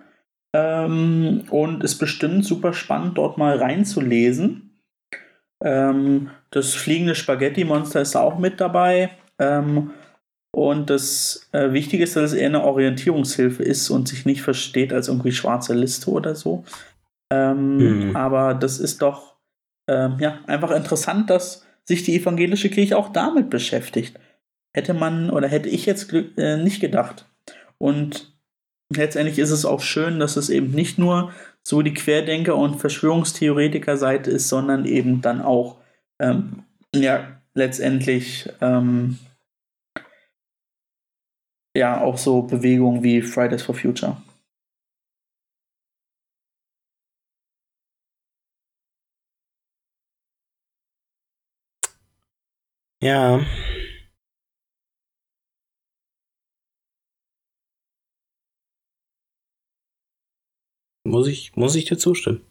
Ähm, 0.56 1.44
und 1.50 1.84
ist 1.84 1.98
bestimmt 1.98 2.46
super 2.46 2.74
spannend, 2.74 3.18
dort 3.18 3.38
mal 3.38 3.58
reinzulesen. 3.58 4.80
Ähm, 5.64 6.30
das 6.52 6.76
fliegende 6.76 7.16
Spaghetti-Monster 7.16 8.02
ist 8.02 8.16
auch 8.16 8.38
mit 8.38 8.62
dabei. 8.62 9.10
Ähm, 9.40 9.92
und 10.52 10.90
das 10.90 11.48
äh, 11.52 11.72
Wichtige 11.72 12.04
ist, 12.04 12.16
dass 12.16 12.32
es 12.32 12.38
eher 12.38 12.48
eine 12.48 12.64
Orientierungshilfe 12.64 13.64
ist 13.64 13.90
und 13.90 14.08
sich 14.08 14.26
nicht 14.26 14.42
versteht 14.42 14.92
als 14.92 15.08
irgendwie 15.08 15.32
schwarze 15.32 15.74
Liste 15.74 16.10
oder 16.10 16.36
so. 16.36 16.64
Ähm, 17.32 18.10
mhm. 18.10 18.16
Aber 18.16 18.56
das 18.56 18.80
ist 18.80 19.02
doch 19.02 19.36
ähm, 19.88 20.18
ja, 20.20 20.40
einfach 20.48 20.72
interessant, 20.72 21.30
dass 21.30 21.66
sich 21.86 22.04
die 22.04 22.16
evangelische 22.16 22.70
Kirche 22.70 22.98
auch 22.98 23.10
damit 23.10 23.50
beschäftigt. 23.50 24.20
Hätte 24.74 24.94
man 24.94 25.30
oder 25.30 25.48
hätte 25.48 25.70
ich 25.70 25.86
jetzt 25.86 26.12
äh, 26.14 26.58
nicht 26.58 26.80
gedacht. 26.80 27.26
Und 27.78 28.34
letztendlich 28.94 29.40
ist 29.40 29.52
es 29.52 29.66
auch 29.66 29.82
schön, 29.82 30.20
dass 30.20 30.36
es 30.36 30.50
eben 30.50 30.72
nicht 30.72 30.98
nur 30.98 31.32
so 31.64 31.82
die 31.82 31.94
Querdenker- 31.94 32.56
und 32.56 32.80
Verschwörungstheoretiker-Seite 32.80 34.32
ist, 34.32 34.50
sondern 34.50 34.86
eben 34.86 35.22
dann 35.22 35.42
auch 35.42 35.78
ähm, 36.20 36.64
ja, 36.96 37.28
letztendlich 37.54 38.50
ähm, 38.62 39.20
ja 41.76 42.02
auch 42.02 42.18
so 42.18 42.42
Bewegungen 42.44 43.04
wie 43.04 43.22
Fridays 43.22 43.64
for 43.64 43.76
Future. 43.76 44.18
Ja. 53.02 53.40
Muss 61.06 61.28
ich, 61.28 61.56
muss 61.56 61.76
ich 61.76 61.86
dir 61.86 61.98
zustimmen. 61.98 62.46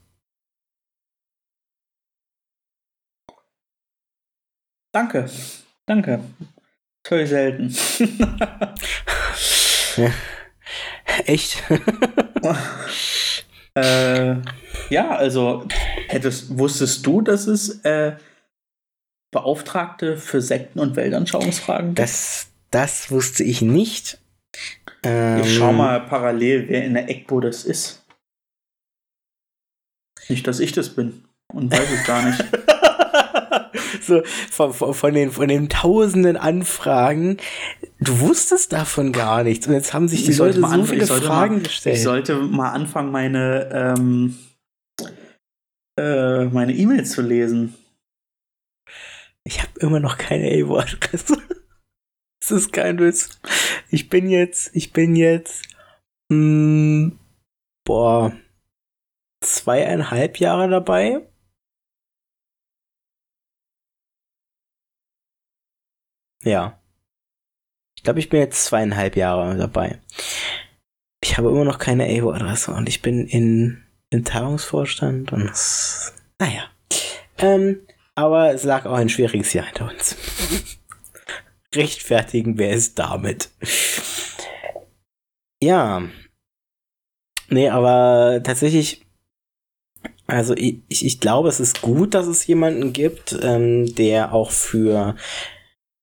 Danke. 4.93 5.31
Danke. 5.87 6.21
Toll 7.09 7.27
selten. 7.27 7.75
ja. 9.97 10.07
Echt? 11.25 11.63
äh, 13.75 14.35
ja, 14.91 15.17
also 15.17 15.67
hättest, 16.09 16.59
wusstest 16.59 17.07
du, 17.07 17.23
dass 17.23 17.47
es 17.47 17.83
äh, 17.85 18.17
Beauftragte 19.31 20.19
für 20.19 20.43
Sekten- 20.43 20.81
und 20.81 20.97
Weltanschauungsfragen 20.97 21.89
gibt? 21.89 21.99
Das, 21.99 22.49
das 22.71 23.11
wusste 23.11 23.43
ich 23.43 23.63
nicht. 23.63 24.21
Ähm, 25.03 25.41
ich 25.41 25.57
schau 25.57 25.73
mal 25.73 26.01
parallel, 26.01 26.69
wer 26.69 26.85
in 26.85 26.93
der 26.93 27.09
ECBO 27.09 27.41
das 27.41 27.65
ist. 27.65 28.05
Nicht, 30.29 30.47
dass 30.47 30.61
ich 30.61 30.73
das 30.73 30.91
bin 30.91 31.25
und 31.55 31.73
weiß 31.73 31.91
es 31.91 32.05
gar 32.05 32.23
nicht. 32.23 32.45
so 34.01 34.23
von, 34.51 34.73
von, 34.73 35.15
den, 35.15 35.31
von 35.31 35.49
den 35.49 35.69
tausenden 35.69 36.37
Anfragen. 36.37 37.39
Du 38.01 38.21
wusstest 38.21 38.73
davon 38.73 39.13
gar 39.13 39.45
nichts. 39.45 39.67
Und 39.67 39.75
jetzt 39.75 39.93
haben 39.95 40.09
sich 40.09 40.25
die 40.25 40.33
Leute 40.33 40.61
so 40.61 40.85
viele 40.85 41.07
Fragen 41.07 41.57
mal, 41.57 41.63
gestellt. 41.63 41.97
Ich 41.97 42.03
sollte 42.03 42.37
mal 42.37 42.71
anfangen, 42.71 43.11
meine 43.11 43.69
ähm, 43.73 44.37
äh, 45.99 46.45
meine 46.45 46.73
E-Mails 46.75 47.11
zu 47.11 47.23
lesen. 47.23 47.75
Ich 49.45 49.61
habe 49.61 49.73
immer 49.81 49.99
noch 50.01 50.17
keine 50.17 50.49
AWO-Adresse. 50.49 51.37
Das 52.41 52.53
ist 52.53 52.73
kein 52.73 52.99
Witz. 52.99 53.41
Ich 53.91 54.09
bin 54.09 54.31
jetzt, 54.31 54.71
ich 54.75 54.93
bin 54.93 55.17
jetzt, 55.17 55.65
mh, 56.31 56.37
hm, 56.37 57.19
boah, 57.85 58.33
zweieinhalb 59.45 60.39
Jahre 60.39 60.71
dabei. 60.71 61.28
Ja. 66.45 66.81
Ich 67.97 68.05
glaube, 68.05 68.21
ich 68.21 68.29
bin 68.29 68.41
jetzt 68.41 68.65
zweieinhalb 68.65 69.17
Jahre 69.17 69.57
dabei. 69.57 70.01
Ich 71.21 71.37
habe 71.37 71.49
immer 71.49 71.65
noch 71.65 71.79
keine 71.79 72.05
AWO-Adresse 72.05 72.73
und 72.73 72.89
ich 72.89 73.03
bin 73.03 73.27
in, 73.27 73.83
im 74.11 74.25
Tagungsvorstand 74.25 75.33
und 75.33 75.47
das, 75.47 76.15
naja. 76.39 76.65
Ähm, 77.39 77.81
aber 78.15 78.53
es 78.53 78.65
lag 78.65 78.87
auch 78.87 78.95
ein 78.95 79.09
schwieriges 79.09 79.53
Jahr 79.53 79.67
hinter 79.67 79.91
uns. 79.91 80.17
Rechtfertigen 81.75 82.57
wir 82.57 82.71
es 82.71 82.95
damit. 82.95 83.51
Ja. 85.61 86.03
Nee, 87.49 87.69
aber 87.69 88.41
tatsächlich, 88.45 89.07
also 90.27 90.55
ich, 90.57 90.83
ich 90.89 91.21
glaube, 91.21 91.49
es 91.49 91.61
ist 91.61 91.81
gut, 91.81 92.15
dass 92.15 92.27
es 92.27 92.47
jemanden 92.47 92.93
gibt, 92.93 93.39
ähm, 93.43 93.95
der 93.95 94.33
auch 94.33 94.51
für 94.51 95.17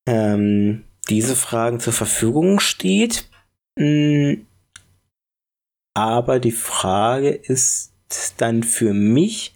ähm, 0.08 0.86
diese 1.10 1.36
Fragen 1.36 1.80
zur 1.80 1.94
Verfügung 1.94 2.60
steht. 2.60 3.30
Mm, 3.78 4.46
aber 5.96 6.40
die 6.40 6.52
Frage 6.52 7.30
ist 7.30 7.94
dann 8.38 8.64
für 8.64 8.94
mich, 8.94 9.56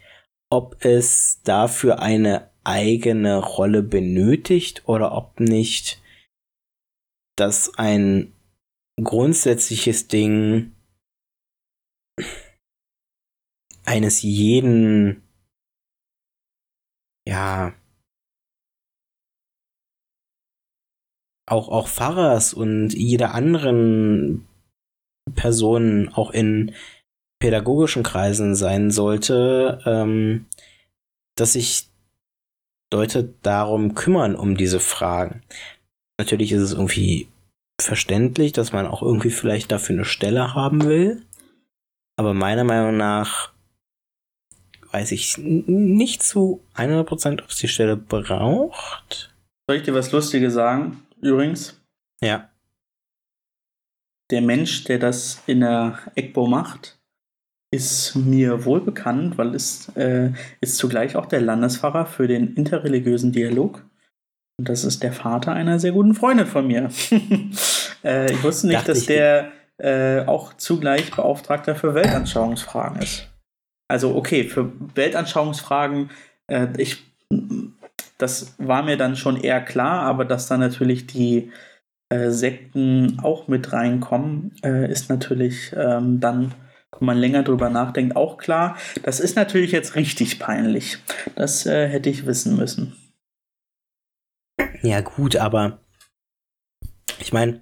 ob 0.49 0.83
es 0.83 1.41
dafür 1.43 1.99
eine 1.99 2.49
eigene 2.63 3.37
Rolle 3.37 3.83
benötigt 3.83 4.83
oder 4.87 5.13
ob 5.13 5.39
nicht 5.39 6.01
das 7.35 7.73
ein 7.77 8.33
grundsätzliches 9.01 10.07
Ding 10.07 10.75
eines 13.85 14.21
jeden 14.21 15.23
ja 17.27 17.73
auch, 21.51 21.69
auch 21.69 21.87
Pfarrers 21.87 22.53
und 22.53 22.93
jeder 22.93 23.33
anderen 23.33 24.47
Person 25.35 26.09
auch 26.13 26.31
in 26.31 26.73
pädagogischen 27.39 28.03
Kreisen 28.03 28.55
sein 28.55 28.91
sollte, 28.91 29.81
ähm, 29.85 30.45
dass 31.35 31.53
sich 31.53 31.87
Leute 32.91 33.33
darum 33.43 33.95
kümmern, 33.95 34.35
um 34.35 34.57
diese 34.57 34.79
Fragen. 34.79 35.43
Natürlich 36.17 36.51
ist 36.51 36.61
es 36.61 36.73
irgendwie 36.73 37.27
verständlich, 37.79 38.51
dass 38.51 38.73
man 38.73 38.87
auch 38.87 39.01
irgendwie 39.01 39.29
vielleicht 39.29 39.71
dafür 39.71 39.95
eine 39.95 40.05
Stelle 40.05 40.53
haben 40.53 40.83
will. 40.83 41.21
Aber 42.17 42.33
meiner 42.33 42.65
Meinung 42.65 42.97
nach 42.97 43.53
weiß 44.91 45.11
ich 45.11 45.37
nicht 45.37 46.23
zu 46.23 46.61
100%, 46.75 47.43
ob 47.43 47.49
es 47.49 47.57
die 47.57 47.67
Stelle 47.67 47.95
braucht. 47.95 49.33
Soll 49.67 49.77
ich 49.77 49.83
dir 49.83 49.93
was 49.93 50.11
Lustiges 50.11 50.55
sagen? 50.55 51.03
Übrigens. 51.21 51.79
Ja. 52.21 52.49
Der 54.31 54.41
Mensch, 54.41 54.83
der 54.83 54.99
das 54.99 55.41
in 55.47 55.61
der 55.61 55.99
EGBO 56.15 56.47
macht, 56.47 56.99
ist 57.71 58.15
mir 58.15 58.65
wohl 58.65 58.81
bekannt, 58.81 59.37
weil 59.37 59.55
es 59.55 59.89
äh, 59.95 60.31
ist 60.61 60.77
zugleich 60.77 61.15
auch 61.15 61.25
der 61.25 61.41
Landespfarrer 61.41 62.05
für 62.05 62.27
den 62.27 62.55
interreligiösen 62.55 63.31
Dialog. 63.31 63.85
Und 64.57 64.69
das 64.69 64.83
ist 64.83 65.03
der 65.03 65.13
Vater 65.13 65.53
einer 65.53 65.79
sehr 65.79 65.91
guten 65.91 66.15
Freundin 66.15 66.47
von 66.47 66.67
mir. 66.67 66.89
äh, 68.03 68.31
ich 68.31 68.43
wusste 68.43 68.67
nicht, 68.67 68.79
Dachte 68.79 68.93
dass 68.93 69.05
der 69.05 69.51
äh, 69.77 70.25
auch 70.25 70.53
zugleich 70.55 71.11
Beauftragter 71.11 71.75
für 71.75 71.93
Weltanschauungsfragen 71.93 73.01
ist. 73.01 73.29
Also 73.87 74.15
okay, 74.15 74.43
für 74.43 74.71
Weltanschauungsfragen, 74.95 76.11
äh, 76.47 76.67
ich 76.77 77.03
das 78.19 78.53
war 78.59 78.83
mir 78.83 78.97
dann 78.97 79.15
schon 79.15 79.41
eher 79.41 79.61
klar, 79.61 80.03
aber 80.03 80.25
dass 80.25 80.47
da 80.47 80.57
natürlich 80.57 81.07
die 81.07 81.51
äh, 82.09 82.29
Sekten 82.29 83.19
auch 83.23 83.47
mit 83.47 83.71
reinkommen, 83.73 84.53
äh, 84.63 84.91
ist 84.91 85.09
natürlich 85.09 85.73
ähm, 85.75 86.19
dann, 86.19 86.53
wenn 86.97 87.05
man 87.05 87.17
länger 87.17 87.43
drüber 87.43 87.69
nachdenkt, 87.69 88.15
auch 88.15 88.37
klar. 88.37 88.77
Das 89.03 89.19
ist 89.19 89.35
natürlich 89.35 89.71
jetzt 89.71 89.95
richtig 89.95 90.37
peinlich. 90.37 90.99
Das 91.35 91.65
äh, 91.65 91.87
hätte 91.87 92.09
ich 92.09 92.25
wissen 92.25 92.57
müssen. 92.57 92.95
Ja, 94.81 95.01
gut, 95.01 95.37
aber 95.37 95.79
ich 97.19 97.31
meine, 97.31 97.61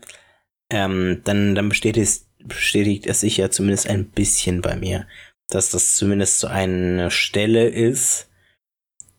ähm, 0.71 1.21
dann, 1.23 1.53
dann 1.53 1.69
bestätigt, 1.69 2.23
bestätigt 2.43 3.05
es 3.05 3.21
sich 3.21 3.37
ja 3.37 3.51
zumindest 3.51 3.89
ein 3.89 4.09
bisschen 4.09 4.61
bei 4.61 4.75
mir, 4.75 5.07
dass 5.49 5.69
das 5.69 5.95
zumindest 5.95 6.39
so 6.39 6.47
eine 6.47 7.11
Stelle 7.11 7.67
ist, 7.67 8.27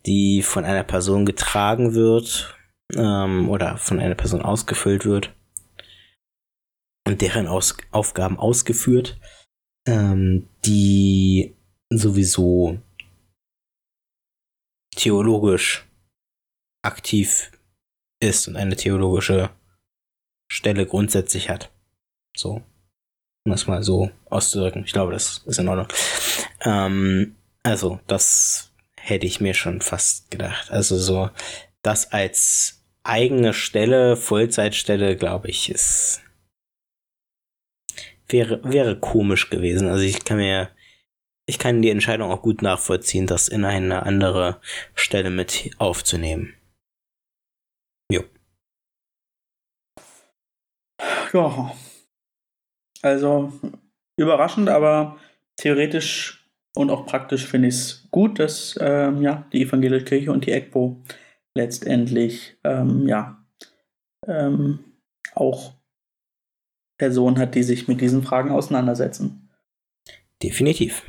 die 0.09 0.43
von 0.43 0.65
einer 0.65 0.85
Person 0.85 1.27
getragen 1.27 1.95
wird 1.95 2.57
ähm, 2.95 3.51
oder 3.51 3.77
von 3.77 4.01
einer 4.01 4.15
Person 4.15 4.41
ausgefüllt 4.41 5.05
wird 5.05 5.35
und 7.07 7.21
deren 7.21 7.47
Aus 7.47 7.77
Aufgaben 7.91 8.39
ausgeführt, 8.39 9.21
ähm, 9.87 10.49
die 10.65 11.55
sowieso 11.91 12.79
theologisch 14.97 15.87
aktiv 16.83 17.53
ist 18.19 18.49
und 18.49 18.57
eine 18.57 18.77
theologische 18.77 19.51
Stelle 20.51 20.87
grundsätzlich 20.87 21.51
hat. 21.51 21.71
So. 22.35 22.63
Um 23.45 23.53
das 23.53 23.67
mal 23.67 23.83
so 23.83 24.11
auszudrücken. 24.31 24.85
Ich 24.85 24.93
glaube, 24.93 25.13
das 25.13 25.43
ist 25.47 25.59
in 25.59 25.69
Ordnung. 25.69 25.89
Ähm, 26.63 27.37
also, 27.63 28.01
das 28.07 28.73
hätte 29.09 29.27
ich 29.27 29.41
mir 29.41 29.55
schon 29.55 29.81
fast 29.81 30.31
gedacht. 30.31 30.71
Also 30.71 30.97
so, 30.97 31.31
das 31.83 32.13
als 32.13 32.85
eigene 33.03 33.55
Stelle, 33.55 34.17
Vollzeitstelle, 34.17 35.17
glaube 35.17 35.49
ich, 35.49 35.71
ist 35.71 36.23
wäre, 38.29 38.61
wäre 38.65 38.99
komisch 38.99 39.51
gewesen. 39.51 39.89
Also 39.89 40.05
ich 40.05 40.25
kann 40.25 40.37
mir, 40.37 40.71
ich 41.47 41.59
kann 41.59 41.83
die 41.83 41.91
Entscheidung 41.91 42.31
auch 42.31 42.43
gut 42.43 42.63
nachvollziehen, 42.63 43.27
das 43.27 43.49
in 43.49 43.65
eine 43.65 44.05
andere 44.05 44.61
Stelle 44.95 45.31
mit 45.31 45.71
aufzunehmen. 45.79 46.55
Jo. 48.11 48.25
Ja. 51.33 51.75
Also 53.03 53.53
überraschend, 54.17 54.69
aber 54.69 55.19
theoretisch 55.57 56.38
und 56.79 56.91
auch 56.91 57.07
praktisch 57.07 57.45
finde 57.45 57.67
ich 57.67 57.75
es 57.75 58.07
gut, 58.13 58.39
dass 58.39 58.79
ähm, 58.81 59.21
ja, 59.21 59.49
die 59.53 59.63
evangelische 59.63 60.05
Kirche 60.05 60.31
und 60.31 60.47
die 60.47 60.53
EGPO 60.53 61.03
letztendlich 61.57 62.57
ähm, 62.63 63.09
ja, 63.09 63.45
ähm, 64.29 64.79
auch 65.35 65.73
Personen 66.97 67.37
hat, 67.39 67.57
die 67.57 67.65
sich 67.65 67.89
mit 67.89 68.01
diesen 68.01 68.23
Fragen 68.23 68.53
auseinandersetzen. 68.53 69.51
Definitiv. 70.41 71.03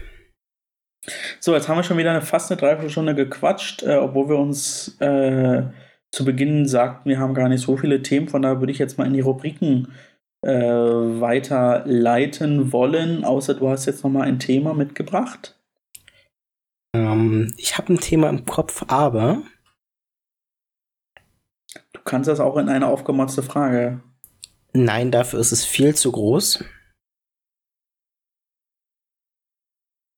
So, 1.39 1.53
jetzt 1.53 1.69
haben 1.69 1.77
wir 1.77 1.83
schon 1.83 1.99
wieder 1.99 2.09
eine, 2.09 2.23
fast 2.23 2.51
eine 2.51 2.59
Dreiviertelstunde 2.59 3.13
gequatscht, 3.13 3.83
äh, 3.83 3.97
obwohl 3.97 4.29
wir 4.29 4.39
uns 4.39 4.99
äh, 4.99 5.65
zu 6.11 6.25
Beginn 6.25 6.65
sagten, 6.65 7.09
wir 7.09 7.19
haben 7.19 7.35
gar 7.35 7.47
nicht 7.47 7.61
so 7.61 7.77
viele 7.77 8.01
Themen. 8.01 8.27
Von 8.27 8.41
daher 8.41 8.59
würde 8.59 8.71
ich 8.71 8.79
jetzt 8.79 8.97
mal 8.97 9.05
in 9.05 9.13
die 9.13 9.21
Rubriken 9.21 9.93
äh, 10.41 10.51
weiterleiten 10.51 12.73
wollen, 12.73 13.23
außer 13.23 13.53
du 13.53 13.69
hast 13.69 13.85
jetzt 13.85 14.03
noch 14.03 14.09
mal 14.09 14.23
ein 14.23 14.39
Thema 14.39 14.73
mitgebracht. 14.73 15.58
Ähm, 16.95 17.53
ich 17.57 17.77
habe 17.77 17.93
ein 17.93 17.99
Thema 17.99 18.29
im 18.29 18.45
Kopf, 18.45 18.85
aber. 18.87 19.43
Du 21.93 22.01
kannst 22.03 22.27
das 22.27 22.39
auch 22.39 22.57
in 22.57 22.69
eine 22.69 22.87
aufgemotzte 22.87 23.43
Frage. 23.43 24.01
Nein, 24.73 25.11
dafür 25.11 25.39
ist 25.39 25.51
es 25.51 25.65
viel 25.65 25.95
zu 25.95 26.11
groß. 26.11 26.63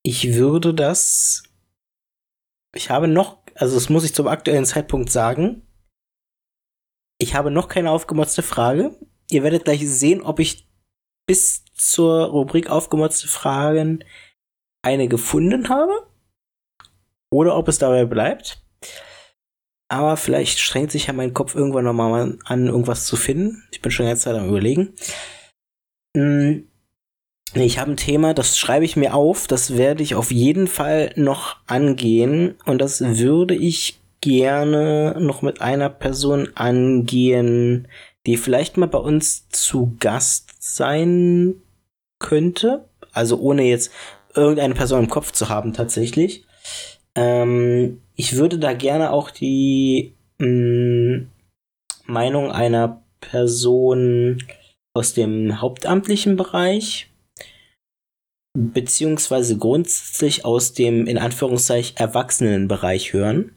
Ich 0.04 0.34
würde 0.34 0.74
das. 0.74 1.44
Ich 2.74 2.90
habe 2.90 3.08
noch, 3.08 3.44
also 3.56 3.76
das 3.76 3.90
muss 3.90 4.04
ich 4.04 4.16
zum 4.16 4.28
aktuellen 4.28 4.66
Zeitpunkt 4.66 5.12
sagen. 5.12 5.68
Ich 7.20 7.36
habe 7.36 7.52
noch 7.52 7.68
keine 7.68 7.92
aufgemotzte 7.92 8.44
Frage. 8.44 8.98
Ihr 9.30 9.44
werdet 9.44 9.66
gleich 9.66 9.88
sehen, 9.88 10.22
ob 10.22 10.40
ich 10.40 10.70
bis 11.28 11.66
zur 11.74 12.26
Rubrik 12.26 12.70
aufgemotzte 12.70 13.28
Fragen 13.28 14.04
eine 14.84 15.08
gefunden 15.08 15.70
habe 15.70 16.11
oder 17.32 17.58
ob 17.58 17.68
es 17.68 17.80
dabei 17.80 18.06
bleibt. 18.06 18.62
Aber 19.90 20.16
vielleicht 20.16 20.60
strengt 20.60 20.92
sich 20.92 21.08
ja 21.08 21.14
mein 21.14 21.34
Kopf 21.34 21.56
irgendwann 21.56 21.86
nochmal 21.86 22.38
an, 22.46 22.68
irgendwas 22.68 23.06
zu 23.06 23.16
finden. 23.16 23.64
Ich 23.72 23.82
bin 23.82 23.92
schon 23.92 24.08
jetzt 24.08 24.22
Zeit 24.22 24.36
am 24.36 24.48
Überlegen. 24.48 24.94
Hm, 26.16 26.68
ich 27.54 27.80
habe 27.80 27.92
ein 27.92 27.98
Thema, 27.98 28.34
das 28.34 28.58
schreibe 28.58 28.86
ich 28.86 28.96
mir 28.96 29.14
auf. 29.14 29.48
Das 29.48 29.78
werde 29.78 30.04
ich 30.04 30.16
auf 30.16 30.32
jeden 30.32 30.68
Fall 30.68 31.12
noch 31.18 31.58
angehen. 31.68 32.56
Und 32.66 32.80
das 32.80 33.02
würde 33.02 33.56
ich 33.56 34.00
gerne 34.22 35.18
noch 35.20 35.42
mit 35.42 35.62
einer 35.62 35.90
Person 35.90 36.50
angehen, 36.56 37.88
die 38.26 38.38
vielleicht 38.38 38.78
mal 38.78 38.88
bei 38.88 39.00
uns 39.00 39.50
zu 39.50 39.98
Gast 40.00 40.52
sein 40.60 41.56
könnte. 42.20 42.86
Also 43.12 43.40
ohne 43.40 43.64
jetzt 43.64 43.92
irgendeine 44.36 44.76
Person 44.76 45.04
im 45.04 45.10
Kopf 45.10 45.34
zu 45.34 45.50
haben 45.50 45.74
tatsächlich. 45.74 46.46
Ähm, 47.18 48.02
ich 48.16 48.36
würde 48.36 48.58
da 48.60 48.74
gerne 48.74 49.12
auch 49.12 49.32
die 49.32 50.14
mh, 50.40 50.48
mm, 50.48 51.30
Meinung 52.06 52.52
einer 52.52 53.04
Person 53.20 54.44
aus 54.94 55.14
dem 55.14 55.62
hauptamtlichen 55.62 56.36
Bereich 56.36 57.12
beziehungsweise 58.58 59.58
grundsätzlich 59.58 60.46
aus 60.46 60.74
dem 60.74 61.08
in 61.08 61.18
Anführungszeichen 61.18 61.98
Erwachsenenbereich 61.98 63.14
hören. 63.14 63.56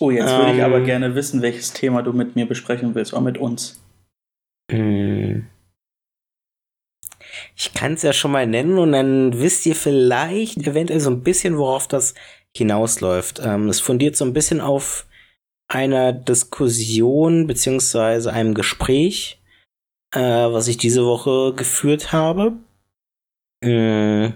Oh, 0.00 0.10
jetzt 0.10 0.30
würde 0.30 0.50
ähm, 0.50 0.56
ich 0.56 0.62
aber 0.62 0.78
ähm. 0.78 0.84
gerne 0.84 1.14
wissen, 1.14 1.40
welches 1.40 1.72
Thema 1.72 2.02
du 2.02 2.12
mit 2.12 2.36
mir 2.36 2.46
besprechen 2.46 2.94
willst, 2.94 3.12
oder 3.12 3.22
mit 3.22 3.38
uns. 3.38 3.80
Hm. 4.70 5.46
Ich 7.56 7.72
kann 7.72 7.94
es 7.94 8.02
ja 8.02 8.12
schon 8.12 8.32
mal 8.32 8.46
nennen 8.46 8.78
und 8.78 8.92
dann 8.92 9.38
wisst 9.40 9.66
ihr 9.66 9.74
vielleicht 9.74 10.58
eventuell 10.58 11.00
so 11.00 11.10
ein 11.10 11.22
bisschen, 11.22 11.56
worauf 11.56 11.88
das 11.88 12.14
hinausläuft. 12.56 13.40
Ähm, 13.42 13.68
es 13.68 13.80
fundiert 13.80 14.16
so 14.16 14.24
ein 14.24 14.32
bisschen 14.32 14.60
auf 14.60 15.06
einer 15.68 16.12
Diskussion 16.12 17.46
beziehungsweise 17.46 18.32
einem 18.32 18.54
Gespräch, 18.54 19.40
äh, 20.14 20.20
was 20.20 20.68
ich 20.68 20.76
diese 20.76 21.04
Woche 21.04 21.54
geführt 21.54 22.12
habe. 22.12 22.54
Äh, 23.62 24.32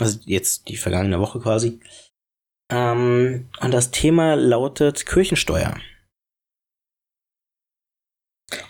also 0.00 0.18
jetzt 0.24 0.68
die 0.68 0.76
vergangene 0.76 1.20
Woche 1.20 1.40
quasi. 1.40 1.80
Ähm, 2.70 3.48
und 3.60 3.74
das 3.74 3.90
Thema 3.90 4.34
lautet 4.34 5.06
Kirchensteuer. 5.06 5.76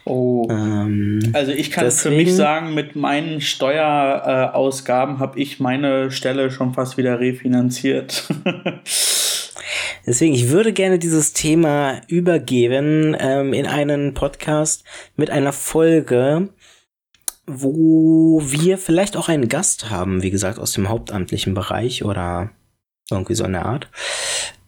Oh. 0.05 0.47
Ähm, 0.51 1.21
also 1.33 1.53
ich 1.53 1.71
kann 1.71 1.85
deswegen, 1.85 2.17
für 2.17 2.23
mich 2.23 2.35
sagen, 2.35 2.75
mit 2.75 2.97
meinen 2.97 3.41
Steuerausgaben 3.41 5.17
äh, 5.17 5.19
habe 5.19 5.39
ich 5.39 5.61
meine 5.61 6.11
Stelle 6.11 6.51
schon 6.51 6.75
fast 6.75 6.97
wieder 6.97 7.21
refinanziert. 7.21 8.29
deswegen, 10.07 10.35
ich 10.35 10.51
würde 10.51 10.73
gerne 10.73 10.99
dieses 10.99 11.33
Thema 11.33 12.01
übergeben 12.09 13.17
ähm, 13.19 13.53
in 13.53 13.67
einen 13.67 14.15
Podcast 14.15 14.85
mit 15.17 15.31
einer 15.31 15.53
Folge, 15.53 16.49
wo 17.47 18.43
wir 18.45 18.79
vielleicht 18.79 19.17
auch 19.17 19.29
einen 19.29 19.49
Gast 19.49 19.91
haben, 19.91 20.23
wie 20.23 20.31
gesagt, 20.31 20.59
aus 20.59 20.73
dem 20.73 20.89
hauptamtlichen 20.89 21.55
Bereich 21.55 22.05
oder 22.05 22.51
irgendwie 23.11 23.35
so 23.35 23.45
eine 23.45 23.65
Art. 23.65 23.89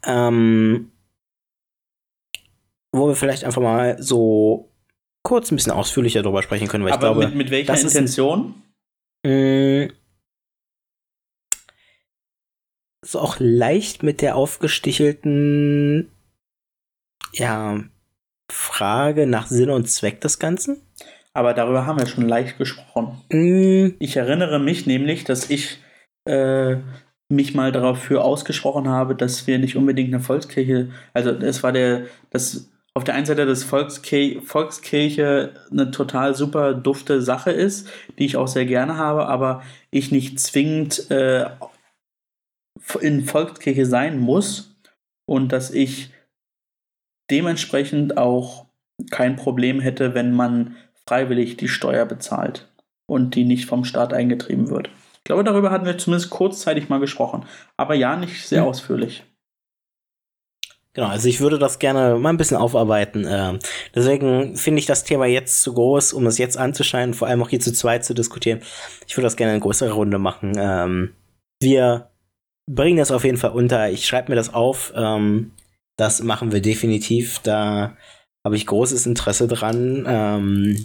Ähm, 0.05 0.91
wo 2.93 3.09
wir 3.09 3.15
vielleicht 3.15 3.45
einfach 3.45 3.63
mal 3.63 3.97
so 4.03 4.72
kurz 5.23 5.51
ein 5.51 5.57
bisschen 5.57 5.73
ausführlicher 5.73 6.23
darüber 6.23 6.43
sprechen 6.43 6.69
können, 6.69 6.85
weil 6.85 6.93
Aber 6.93 7.09
ich 7.09 7.13
glaube. 7.15 7.27
Mit, 7.29 7.37
mit 7.37 7.51
welcher 7.51 7.81
Intention? 7.81 8.63
Ist, 9.23 9.31
äh, 9.31 9.89
so 13.05 13.21
auch 13.21 13.37
leicht 13.39 14.03
mit 14.03 14.23
der 14.23 14.37
aufgestichelten 14.37 16.11
ja, 17.33 17.83
Frage 18.51 19.27
nach 19.27 19.47
Sinn 19.47 19.71
und 19.71 19.89
Zweck 19.89 20.21
des 20.21 20.39
Ganzen. 20.39 20.83
Aber 21.35 21.55
darüber 21.55 21.87
haben 21.87 21.99
wir 21.99 22.07
schon 22.07 22.29
leicht 22.29 22.59
gesprochen. 22.59 23.23
Mm. 23.31 23.97
Ich 23.99 24.17
erinnere 24.17 24.59
mich 24.59 24.87
nämlich, 24.87 25.25
dass 25.25 25.49
ich 25.49 25.79
äh, 26.27 26.77
mich 27.29 27.55
mal 27.55 27.73
dafür 27.73 28.25
ausgesprochen 28.25 28.89
habe, 28.89 29.17
dass 29.17 29.47
wir 29.47 29.59
nicht 29.59 29.77
unbedingt 29.77 30.13
eine 30.13 30.23
Volkskirche, 30.23 30.91
also 31.15 31.31
es 31.31 31.63
war 31.63 31.73
der, 31.73 32.07
das 32.31 32.71
auf 32.95 33.05
der 33.05 33.15
einen 33.15 33.27
Seite 33.27 33.47
das 33.47 33.65
Volkskirche, 33.65 34.43
Volkskirche 34.43 35.55
eine 35.71 35.91
total 35.91 36.35
super 36.35 36.75
dufte 36.75 37.23
Sache 37.23 37.51
ist, 37.51 37.89
die 38.19 38.27
ich 38.27 38.37
auch 38.37 38.49
sehr 38.49 38.67
gerne 38.67 38.97
habe, 38.97 39.27
aber 39.27 39.63
ich 39.91 40.13
nicht 40.13 40.39
zwingend 40.39 41.11
äh, 41.11 41.49
in 43.01 43.25
Volkskirche 43.25 43.87
sein 43.87 44.19
muss 44.19 44.75
und 45.27 45.53
dass 45.53 45.71
ich 45.71 46.13
dementsprechend 47.31 48.19
auch 48.19 48.67
kein 49.11 49.37
Problem 49.37 49.81
hätte, 49.81 50.15
wenn 50.15 50.33
man 50.33 50.77
freiwillig 51.07 51.57
die 51.57 51.69
Steuer 51.69 52.05
bezahlt 52.05 52.69
und 53.07 53.35
die 53.35 53.45
nicht 53.45 53.67
vom 53.67 53.85
Staat 53.85 54.13
eingetrieben 54.13 54.69
wird. 54.69 54.91
Ich 55.19 55.25
glaube, 55.25 55.45
darüber 55.45 55.71
hatten 55.71 55.87
wir 55.87 55.99
zumindest 55.99 56.31
kurzzeitig 56.31 56.89
mal 56.89 56.99
gesprochen, 56.99 57.47
aber 57.77 57.95
ja, 57.95 58.17
nicht 58.17 58.47
sehr 58.47 58.63
mhm. 58.63 58.69
ausführlich. 58.69 59.25
Genau, 60.95 61.09
also 61.09 61.27
ich 61.29 61.41
würde 61.41 61.59
das 61.59 61.79
gerne 61.79 62.19
mal 62.19 62.29
ein 62.29 62.37
bisschen 62.37 62.59
aufarbeiten. 62.59 63.25
Ähm, 63.27 63.61
deswegen 63.95 64.57
finde 64.57 64.79
ich 64.79 64.87
das 64.87 65.05
Thema 65.05 65.25
jetzt 65.25 65.63
zu 65.63 65.73
groß, 65.73 66.13
um 66.13 66.27
es 66.27 66.37
jetzt 66.37 66.59
anzuscheinen, 66.59 67.15
vor 67.15 67.29
allem 67.29 67.43
auch 67.43 67.49
hier 67.49 67.61
zu 67.61 67.73
zweit 67.73 68.05
zu 68.05 68.13
diskutieren. 68.13 68.61
Ich 69.07 69.17
würde 69.17 69.27
das 69.27 69.37
gerne 69.37 69.55
in 69.55 69.61
größere 69.61 69.93
Runde 69.93 70.19
machen. 70.19 70.53
Ähm, 70.59 71.15
wir 71.61 72.11
bringen 72.71 72.99
das 72.99 73.11
auf 73.11 73.25
jeden 73.25 73.39
Fall 73.39 73.53
unter. 73.53 73.91
Ich 73.91 74.07
schreibe 74.07 74.31
mir 74.31 74.37
das 74.37 74.53
auf. 74.53 74.93
Ähm, 74.95 75.53
das 75.97 76.23
machen 76.23 76.53
wir 76.53 76.61
definitiv. 76.61 77.39
Da 77.39 77.97
habe 78.45 78.57
ich 78.57 78.67
großes 78.67 79.07
Interesse 79.07 79.49
dran. 79.49 80.05
Ähm, 80.07 80.85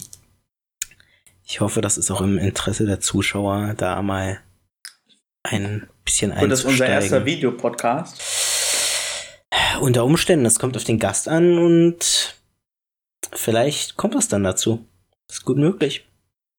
ich 1.44 1.60
hoffe, 1.60 1.82
das 1.82 1.98
ist 1.98 2.10
auch 2.10 2.22
im 2.22 2.38
Interesse 2.38 2.86
der 2.86 3.00
Zuschauer, 3.00 3.74
da 3.76 4.00
mal 4.00 4.40
ein 5.42 5.88
bisschen 6.04 6.32
einzusteigen. 6.32 6.44
Und 6.44 6.50
das 6.50 6.60
ist 6.60 6.66
unser 6.66 6.86
erster 6.86 7.26
Videopodcast? 7.26 8.47
Unter 9.80 10.04
Umständen, 10.04 10.44
es 10.44 10.58
kommt 10.58 10.76
auf 10.76 10.84
den 10.84 10.98
Gast 10.98 11.28
an 11.28 11.58
und 11.58 12.36
vielleicht 13.32 13.96
kommt 13.96 14.14
es 14.14 14.28
dann 14.28 14.44
dazu. 14.44 14.84
ist 15.30 15.44
gut 15.44 15.56
möglich. 15.56 16.06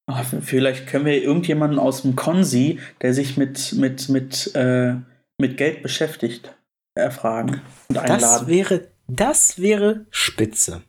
Ach, 0.06 0.24
vielleicht 0.42 0.88
können 0.88 1.04
wir 1.04 1.22
irgendjemanden 1.22 1.78
aus 1.78 2.02
dem 2.02 2.16
Konsi, 2.16 2.80
der 3.00 3.14
sich 3.14 3.36
mit, 3.36 3.74
mit, 3.74 4.08
mit, 4.08 4.54
äh, 4.54 4.96
mit 5.38 5.56
Geld 5.56 5.82
beschäftigt, 5.82 6.52
erfragen 6.96 7.60
und 7.88 7.98
einladen. 7.98 8.20
Das 8.20 8.46
wäre, 8.48 8.88
das 9.06 9.60
wäre 9.60 10.06
spitze. 10.10 10.82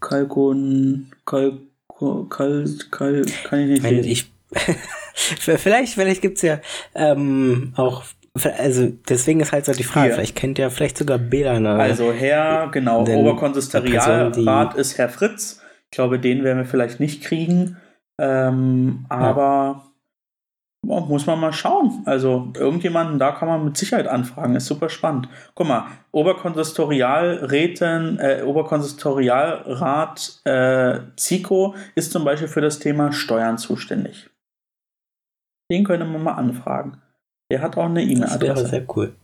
Kalkon, 0.00 1.12
Kal, 1.24 1.60
Kal, 2.28 2.66
Kal, 2.90 3.24
kann 3.44 3.60
ich 3.60 3.68
nicht 3.68 3.82
Wenn 3.82 4.02
lesen. 4.02 4.10
Ich 4.10 4.30
vielleicht, 5.38 5.94
vielleicht 5.94 6.22
gibt's 6.22 6.42
ja 6.42 6.60
ähm, 6.94 7.72
auch, 7.76 8.04
also 8.56 8.88
deswegen 9.08 9.40
ist 9.40 9.52
halt 9.52 9.66
so 9.66 9.72
die 9.72 9.84
Frage, 9.84 10.06
Hier. 10.06 10.14
vielleicht 10.14 10.36
kennt 10.36 10.58
ja 10.58 10.70
vielleicht 10.70 10.96
sogar 10.96 11.18
Bela. 11.18 11.76
Also 11.76 12.12
Herr, 12.12 12.70
genau, 12.70 13.02
Oberkonsistorialrat 13.02 14.74
ist 14.76 14.98
Herr 14.98 15.08
Fritz. 15.08 15.57
Ich 15.90 15.96
glaube, 15.96 16.18
den 16.18 16.44
werden 16.44 16.58
wir 16.58 16.66
vielleicht 16.66 17.00
nicht 17.00 17.22
kriegen. 17.22 17.78
Ähm, 18.20 19.06
aber 19.08 19.88
ja. 20.86 21.00
muss 21.00 21.26
man 21.26 21.40
mal 21.40 21.52
schauen. 21.52 22.02
Also 22.04 22.52
irgendjemanden, 22.54 23.18
da 23.18 23.32
kann 23.32 23.48
man 23.48 23.64
mit 23.64 23.76
Sicherheit 23.76 24.06
anfragen. 24.06 24.54
Ist 24.54 24.66
super 24.66 24.88
spannend. 24.88 25.28
Guck 25.54 25.66
mal, 25.68 25.86
Oberkonsistorialräten, 26.12 28.18
äh, 28.18 28.42
Oberkonsistorialrat 28.44 30.40
äh, 30.44 31.00
ZIKO 31.16 31.74
ist 31.94 32.12
zum 32.12 32.24
Beispiel 32.24 32.48
für 32.48 32.60
das 32.60 32.78
Thema 32.78 33.12
Steuern 33.12 33.56
zuständig. 33.58 34.30
Den 35.70 35.84
könnte 35.84 36.06
man 36.06 36.22
mal 36.22 36.34
anfragen. 36.34 37.02
Der 37.50 37.62
hat 37.62 37.78
auch 37.78 37.86
eine 37.86 38.02
E-Mail-Adresse. 38.02 38.46
Das 38.46 38.58
wäre 38.58 38.68
sehr 38.68 38.96
cool. 38.96 39.16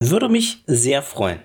Würde 0.00 0.28
mich 0.28 0.62
sehr 0.66 1.02
freuen. 1.02 1.40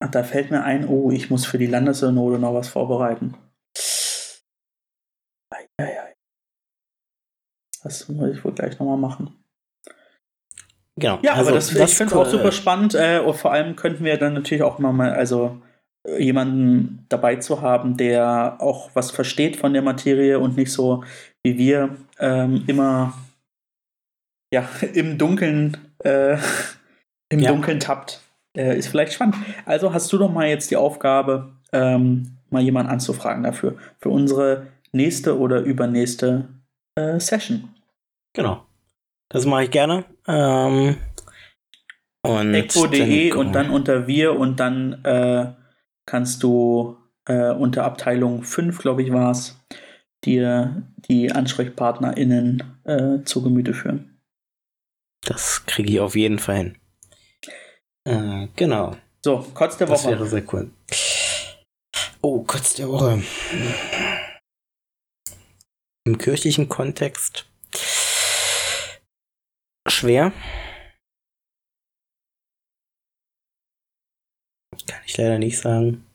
Ach, 0.00 0.10
da 0.10 0.22
fällt 0.22 0.50
mir 0.50 0.62
ein, 0.64 0.86
oh, 0.88 1.10
ich 1.10 1.30
muss 1.30 1.46
für 1.46 1.58
die 1.58 1.66
Landessynode 1.66 2.38
noch 2.38 2.54
was 2.54 2.68
vorbereiten. 2.68 3.34
Eieiei. 5.50 6.14
Das 7.82 8.08
muss 8.08 8.30
ich 8.30 8.44
wohl 8.44 8.52
gleich 8.52 8.78
nochmal 8.78 8.96
machen. 8.96 9.44
Genau. 10.96 11.18
Ja, 11.22 11.34
also, 11.34 11.48
aber 11.48 11.56
das, 11.56 11.72
das 11.74 11.90
ich 11.90 11.96
finde 11.96 12.14
es 12.14 12.20
auch 12.20 12.26
super 12.26 12.52
spannend. 12.52 12.94
Äh, 12.94 13.20
und 13.20 13.34
vor 13.34 13.52
allem 13.52 13.76
könnten 13.76 14.04
wir 14.04 14.16
dann 14.16 14.34
natürlich 14.34 14.62
auch 14.62 14.78
mal, 14.78 15.12
also 15.12 15.60
äh, 16.06 16.22
jemanden 16.22 17.04
dabei 17.08 17.36
zu 17.36 17.62
haben, 17.62 17.96
der 17.96 18.56
auch 18.60 18.90
was 18.94 19.10
versteht 19.10 19.56
von 19.56 19.72
der 19.72 19.82
Materie 19.82 20.38
und 20.38 20.56
nicht 20.56 20.72
so 20.72 21.04
wie 21.42 21.58
wir 21.58 21.96
ähm, 22.18 22.64
immer 22.66 23.14
ja, 24.52 24.68
im 24.94 25.18
Dunkeln 25.18 25.76
äh, 25.98 26.38
im 27.30 27.40
ja. 27.40 27.50
Dunkeln 27.50 27.80
tappt. 27.80 28.20
Äh, 28.56 28.78
ist 28.78 28.88
vielleicht 28.88 29.12
spannend. 29.12 29.36
Also 29.66 29.92
hast 29.92 30.12
du 30.12 30.18
doch 30.18 30.30
mal 30.30 30.48
jetzt 30.48 30.70
die 30.70 30.76
Aufgabe, 30.76 31.52
ähm, 31.72 32.38
mal 32.50 32.62
jemanden 32.62 32.92
anzufragen 32.92 33.42
dafür. 33.42 33.76
Für 33.98 34.10
unsere 34.10 34.68
nächste 34.92 35.38
oder 35.38 35.60
übernächste 35.60 36.48
äh, 36.94 37.18
Session. 37.18 37.74
Genau. 38.32 38.64
Das 39.28 39.46
mache 39.46 39.64
ich 39.64 39.70
gerne. 39.70 40.04
Ähm, 40.28 40.96
und 42.22 42.54
Echo.de 42.54 43.30
dann- 43.30 43.38
und 43.38 43.52
dann 43.52 43.70
unter 43.70 44.06
wir 44.06 44.38
und 44.38 44.60
dann 44.60 45.04
äh, 45.04 45.52
kannst 46.06 46.42
du 46.42 46.96
äh, 47.26 47.50
unter 47.50 47.84
Abteilung 47.84 48.42
5, 48.44 48.78
glaube 48.78 49.02
ich, 49.02 49.12
war 49.12 49.30
es, 49.30 49.60
dir 50.24 50.82
die 51.08 51.32
AnsprechpartnerInnen 51.32 52.62
äh, 52.84 53.24
zu 53.24 53.42
Gemüte 53.42 53.74
führen. 53.74 54.20
Das 55.22 55.64
kriege 55.66 55.90
ich 55.90 56.00
auf 56.00 56.16
jeden 56.16 56.38
Fall 56.38 56.56
hin. 56.56 56.78
Äh, 58.06 58.48
genau. 58.56 58.96
So, 59.24 59.38
Kotz 59.54 59.78
der 59.78 59.86
Das 59.86 60.04
Woche. 60.04 60.12
wäre 60.12 60.26
sehr 60.26 60.54
cool. 60.54 60.70
Oh, 62.20 62.42
kurz 62.44 62.74
der 62.74 62.88
Woche. 62.88 63.22
Im 66.06 66.18
kirchlichen 66.18 66.68
Kontext 66.68 67.46
schwer. 69.88 70.32
Kann 74.86 75.00
ich 75.06 75.16
leider 75.16 75.38
nicht 75.38 75.58
sagen. 75.58 76.06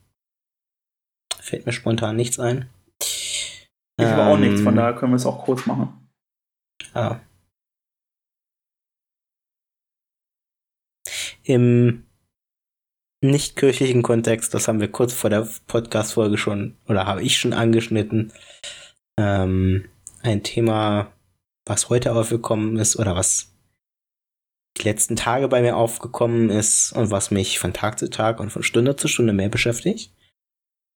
Fällt 1.39 1.65
mir 1.65 1.73
spontan 1.73 2.15
nichts 2.15 2.39
ein. 2.39 2.69
Ich 3.01 4.05
habe 4.05 4.27
auch 4.31 4.37
nichts, 4.37 4.61
von 4.61 4.73
Ähm, 4.73 4.75
daher 4.77 4.93
können 4.95 5.11
wir 5.13 5.17
es 5.17 5.25
auch 5.25 5.43
kurz 5.43 5.65
machen. 5.65 6.09
Ah. 6.93 7.19
Im 11.49 12.05
nicht 13.21 13.55
kirchlichen 13.55 14.03
Kontext, 14.03 14.53
das 14.53 14.67
haben 14.67 14.79
wir 14.79 14.91
kurz 14.91 15.13
vor 15.13 15.31
der 15.31 15.49
Podcast-Folge 15.65 16.37
schon, 16.37 16.77
oder 16.87 17.07
habe 17.07 17.23
ich 17.23 17.39
schon 17.39 17.53
angeschnitten, 17.53 18.31
ähm, 19.19 19.89
ein 20.21 20.43
Thema, 20.43 21.11
was 21.65 21.89
heute 21.89 22.13
aufgekommen 22.13 22.77
ist, 22.77 22.97
oder 22.97 23.15
was 23.15 23.51
die 24.77 24.83
letzten 24.83 25.15
Tage 25.15 25.47
bei 25.47 25.63
mir 25.63 25.75
aufgekommen 25.75 26.51
ist 26.51 26.91
und 26.91 27.09
was 27.09 27.31
mich 27.31 27.57
von 27.57 27.73
Tag 27.73 27.97
zu 27.97 28.11
Tag 28.11 28.39
und 28.39 28.51
von 28.51 28.61
Stunde 28.61 28.95
zu 28.95 29.07
Stunde 29.07 29.33
mehr 29.33 29.49
beschäftigt 29.49 30.13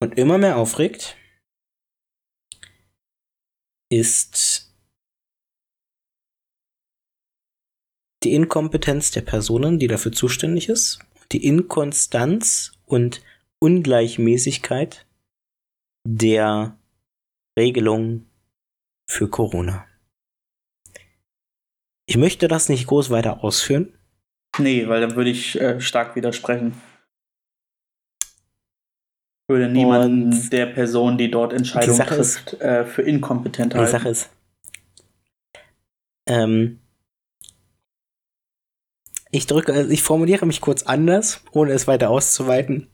und 0.04 0.20
immer 0.20 0.38
mehr 0.38 0.58
aufregt, 0.58 1.18
ist 3.90 4.72
die 8.24 8.34
Inkompetenz 8.34 9.12
der 9.12 9.22
Personen, 9.22 9.80
die 9.80 9.88
dafür 9.88 10.12
zuständig 10.12 10.70
ist, 10.70 11.00
die 11.32 11.46
Inkonstanz 11.46 12.74
und 12.86 13.22
Ungleichmäßigkeit 13.60 15.06
der 16.08 16.78
Regelung 17.58 18.26
für 19.10 19.30
Corona. 19.30 19.86
Ich 22.06 22.18
möchte 22.18 22.48
das 22.48 22.70
nicht 22.70 22.88
groß 22.88 23.10
weiter 23.10 23.44
ausführen. 23.44 23.98
Nee, 24.60 24.88
weil 24.88 25.02
dann 25.02 25.16
würde 25.16 25.30
ich 25.30 25.60
äh, 25.60 25.80
stark 25.80 26.16
widersprechen. 26.16 26.74
Würde 29.48 29.70
niemanden 29.70 30.32
Und 30.34 30.54
der 30.54 30.68
Person, 30.68 31.18
die 31.18 31.32
dort 31.32 31.54
Entscheidungen 31.54 31.98
Sache 31.98 32.16
ist- 32.16 32.34
trifft, 32.48 32.62
äh, 32.62 32.86
für 32.86 33.02
inkompetent 33.02 33.74
Die 33.74 33.78
halten. 33.78 33.92
Sache 33.92 34.10
ist, 34.10 34.30
ähm, 36.28 36.80
ich 39.34 39.48
drücke, 39.48 39.74
also 39.74 39.90
ich 39.90 40.04
formuliere 40.04 40.46
mich 40.46 40.62
kurz 40.62 40.84
anders, 40.84 41.44
ohne 41.54 41.72
es 41.72 41.88
weiter 41.88 42.12
auszuweiten. 42.12 42.88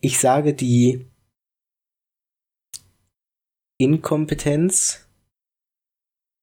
Ich 0.00 0.18
sage, 0.18 0.54
die 0.54 1.06
Inkompetenz 3.78 5.08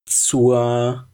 zur 0.05 1.09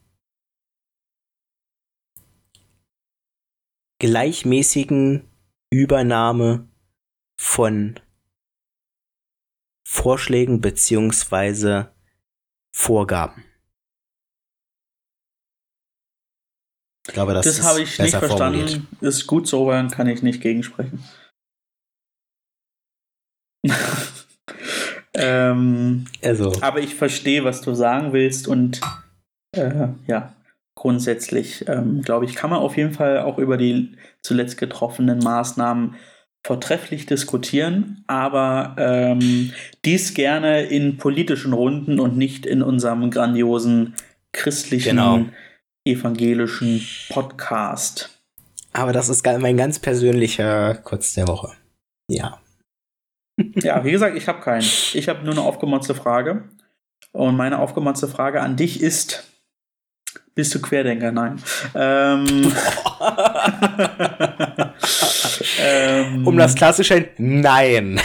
gleichmäßigen 4.00 5.28
Übernahme 5.70 6.68
von 7.40 7.98
Vorschlägen 9.84 10.60
beziehungsweise 10.60 11.92
Vorgaben. 12.72 13.47
Ich 17.08 17.14
glaube, 17.14 17.32
das, 17.34 17.44
Das, 17.46 17.62
habe 17.64 17.80
ich 17.82 17.98
nicht 17.98 18.14
verstanden. 18.14 18.60
formuliert. 18.60 18.80
Ist 19.00 19.26
gut 19.26 19.48
so, 19.48 19.66
weil 19.66 19.78
dann 19.78 19.90
kann 19.90 20.06
ich 20.06 20.22
nicht 20.22 20.40
gegensprechen. 20.40 21.02
ähm, 25.14 26.04
Also, 26.22 26.52
aber 26.60 26.80
ich 26.80 26.94
verstehe, 26.94 27.44
was 27.44 27.60
du 27.60 27.74
sagen 27.74 28.12
willst 28.12 28.46
und 28.48 28.80
äh, 29.56 29.88
ja, 30.06 30.32
grundsätzlich 30.74 31.66
ähm, 31.66 32.02
glaube 32.02 32.24
ich, 32.26 32.34
kann 32.34 32.50
man 32.50 32.60
auf 32.60 32.76
jeden 32.76 32.92
Fall 32.92 33.20
auch 33.20 33.38
über 33.38 33.56
die 33.56 33.96
zuletzt 34.22 34.58
getroffenen 34.58 35.18
Maßnahmen 35.18 35.96
vortrefflich 36.46 37.06
diskutieren, 37.06 38.04
aber 38.06 38.76
ähm, 38.78 39.52
dies 39.84 40.14
gerne 40.14 40.62
in 40.62 40.96
politischen 40.98 41.52
Runden 41.52 41.98
und 41.98 42.16
nicht 42.16 42.46
in 42.46 42.62
unserem 42.62 43.10
grandiosen 43.10 43.94
christlichen, 44.32 44.90
Genau. 44.96 45.24
Evangelischen 45.92 46.86
Podcast. 47.10 48.20
aber 48.72 48.92
das 48.92 49.08
ist 49.08 49.24
mein 49.26 49.56
ganz 49.56 49.78
persönlicher 49.78 50.74
Kurz 50.76 51.14
der 51.14 51.26
Woche. 51.28 51.52
Ja. 52.10 52.40
Ja, 53.56 53.84
wie 53.84 53.92
gesagt, 53.92 54.16
ich 54.16 54.26
habe 54.28 54.40
keinen. 54.40 54.66
Ich 54.94 55.08
habe 55.08 55.24
nur 55.24 55.32
eine 55.32 55.42
aufgemotzte 55.42 55.94
Frage. 55.94 56.44
Und 57.12 57.36
meine 57.36 57.58
aufgemotzte 57.58 58.08
Frage 58.08 58.40
an 58.40 58.56
dich 58.56 58.80
ist: 58.82 59.24
Bist 60.34 60.54
du 60.54 60.60
Querdenker? 60.60 61.12
Nein. 61.12 61.40
Ähm, 61.74 62.52
ähm, 65.60 66.26
um 66.26 66.36
das 66.36 66.54
klarzustellen, 66.54 67.08
nein. 67.18 68.00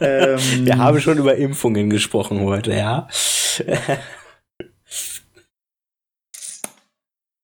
ähm, 0.00 0.38
Wir 0.64 0.78
haben 0.78 1.00
schon 1.00 1.18
über 1.18 1.36
Impfungen 1.36 1.90
gesprochen 1.90 2.40
heute, 2.40 2.72
ja. 2.74 3.08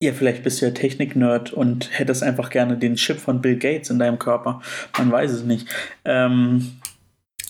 Ja, 0.03 0.13
vielleicht 0.13 0.43
bist 0.43 0.61
du 0.61 0.67
ja 0.67 0.73
Technik-Nerd 0.73 1.53
und 1.53 1.97
hättest 1.97 2.25
einfach 2.25 2.51
gerne 2.51 2.77
den 2.77 2.97
Chip 2.97 3.21
von 3.21 3.41
Bill 3.41 3.57
Gates 3.57 3.89
in 3.89 4.01
deinem 4.01 4.19
Körper. 4.19 4.61
Man 4.99 5.13
weiß 5.13 5.31
es 5.31 5.45
nicht. 5.45 5.69
Ähm, 6.05 6.73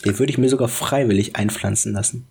Den 0.04 0.18
würde 0.18 0.30
ich 0.30 0.36
mir 0.36 0.50
sogar 0.50 0.68
freiwillig 0.68 1.34
einpflanzen 1.34 1.94
lassen. 1.94 2.26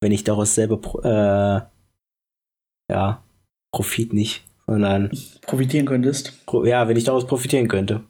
Wenn 0.00 0.12
ich 0.12 0.22
daraus 0.22 0.54
selber, 0.54 0.78
äh, 1.02 2.92
ja, 2.92 3.24
Profit 3.74 4.12
nicht, 4.12 4.44
sondern, 4.68 5.10
profitieren 5.42 5.86
könntest. 5.86 6.32
ja, 6.62 6.86
wenn 6.86 6.96
ich 6.96 7.02
daraus 7.02 7.26
profitieren 7.26 7.66
könnte. 7.66 8.04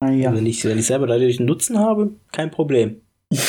Ah, 0.00 0.10
ja. 0.10 0.34
Wenn, 0.34 0.44
ich, 0.44 0.62
wenn 0.66 0.78
ich 0.78 0.84
selber 0.86 1.06
dadurch 1.06 1.38
einen 1.38 1.48
Nutzen 1.48 1.78
habe, 1.78 2.10
kein 2.30 2.50
Problem. 2.50 3.00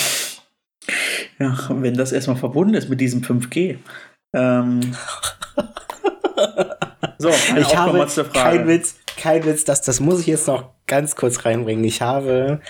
Ja, 1.40 1.58
wenn 1.72 1.96
das 1.96 2.12
erstmal 2.12 2.38
verbunden 2.38 2.76
ist 2.76 2.88
mit 2.88 3.02
diesem 3.02 3.22
5G. 3.22 3.80
Ähm, 4.36 4.96
so, 7.22 7.30
eine 7.50 7.62
ich 7.62 7.76
habe 7.76 8.08
Frage. 8.08 8.30
kein 8.32 8.68
Witz, 8.68 8.96
kein 9.18 9.46
Witz, 9.46 9.64
das, 9.64 9.82
das 9.82 10.00
muss 10.00 10.22
ich 10.22 10.28
jetzt 10.28 10.48
noch 10.48 10.74
ganz 10.88 11.16
kurz 11.16 11.46
reinbringen. 11.46 11.84
Ich 11.84 12.02
habe 12.02 12.62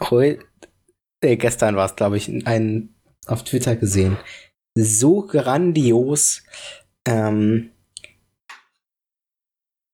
heute, 0.00 0.44
äh, 1.20 1.36
gestern 1.36 1.76
war 1.76 1.86
es, 1.86 1.96
glaube 1.96 2.16
ich, 2.16 2.28
einen 2.46 2.94
auf 3.26 3.44
Twitter 3.44 3.76
gesehen. 3.76 4.16
So 4.76 5.22
grandios, 5.22 6.42
ähm, 7.06 7.70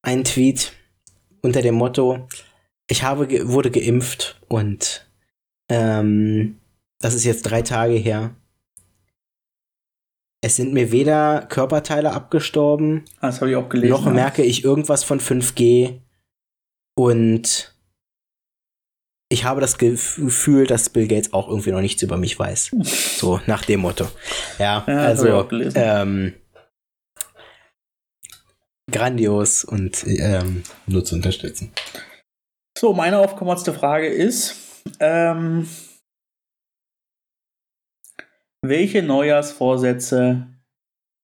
ein 0.03 0.25
Tweet 0.25 0.73
unter 1.43 1.63
dem 1.63 1.75
Motto, 1.75 2.29
ich 2.89 3.03
habe 3.03 3.27
ge 3.27 3.47
wurde 3.49 3.71
geimpft 3.71 4.41
und 4.49 5.07
ähm, 5.69 6.59
das 6.99 7.15
ist 7.15 7.25
jetzt 7.25 7.43
drei 7.43 7.63
Tage 7.63 7.95
her. 7.95 8.35
Es 10.43 10.57
sind 10.57 10.72
mir 10.72 10.91
weder 10.91 11.43
Körperteile 11.49 12.12
abgestorben, 12.12 13.05
Ah, 13.20 13.26
das 13.26 13.41
habe 13.41 13.51
ich 13.51 13.57
auch 13.57 13.68
gelesen. 13.68 13.93
noch 13.93 14.05
merke 14.11 14.43
ich 14.43 14.64
irgendwas 14.64 15.05
von 15.05 15.20
5G 15.20 16.01
und 16.97 17.74
ich 19.32 19.45
habe 19.45 19.61
das 19.61 19.78
Gefühl, 19.78 20.66
dass 20.66 20.88
Bill 20.88 21.07
Gates 21.07 21.32
auch 21.32 21.47
irgendwie 21.49 21.70
noch 21.70 21.80
nichts 21.82 22.03
über 22.03 22.16
mich 22.16 22.38
weiß. 22.38 22.70
So 23.20 23.38
nach 23.47 23.64
dem 23.66 23.80
Motto. 23.80 24.09
Ja, 24.59 24.82
Ja, 24.86 24.97
also 24.97 25.47
ähm, 25.74 26.32
grandios 28.91 29.62
und 29.64 30.05
ähm, 30.07 30.62
nur 30.86 31.05
zu 31.05 31.14
unterstützen. 31.16 31.72
So, 32.78 32.93
meine 32.95 33.18
aufgemotzte 33.18 33.74
Frage 33.74 34.07
ist, 34.09 34.57
ähm, 35.01 35.68
welche 38.63 39.03
Neujahrsvorsätze 39.03 40.47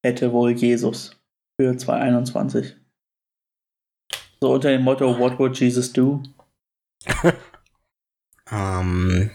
hätte 0.05 0.32
wohl 0.32 0.53
Jesus 0.53 1.20
für 1.61 1.76
2021? 1.76 2.76
So 4.41 4.53
unter 4.53 4.70
dem 4.70 4.82
Motto, 4.82 5.18
What 5.18 5.39
would 5.39 5.59
Jesus 5.59 5.93
do? 5.93 6.22
ähm, 8.51 9.30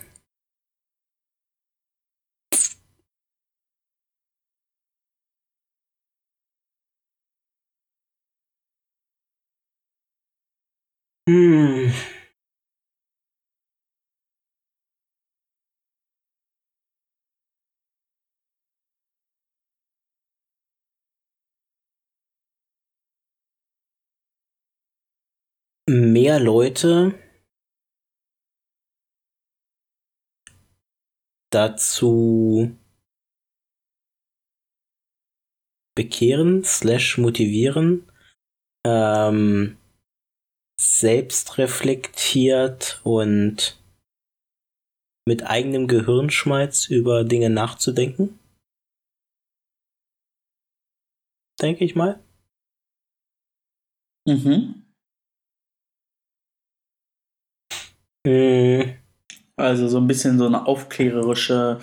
Hm. 11.27 11.93
Mehr 25.93 26.39
Leute 26.39 27.19
dazu 31.51 32.73
bekehren 35.93 36.63
slash 36.63 37.17
motivieren, 37.17 38.09
ähm, 38.85 39.77
selbst 40.79 41.57
reflektiert 41.57 43.01
und 43.03 43.77
mit 45.27 45.43
eigenem 45.43 45.89
Gehirnschmalz 45.89 46.87
über 46.87 47.25
Dinge 47.25 47.49
nachzudenken. 47.49 48.39
Denke 51.61 51.83
ich 51.83 51.95
mal. 51.95 52.23
Mhm. 54.25 54.90
Hm. 58.25 58.93
Also 59.55 59.87
so 59.87 59.97
ein 59.97 60.07
bisschen 60.07 60.37
so 60.37 60.45
eine 60.45 60.65
aufklärerische 60.65 61.79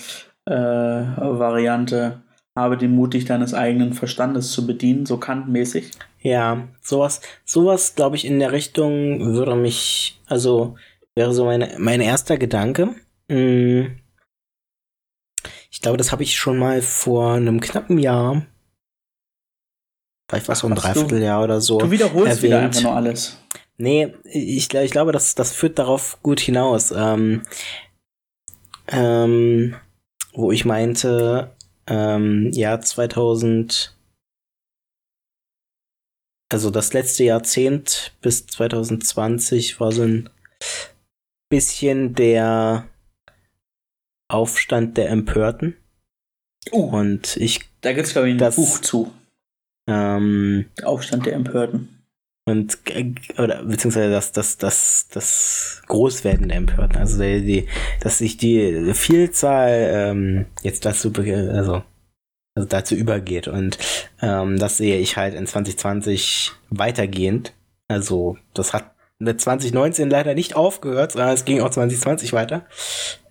äh, 0.46 0.52
Variante. 0.52 2.22
Habe 2.56 2.76
den 2.76 2.92
Mut, 2.92 3.14
dich 3.14 3.24
deines 3.24 3.54
eigenen 3.54 3.92
Verstandes 3.92 4.50
zu 4.50 4.66
bedienen, 4.66 5.06
so 5.06 5.18
kantmäßig. 5.18 5.92
Ja, 6.20 6.66
sowas, 6.82 7.20
sowas, 7.44 7.94
glaube 7.94 8.16
ich, 8.16 8.24
in 8.24 8.40
der 8.40 8.50
Richtung 8.50 9.34
würde 9.34 9.54
mich, 9.54 10.20
also 10.26 10.76
wäre 11.14 11.32
so 11.32 11.44
meine, 11.44 11.76
mein 11.78 12.00
erster 12.00 12.36
Gedanke. 12.36 12.96
Hm. 13.30 13.98
Ich 15.70 15.80
glaube, 15.80 15.98
das 15.98 16.10
habe 16.10 16.24
ich 16.24 16.36
schon 16.36 16.58
mal 16.58 16.82
vor 16.82 17.34
einem 17.34 17.60
knappen 17.60 17.98
Jahr, 17.98 18.46
vielleicht 20.28 20.48
was 20.48 20.60
so 20.60 20.66
ein 20.66 20.74
Dreivierteljahr 20.74 21.44
oder 21.44 21.60
so. 21.60 21.78
Du 21.78 21.90
wiederholst 21.92 22.38
erwähnt. 22.38 22.42
wieder 22.42 22.60
einfach 22.60 22.82
nur 22.82 22.96
alles. 22.96 23.38
Nee, 23.80 24.12
ich, 24.24 24.74
ich 24.74 24.90
glaube, 24.90 25.12
das, 25.12 25.34
das 25.34 25.52
führt 25.52 25.78
darauf 25.78 26.20
gut 26.22 26.40
hinaus. 26.40 26.90
Ähm, 26.90 27.42
ähm, 28.88 29.76
wo 30.32 30.50
ich 30.50 30.64
meinte, 30.64 31.54
ähm, 31.86 32.50
Jahr 32.52 32.80
2000, 32.80 33.96
also 36.50 36.70
das 36.70 36.92
letzte 36.92 37.24
Jahrzehnt 37.24 38.16
bis 38.20 38.46
2020 38.46 39.78
war 39.80 39.92
so 39.92 40.02
ein 40.02 40.30
bisschen 41.50 42.14
der 42.14 42.88
Aufstand 44.28 44.96
der 44.96 45.10
Empörten. 45.10 45.76
Uh, 46.72 46.90
und 46.90 47.36
ich. 47.36 47.60
Da 47.80 47.92
gibt 47.92 48.06
es, 48.06 48.12
glaube 48.12 48.28
ich, 48.28 48.34
ein 48.34 48.38
das, 48.38 48.56
Buch 48.56 48.80
zu. 48.80 49.12
Ähm, 49.88 50.68
Aufstand 50.82 51.26
der 51.26 51.34
Empörten. 51.34 51.97
Und, 52.48 52.78
oder, 53.38 53.62
beziehungsweise 53.62 54.10
das, 54.10 54.32
das, 54.32 54.56
das, 54.56 55.08
das 55.12 55.82
Großwerden 55.86 56.48
der 56.48 56.58
Empörten. 56.58 56.96
Also, 56.96 57.20
die, 57.22 57.44
die, 57.44 57.68
dass 58.00 58.18
sich 58.18 58.36
die 58.36 58.92
Vielzahl 58.94 59.90
ähm, 59.92 60.46
jetzt 60.62 60.84
dazu, 60.84 61.12
also, 61.16 61.82
also 62.54 62.68
dazu 62.68 62.94
übergeht. 62.94 63.48
Und 63.48 63.78
ähm, 64.22 64.58
das 64.58 64.78
sehe 64.78 64.98
ich 64.98 65.16
halt 65.16 65.34
in 65.34 65.46
2020 65.46 66.52
weitergehend. 66.70 67.54
Also, 67.88 68.38
das 68.54 68.72
hat 68.72 68.94
mit 69.18 69.40
2019 69.40 70.10
leider 70.10 70.34
nicht 70.34 70.56
aufgehört, 70.56 71.12
sondern 71.12 71.34
es 71.34 71.44
ging 71.44 71.60
auch 71.60 71.70
2020 71.70 72.32
weiter. 72.32 72.66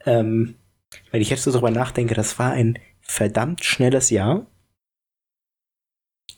Ähm, 0.06 0.56
wenn 1.12 1.22
ich 1.22 1.30
jetzt 1.30 1.44
so 1.44 1.52
drüber 1.52 1.72
nachdenke, 1.72 2.14
das 2.14 2.38
war 2.40 2.52
ein 2.52 2.78
verdammt 3.02 3.64
schnelles 3.64 4.10
Jahr. 4.10 4.46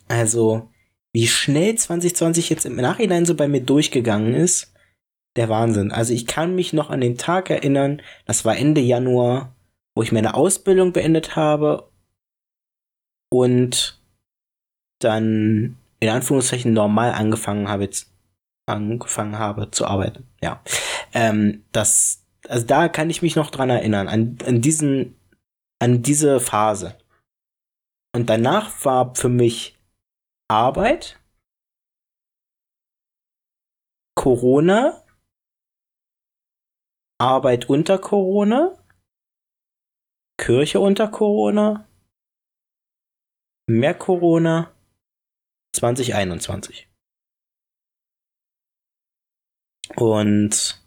Also, 0.08 0.70
wie 1.14 1.28
schnell 1.28 1.76
2020 1.76 2.50
jetzt 2.50 2.66
im 2.66 2.76
Nachhinein 2.76 3.26
so 3.26 3.36
bei 3.36 3.48
mir 3.48 3.62
durchgegangen 3.62 4.34
ist, 4.34 4.74
der 5.36 5.50
Wahnsinn. 5.50 5.92
Also 5.92 6.14
ich 6.14 6.28
kann 6.28 6.56
mich 6.56 6.74
noch 6.74 6.90
an 6.90 7.02
den 7.02 7.18
Tag 7.18 7.50
erinnern, 7.50 8.02
das 8.26 8.46
war 8.46 8.58
Ende 8.58 8.82
Januar, 8.82 9.56
wo 9.96 10.04
ich 10.04 10.12
meine 10.12 10.34
Ausbildung 10.34 10.94
beendet 10.94 11.36
habe 11.36 11.90
und 13.32 14.00
dann 15.00 15.78
in 16.00 16.10
Anführungszeichen 16.10 16.74
normal 16.74 17.12
angefangen 17.12 17.68
habe, 17.68 17.90
angefangen 18.68 19.38
habe 19.38 19.72
zu 19.72 19.86
arbeiten. 19.86 20.28
Ja, 20.42 20.62
ähm, 21.14 21.64
das, 21.72 22.24
also 22.48 22.66
da 22.66 22.88
kann 22.88 23.10
ich 23.10 23.22
mich 23.22 23.36
noch 23.36 23.52
dran 23.52 23.70
erinnern 23.70 24.08
an, 24.08 24.38
an 24.46 24.62
diesen, 24.62 25.16
an 25.80 26.02
diese 26.02 26.40
Phase. 26.40 26.98
Und 28.16 28.30
danach 28.30 28.86
war 28.86 29.16
für 29.16 29.30
mich 29.30 29.79
Arbeit, 30.50 31.20
Corona, 34.16 35.06
Arbeit 37.20 37.70
unter 37.70 38.00
Corona, 38.00 38.76
Kirche 40.40 40.80
unter 40.80 41.08
Corona, 41.10 41.88
mehr 43.70 43.94
Corona 43.94 44.74
2021. 45.76 46.90
Und 49.96 50.84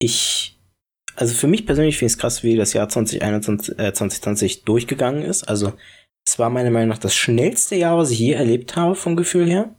ich, 0.00 0.58
also 1.14 1.34
für 1.34 1.46
mich 1.46 1.66
persönlich 1.66 1.98
finde 1.98 2.06
ich 2.06 2.14
es 2.14 2.18
krass, 2.18 2.42
wie 2.42 2.56
das 2.56 2.72
Jahr 2.72 2.88
2021, 2.88 3.78
äh, 3.78 3.92
2020 3.92 4.64
durchgegangen 4.64 5.22
ist. 5.22 5.44
Also 5.44 5.74
es 6.30 6.38
war 6.38 6.48
meiner 6.48 6.70
Meinung 6.70 6.90
nach 6.90 6.98
das 6.98 7.16
schnellste 7.16 7.74
Jahr, 7.74 7.98
was 7.98 8.12
ich 8.12 8.20
je 8.20 8.32
erlebt 8.32 8.76
habe, 8.76 8.94
vom 8.94 9.16
Gefühl 9.16 9.48
her. 9.48 9.74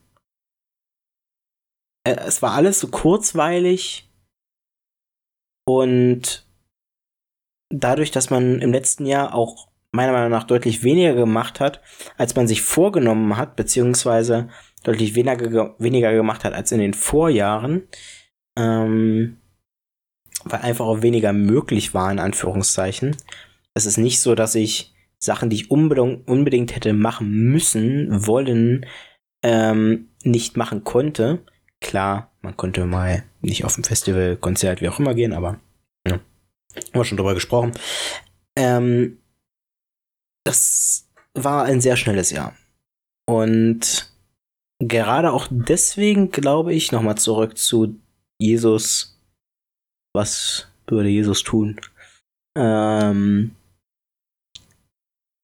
Äh, 2.06 2.18
es 2.28 2.42
war 2.42 2.52
alles 2.52 2.82
so 2.82 2.90
kurzweilig 2.90 4.12
und 5.66 6.46
dadurch, 7.70 8.12
dass 8.12 8.30
man 8.30 8.60
im 8.60 8.74
letzten 8.74 9.06
Jahr 9.06 9.34
auch 9.34 9.70
meiner 9.94 10.12
Meinung 10.12 10.32
nach 10.32 10.44
deutlich 10.44 10.84
weniger 10.84 11.14
gemacht 11.14 11.62
hat, 11.62 11.82
als 12.18 12.36
man 12.36 12.50
sich 12.50 12.62
vorgenommen 12.62 13.38
hat, 13.38 13.56
beziehungsweise 13.56 14.50
deutlich 14.84 15.16
weniger, 15.16 15.76
weniger 15.80 16.12
gemacht 16.12 16.44
hat 16.44 16.54
als 16.54 16.74
in 16.74 16.80
den 16.80 16.94
Vorjahren, 16.94 17.88
ähm, 18.58 19.38
weil 20.44 20.60
einfach 20.62 20.86
auch 20.86 21.02
weniger 21.02 21.32
möglich 21.32 21.94
war, 21.94 22.12
in 22.12 22.20
Anführungszeichen. 22.20 23.16
Es 23.74 23.86
ist 23.86 23.98
nicht 23.98 24.20
so, 24.20 24.36
dass 24.36 24.56
ich 24.56 24.94
Sachen, 25.24 25.50
die 25.50 25.56
ich 25.58 25.72
unbedingt, 25.72 26.28
unbedingt 26.28 26.76
hätte 26.76 26.94
machen 26.94 27.30
müssen, 27.52 28.26
wollen, 28.28 28.86
ähm, 29.44 30.10
nicht 30.24 30.58
machen 30.58 30.84
konnte. 30.84 31.46
Klar, 31.80 32.32
man 32.42 32.58
konnte 32.58 32.86
mal 32.86 33.24
nicht 33.42 33.64
auf 33.64 33.78
ein 33.78 33.84
Festival, 33.84 34.36
Konzert, 34.36 34.82
wie 34.82 34.90
auch 34.90 35.00
immer 35.00 35.14
gehen, 35.14 35.34
aber 35.34 35.60
ja, 36.08 36.14
haben 36.14 36.94
wir 36.94 37.06
schon 37.06 37.18
drüber 37.18 37.36
gesprochen. 37.36 37.72
Ähm, 38.56 39.20
das 40.44 41.08
war 41.34 41.66
ein 41.66 41.82
sehr 41.82 41.98
schnelles 41.98 42.32
Jahr. 42.32 42.56
Und 43.28 44.12
gerade 44.80 45.32
auch 45.32 45.48
deswegen 45.52 46.32
glaube 46.32 46.74
ich, 46.74 46.92
nochmal 46.92 47.18
zurück 47.18 47.58
zu 47.58 48.00
Jesus, 48.40 49.20
was 50.14 50.68
würde 50.88 51.10
Jesus 51.10 51.44
tun? 51.44 51.80
Ähm, 52.58 53.56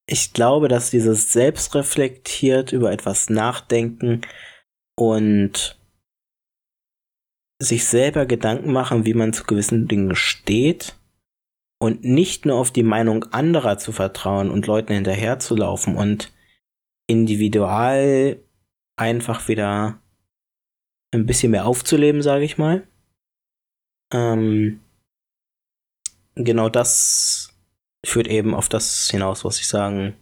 ich 0.10 0.34
glaube, 0.34 0.70
dass 0.70 0.90
dieses 0.90 1.32
Selbstreflektiert 1.34 2.72
über 2.72 2.92
etwas 2.92 3.30
nachdenken 3.30 4.22
und 4.98 5.78
sich 7.62 7.86
selber 7.86 8.26
Gedanken 8.26 8.72
machen, 8.72 9.06
wie 9.06 9.14
man 9.14 9.34
zu 9.34 9.44
gewissen 9.44 9.88
Dingen 9.88 10.16
steht 10.16 10.96
und 11.80 12.04
nicht 12.04 12.46
nur 12.46 12.58
auf 12.58 12.72
die 12.72 12.84
Meinung 12.84 13.26
anderer 13.26 13.78
zu 13.78 13.92
vertrauen 13.92 14.50
und 14.50 14.66
Leuten 14.66 14.94
hinterherzulaufen 14.94 15.98
und 15.98 16.32
individual 17.08 18.40
einfach 18.96 19.48
wieder 19.48 20.02
ein 21.12 21.26
bisschen 21.26 21.52
mehr 21.52 21.66
aufzuleben, 21.66 22.22
sage 22.22 22.46
ich 22.46 22.58
mal. 22.58 22.88
Ähm, 24.14 24.82
genau 26.36 26.70
das 26.70 27.47
führt 28.08 28.28
eben 28.28 28.56
auf 28.56 28.70
das 28.70 29.10
hinaus, 29.10 29.44
was 29.44 29.60
ich 29.60 29.68
sagen 29.68 30.16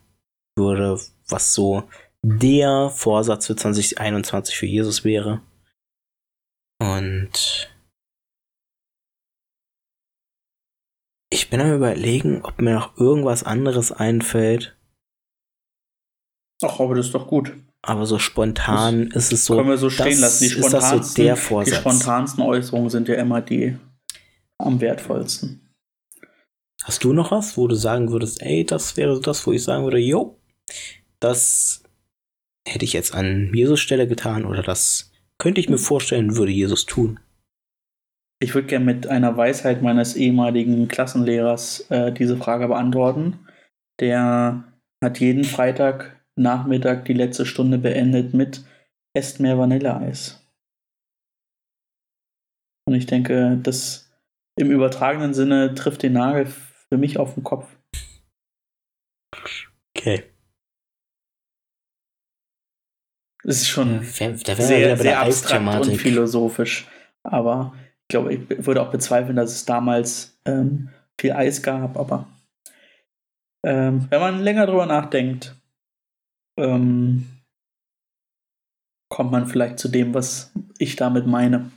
würde, 0.58 1.00
was 1.28 1.54
so 1.54 1.88
der 2.24 2.90
Vorsatz 2.90 3.46
für 3.46 3.56
2021 3.56 4.58
für 4.58 4.66
Jesus 4.66 5.04
wäre. 5.04 5.42
Und 6.82 7.70
ich 11.30 11.50
bin 11.50 11.62
am 11.62 11.74
überlegen, 11.74 12.44
ob 12.44 12.60
mir 12.60 12.74
noch 12.74 12.98
irgendwas 12.98 13.44
anderes 13.44 13.92
einfällt. 13.92 14.76
Ach, 16.64 16.80
aber 16.80 16.96
das 16.96 17.08
ist 17.08 17.16
doch 17.16 17.28
gut. 17.28 17.54
Aber 17.84 18.08
so 18.08 18.18
spontan 18.18 19.12
das 19.12 19.26
ist 19.26 19.34
es 19.34 19.46
so. 19.46 19.58
Können 19.58 19.70
wir 19.70 19.78
so 19.78 19.92
stehen 19.92 20.20
lassen. 20.20 20.44
Die 20.44 20.56
ist 20.56 20.74
das 20.74 20.90
so 20.90 21.22
der 21.22 21.36
Vorsatz. 21.36 21.76
Die 21.76 21.80
spontansten 21.80 22.44
Äußerungen 22.44 22.90
sind 22.90 23.08
ja 23.08 23.16
immer 23.16 23.42
die 23.42 23.78
am 24.58 24.82
wertvollsten. 24.82 25.65
Hast 26.86 27.04
du 27.04 27.14
noch 27.14 27.32
was, 27.32 27.58
wo 27.58 27.68
du 27.68 27.74
sagen 27.74 28.12
würdest, 28.12 28.44
ey, 28.44 28.64
das 28.64 28.96
wäre 28.96 29.20
das, 29.20 29.48
wo 29.48 29.52
ich 29.52 29.64
sagen 29.64 29.86
würde, 29.86 29.98
jo, 29.98 30.38
das 31.20 31.82
hätte 32.64 32.86
ich 32.86 32.94
jetzt 32.94 33.16
an 33.16 33.52
Jesus 33.56 33.80
Stelle 33.80 34.08
getan 34.08 34.46
oder 34.46 34.62
das 34.62 35.12
könnte 35.40 35.60
ich 35.60 35.68
mir 35.68 35.80
vorstellen, 35.80 36.38
würde 36.38 36.52
Jesus 36.52 36.86
tun. 36.86 37.20
Ich 38.40 38.54
würde 38.54 38.68
gerne 38.68 38.86
mit 38.86 39.08
einer 39.08 39.36
Weisheit 39.36 39.82
meines 39.82 40.16
ehemaligen 40.16 40.88
Klassenlehrers 40.88 41.90
äh, 41.90 42.12
diese 42.12 42.38
Frage 42.38 42.68
beantworten. 42.68 43.40
Der 44.00 44.72
hat 45.04 45.20
jeden 45.20 45.44
Freitag 45.44 46.24
Nachmittag 46.36 47.06
die 47.06 47.14
letzte 47.14 47.48
Stunde 47.48 47.80
beendet 47.80 48.36
mit 48.36 48.64
Esst 49.16 49.40
mehr 49.40 49.58
Vanilleeis. 49.58 50.48
Und 52.88 52.94
ich 52.94 53.08
denke, 53.08 53.58
das 53.64 54.12
im 54.56 54.70
übertragenen 54.70 55.34
Sinne 55.34 55.74
trifft 55.74 56.04
den 56.04 56.14
Nagel 56.14 56.46
für 56.96 57.00
mich 57.00 57.20
auf 57.20 57.34
den 57.34 57.44
Kopf. 57.44 57.68
Okay. 59.94 60.24
Es 63.44 63.58
ist 63.58 63.68
schon 63.68 64.00
da 64.00 64.56
sehr, 64.56 64.96
sehr 64.96 65.20
abstrakt 65.20 65.88
und 65.88 65.98
philosophisch. 65.98 66.88
Aber 67.24 67.76
ich 68.04 68.08
glaube, 68.08 68.34
ich 68.34 68.66
würde 68.66 68.82
auch 68.82 68.92
bezweifeln, 68.92 69.36
dass 69.36 69.52
es 69.52 69.66
damals 69.66 70.40
ähm, 70.46 70.90
viel 71.20 71.34
Eis 71.34 71.62
gab. 71.62 71.98
Aber 71.98 72.28
ähm, 73.66 74.08
wenn 74.10 74.22
man 74.22 74.42
länger 74.42 74.68
drüber 74.68 74.86
nachdenkt, 74.86 75.62
ähm, 76.58 77.28
kommt 79.10 79.32
man 79.32 79.48
vielleicht 79.48 79.80
zu 79.80 79.90
dem, 79.90 80.14
was 80.14 80.54
ich 80.78 80.96
damit 80.96 81.28
meine. 81.28 81.72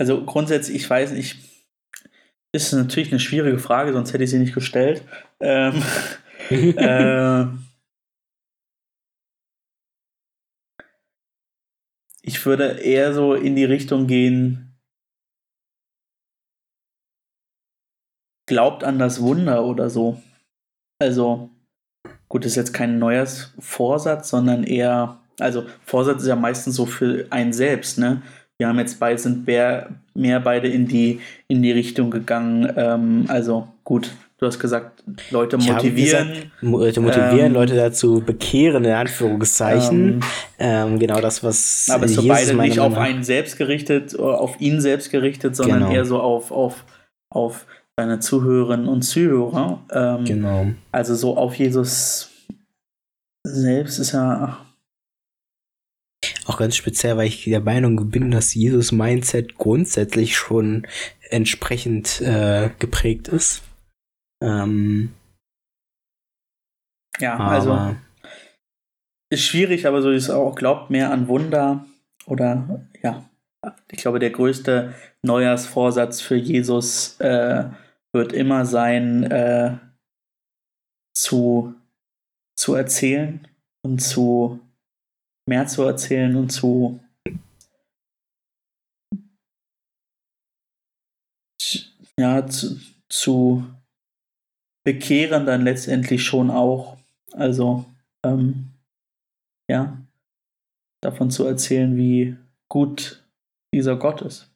Also 0.00 0.24
grundsätzlich, 0.24 0.76
ich 0.76 0.90
weiß 0.90 1.12
nicht, 1.12 1.50
ist 2.52 2.72
natürlich 2.72 3.10
eine 3.10 3.20
schwierige 3.20 3.58
Frage, 3.58 3.92
sonst 3.92 4.12
hätte 4.12 4.24
ich 4.24 4.30
sie 4.30 4.38
nicht 4.38 4.54
gestellt. 4.54 5.04
Ähm, 5.40 5.82
äh, 6.50 7.46
ich 12.22 12.44
würde 12.44 12.80
eher 12.80 13.14
so 13.14 13.34
in 13.34 13.56
die 13.56 13.64
Richtung 13.64 14.06
gehen, 14.06 14.70
glaubt 18.46 18.82
an 18.82 18.98
das 18.98 19.22
Wunder 19.22 19.64
oder 19.64 19.90
so. 19.90 20.20
Also, 21.00 21.50
gut, 22.28 22.44
das 22.44 22.52
ist 22.52 22.56
jetzt 22.56 22.74
kein 22.74 22.98
neues 22.98 23.54
Vorsatz, 23.60 24.30
sondern 24.30 24.64
eher, 24.64 25.20
also 25.38 25.66
Vorsatz 25.84 26.22
ist 26.22 26.28
ja 26.28 26.36
meistens 26.36 26.74
so 26.74 26.84
für 26.84 27.26
einen 27.30 27.52
selbst, 27.52 27.98
ne? 27.98 28.22
Wir 28.60 28.68
haben 28.68 28.78
jetzt 28.78 29.00
beide, 29.00 29.18
sind 29.18 29.46
mehr, 29.46 29.88
mehr 30.12 30.38
beide 30.38 30.68
in 30.68 30.86
die, 30.86 31.20
in 31.48 31.62
die 31.62 31.72
Richtung 31.72 32.10
gegangen. 32.10 32.70
Ähm, 32.76 33.24
also 33.28 33.68
gut, 33.84 34.12
du 34.36 34.44
hast 34.44 34.58
gesagt, 34.58 35.02
Leute 35.30 35.56
motivieren. 35.56 36.28
Gesagt, 36.28 36.50
Leute 36.60 37.00
motivieren, 37.00 37.46
ähm, 37.46 37.52
Leute 37.54 37.74
dazu 37.74 38.20
bekehren, 38.20 38.84
in 38.84 38.90
Anführungszeichen. 38.90 40.20
Ähm, 40.58 40.92
ähm, 40.92 40.98
genau 40.98 41.22
das, 41.22 41.42
was. 41.42 41.88
Aber 41.90 42.04
es 42.04 42.10
ist 42.10 42.18
so 42.18 42.28
beide 42.28 42.54
nicht 42.54 42.78
auf 42.78 42.98
einen 42.98 43.24
selbst 43.24 43.56
gerichtet, 43.56 44.18
auf 44.18 44.60
ihn 44.60 44.82
selbst 44.82 45.10
gerichtet, 45.10 45.56
sondern 45.56 45.78
genau. 45.78 45.92
eher 45.92 46.04
so 46.04 46.20
auf, 46.20 46.52
auf, 46.52 46.84
auf 47.30 47.64
seine 47.96 48.20
Zuhörerinnen 48.20 48.88
und 48.88 49.00
Zuhörer. 49.00 49.80
Ähm, 49.90 50.24
genau. 50.26 50.66
Also 50.92 51.14
so 51.14 51.34
auf 51.38 51.54
Jesus 51.54 52.30
selbst 53.42 53.98
ist 53.98 54.12
ja 54.12 54.58
auch 56.46 56.58
ganz 56.58 56.76
speziell, 56.76 57.16
weil 57.16 57.26
ich 57.28 57.44
der 57.44 57.60
Meinung 57.60 58.10
bin, 58.10 58.30
dass 58.30 58.54
Jesus 58.54 58.92
Mindset 58.92 59.56
grundsätzlich 59.56 60.36
schon 60.36 60.86
entsprechend 61.28 62.20
äh, 62.20 62.70
geprägt 62.78 63.28
ist. 63.28 63.62
Ähm, 64.42 65.12
ja, 67.18 67.38
also 67.38 67.96
ist 69.32 69.44
schwierig, 69.44 69.86
aber 69.86 70.02
so 70.02 70.10
ist 70.10 70.30
auch, 70.30 70.54
glaubt 70.54 70.90
mehr 70.90 71.12
an 71.12 71.28
Wunder 71.28 71.86
oder 72.26 72.86
ja, 73.02 73.24
ich 73.90 73.98
glaube, 73.98 74.18
der 74.18 74.30
größte 74.30 74.94
Neujahrsvorsatz 75.22 76.20
für 76.20 76.36
Jesus 76.36 77.20
äh, 77.20 77.64
wird 78.12 78.32
immer 78.32 78.64
sein, 78.64 79.24
äh, 79.30 79.78
zu, 81.14 81.74
zu 82.56 82.74
erzählen 82.74 83.46
und 83.82 84.00
zu 84.00 84.60
mehr 85.50 85.66
zu 85.66 85.82
erzählen 85.82 86.36
und 86.36 86.50
zu 86.50 87.00
ja, 92.16 92.46
zu, 92.46 92.78
zu 93.08 93.64
bekehren 94.84 95.46
dann 95.46 95.62
letztendlich 95.62 96.22
schon 96.22 96.50
auch. 96.50 96.98
Also, 97.32 97.84
ähm, 98.24 98.70
ja, 99.68 99.98
davon 101.02 101.30
zu 101.30 101.44
erzählen, 101.46 101.96
wie 101.96 102.36
gut 102.68 103.24
dieser 103.74 103.96
Gott 103.96 104.22
ist. 104.22 104.52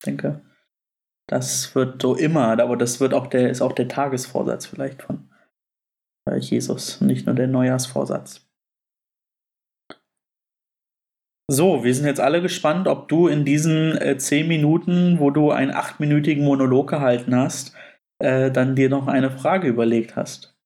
Ich 0.00 0.06
denke, 0.06 0.40
das 1.28 1.74
wird 1.74 2.02
so 2.02 2.16
immer, 2.16 2.58
aber 2.60 2.76
das 2.76 3.00
wird 3.00 3.14
auch 3.14 3.26
der, 3.28 3.50
ist 3.50 3.62
auch 3.62 3.72
der 3.72 3.88
Tagesvorsatz 3.88 4.66
vielleicht 4.66 5.02
von 5.02 5.28
äh, 6.28 6.38
Jesus, 6.38 7.00
nicht 7.00 7.26
nur 7.26 7.34
der 7.34 7.46
Neujahrsvorsatz. 7.46 8.43
So, 11.50 11.84
wir 11.84 11.94
sind 11.94 12.06
jetzt 12.06 12.20
alle 12.20 12.40
gespannt, 12.40 12.88
ob 12.88 13.08
du 13.08 13.28
in 13.28 13.44
diesen 13.44 13.96
äh, 13.98 14.16
zehn 14.16 14.48
Minuten, 14.48 15.18
wo 15.18 15.30
du 15.30 15.50
einen 15.50 15.72
achtminütigen 15.72 16.42
Monolog 16.42 16.88
gehalten 16.88 17.36
hast, 17.36 17.74
äh, 18.18 18.50
dann 18.50 18.74
dir 18.74 18.88
noch 18.88 19.08
eine 19.08 19.30
Frage 19.30 19.68
überlegt 19.68 20.16
hast. 20.16 20.56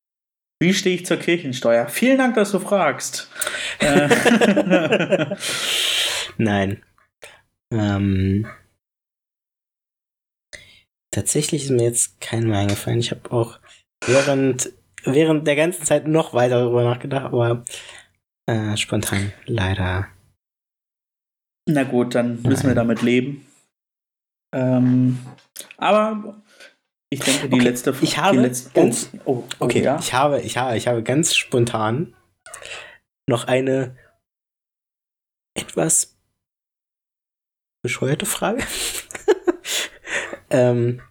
Wie 0.61 0.75
stehe 0.75 0.95
ich 0.95 1.07
zur 1.07 1.17
Kirchensteuer? 1.17 1.89
Vielen 1.89 2.19
Dank, 2.19 2.35
dass 2.37 2.53
du 2.53 2.61
fragst. 2.61 3.29
Äh, 3.81 5.27
Nein. 6.39 6.83
Ähm, 7.73 8.47
tatsächlich 11.13 11.65
ist 11.65 11.71
mir 11.71 11.85
jetzt 11.85 12.21
kein 12.21 12.49
mehr 12.49 12.61
eingefallen. 12.61 13.01
Ich 13.01 13.11
habe 13.11 13.31
auch 13.33 13.59
während, 14.07 14.73
während 15.05 15.47
der 15.47 15.57
ganzen 15.57 15.85
Zeit 15.85 16.07
noch 16.07 16.35
weiter 16.35 16.61
darüber 16.61 16.85
nachgedacht, 16.85 17.27
aber 17.27 17.65
äh, 18.47 18.77
spontan 18.77 19.33
leider 19.47 20.09
na 21.69 21.85
gut, 21.85 22.15
dann 22.15 22.41
müssen 22.43 22.67
wir 22.67 22.75
damit 22.75 23.03
leben. 23.03 23.47
Ähm, 24.55 25.19
aber 25.77 26.43
ich 27.11 27.21
denke, 27.21 27.49
die 27.49 27.57
okay. 27.57 27.65
letzte 27.65 27.95
Ich 28.01 28.17
habe 28.17 28.41
letzte, 28.41 28.71
ganz, 28.73 29.11
oh, 29.27 29.43
oh, 29.43 29.45
okay, 29.59 29.83
ja? 29.83 29.99
ich 29.99 30.15
habe, 30.15 30.41
ich 30.41 30.57
habe, 30.57 30.77
ich 30.77 30.89
habe 30.89 31.03
ganz 31.03 31.35
spontan 31.35 32.15
noch 33.29 33.47
eine 33.47 33.97
etwas 35.55 36.19
bescheuerte 37.83 38.25
Frage. 38.25 38.63
ähm, 40.51 41.03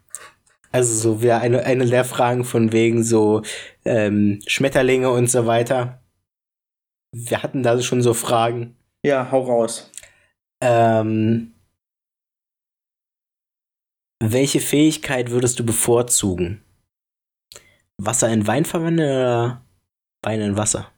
also 0.71 0.93
so 0.93 1.21
wäre 1.21 1.39
eine, 1.39 1.63
eine 1.65 1.85
der 1.85 2.03
Fragen 2.03 2.45
von 2.45 2.71
wegen 2.71 3.03
so 3.03 3.43
ähm, 3.85 4.39
Schmetterlinge 4.47 5.11
und 5.11 5.29
so 5.29 5.45
weiter. 5.45 6.01
Wir 7.13 7.43
hatten 7.43 7.61
da 7.61 7.79
schon 7.81 8.01
so 8.01 8.15
Fragen. 8.15 8.75
Ja, 9.03 9.29
hau 9.31 9.43
raus. 9.43 9.91
Ähm, 10.61 11.53
welche 14.19 14.59
Fähigkeit 14.59 15.29
würdest 15.29 15.59
du 15.59 15.65
bevorzugen? 15.65 16.63
Wasser 17.97 18.29
in 18.29 18.47
Wein 18.47 18.65
verwenden 18.65 19.01
oder 19.01 19.65
Wein 20.23 20.41
in 20.41 20.57
Wasser? 20.57 20.91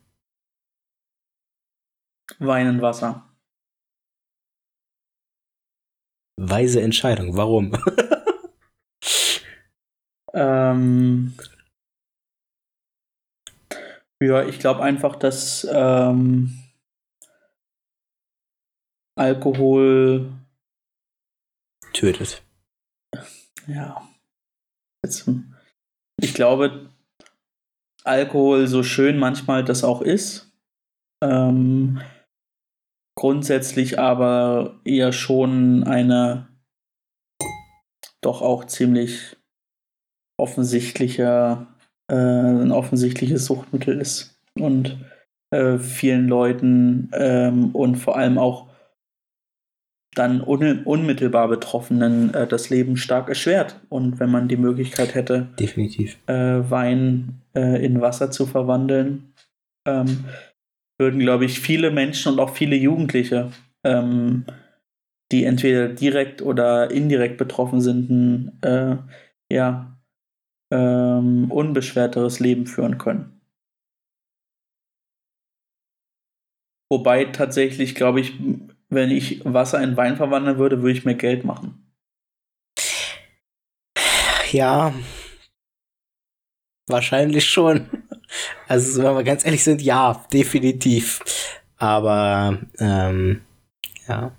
Wein 2.40 2.68
in 2.68 2.82
Wasser. 2.82 3.26
Weise 6.38 6.82
Entscheidung. 6.82 7.36
Warum? 7.36 7.74
ähm, 10.34 11.34
Ja, 14.22 14.46
ich 14.46 14.60
glaube 14.60 14.84
einfach, 14.84 15.16
dass 15.16 15.66
ähm, 15.72 16.69
Alkohol 19.20 20.32
Tötet. 21.92 22.42
Ja. 23.68 24.08
Jetzt, 25.04 25.30
ich 26.22 26.34
glaube, 26.34 26.90
Alkohol, 28.06 28.68
so 28.68 28.82
schön 28.82 29.18
manchmal 29.18 29.66
das 29.66 29.84
auch 29.84 30.02
ist, 30.02 30.50
ähm, 31.22 32.02
grundsätzlich 33.18 34.00
aber 34.00 34.80
eher 34.86 35.12
schon 35.12 35.84
eine 35.84 36.48
doch 38.22 38.42
auch 38.42 38.64
ziemlich 38.66 39.36
offensichtlicher, 40.40 41.68
äh, 42.10 42.16
ein 42.16 42.72
offensichtliches 42.72 43.46
Suchtmittel 43.46 44.00
ist 44.00 44.40
und 44.54 44.98
äh, 45.54 45.78
vielen 45.78 46.30
Leuten 46.30 47.12
ähm, 47.14 47.76
und 47.76 47.98
vor 47.98 48.16
allem 48.16 48.38
auch 48.38 48.69
dann 50.16 50.42
un 50.42 50.84
unmittelbar 50.84 51.48
Betroffenen 51.48 52.34
äh, 52.34 52.48
das 52.48 52.70
Leben 52.70 52.98
stark 52.98 53.30
erschwert. 53.30 53.80
Und 53.90 54.20
wenn 54.20 54.32
man 54.32 54.48
die 54.48 54.58
Möglichkeit 54.58 55.16
hätte, 55.16 55.48
definitiv 55.60 56.18
äh, 56.28 56.34
Wein 56.70 57.42
äh, 57.56 57.84
in 57.86 58.02
Wasser 58.02 58.32
zu 58.32 58.46
verwandeln, 58.46 59.34
ähm, 59.88 60.26
würden, 60.98 61.20
glaube 61.20 61.46
ich, 61.46 61.60
viele 61.60 61.92
Menschen 61.92 62.34
und 62.34 62.40
auch 62.40 62.56
viele 62.56 62.76
Jugendliche, 62.76 63.52
ähm, 63.86 64.46
die 65.32 65.46
entweder 65.46 65.88
direkt 65.90 66.42
oder 66.42 66.92
indirekt 66.92 67.38
betroffen 67.38 67.82
sind, 67.82 68.10
ein 68.10 68.62
äh, 68.62 68.98
ja, 69.52 69.98
ähm, 70.72 71.52
unbeschwerteres 71.52 72.40
Leben 72.40 72.66
führen 72.66 72.98
können. 72.98 73.40
Wobei 76.92 77.26
tatsächlich, 77.26 77.94
glaube 77.94 78.20
ich, 78.20 78.34
wenn 78.90 79.12
ich 79.12 79.42
Wasser 79.46 79.82
in 79.82 79.96
Wein 79.98 80.18
verwandeln 80.18 80.58
würde, 80.58 80.82
würde 80.82 80.98
ich 80.98 81.06
mehr 81.06 81.16
Geld 81.16 81.46
machen. 81.46 81.86
Ja, 84.52 84.94
wahrscheinlich 86.88 87.46
schon. 87.48 87.88
Also, 88.68 89.04
wenn 89.04 89.16
wir 89.16 89.24
ganz 89.24 89.46
ehrlich 89.46 89.64
sind, 89.64 89.82
ja, 89.82 90.26
definitiv. 90.34 91.20
Aber, 91.78 92.60
ähm, 92.80 93.42
ja. 94.08 94.36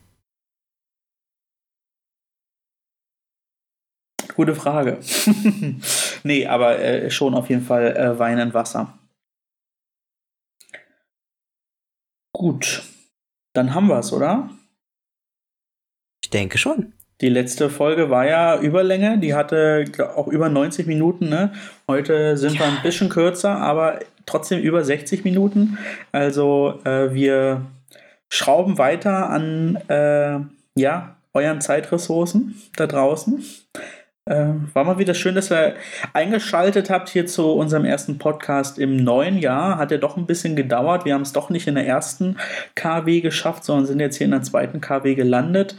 Gute 4.35 4.55
Frage. 4.55 5.01
nee, 6.25 6.47
aber 6.47 6.79
äh, 6.79 7.11
schon 7.11 7.35
auf 7.35 7.49
jeden 7.49 7.63
Fall 7.63 7.97
äh, 7.97 8.19
Wein 8.19 8.39
in 8.39 8.55
Wasser. 8.55 8.99
Gut. 12.33 12.83
Dann 13.53 13.75
haben 13.75 13.89
wir 13.89 13.99
es, 13.99 14.13
oder? 14.13 14.51
Ich 16.23 16.31
denke 16.31 16.59
schon. 16.59 16.93
Die 17.21 17.29
letzte 17.29 17.69
Folge 17.69 18.09
war 18.09 18.27
ja 18.27 18.59
Überlänge, 18.59 19.19
die 19.19 19.35
hatte 19.35 19.85
auch 20.17 20.29
über 20.29 20.49
90 20.49 20.87
Minuten. 20.87 21.29
Ne? 21.29 21.53
Heute 21.87 22.39
sind 22.39 22.55
ja. 22.55 22.61
wir 22.61 22.67
ein 22.67 22.83
bisschen 22.83 23.11
kürzer, 23.11 23.57
aber 23.57 24.01
trotzdem 24.25 24.61
über 24.61 24.85
60 24.85 25.25
Minuten. 25.25 25.79
Also 26.13 26.81
äh, 26.85 27.13
wir 27.13 27.67
schrauben 28.31 28.79
weiter 28.79 29.29
an 29.29 29.77
äh, 29.89 30.39
ja, 30.81 31.17
euren 31.35 31.61
Zeitressourcen 31.61 32.55
da 32.77 32.87
draußen. 32.87 33.45
Äh, 34.27 34.53
war 34.75 34.85
mal 34.85 34.99
wieder 34.99 35.15
schön, 35.15 35.35
dass 35.35 35.51
ihr 35.51 35.75
eingeschaltet 36.13 36.91
habt 36.91 37.09
hier 37.09 37.27
zu 37.27 37.53
unserem 37.53 37.85
ersten 37.85 38.19
Podcast 38.19 38.79
im 38.79 38.97
neuen 38.97 39.39
Jahr. 39.39 39.79
Hat 39.79 39.91
ja 39.91 39.99
doch 39.99 40.17
ein 40.17 40.27
bisschen 40.27 40.57
gedauert. 40.57 41.05
Wir 41.05 41.15
haben 41.15 41.23
es 41.23 41.33
doch 41.33 41.51
nicht 41.51 41.67
in 41.67 41.75
der 41.75 41.87
ersten 41.87 42.37
KW 42.75 43.21
geschafft, 43.21 43.65
sondern 43.65 43.87
sind 43.87 44.01
jetzt 44.01 44.17
hier 44.17 44.27
in 44.27 44.33
der 44.33 44.43
zweiten 44.43 44.81
KW 44.81 45.15
gelandet. 45.15 45.77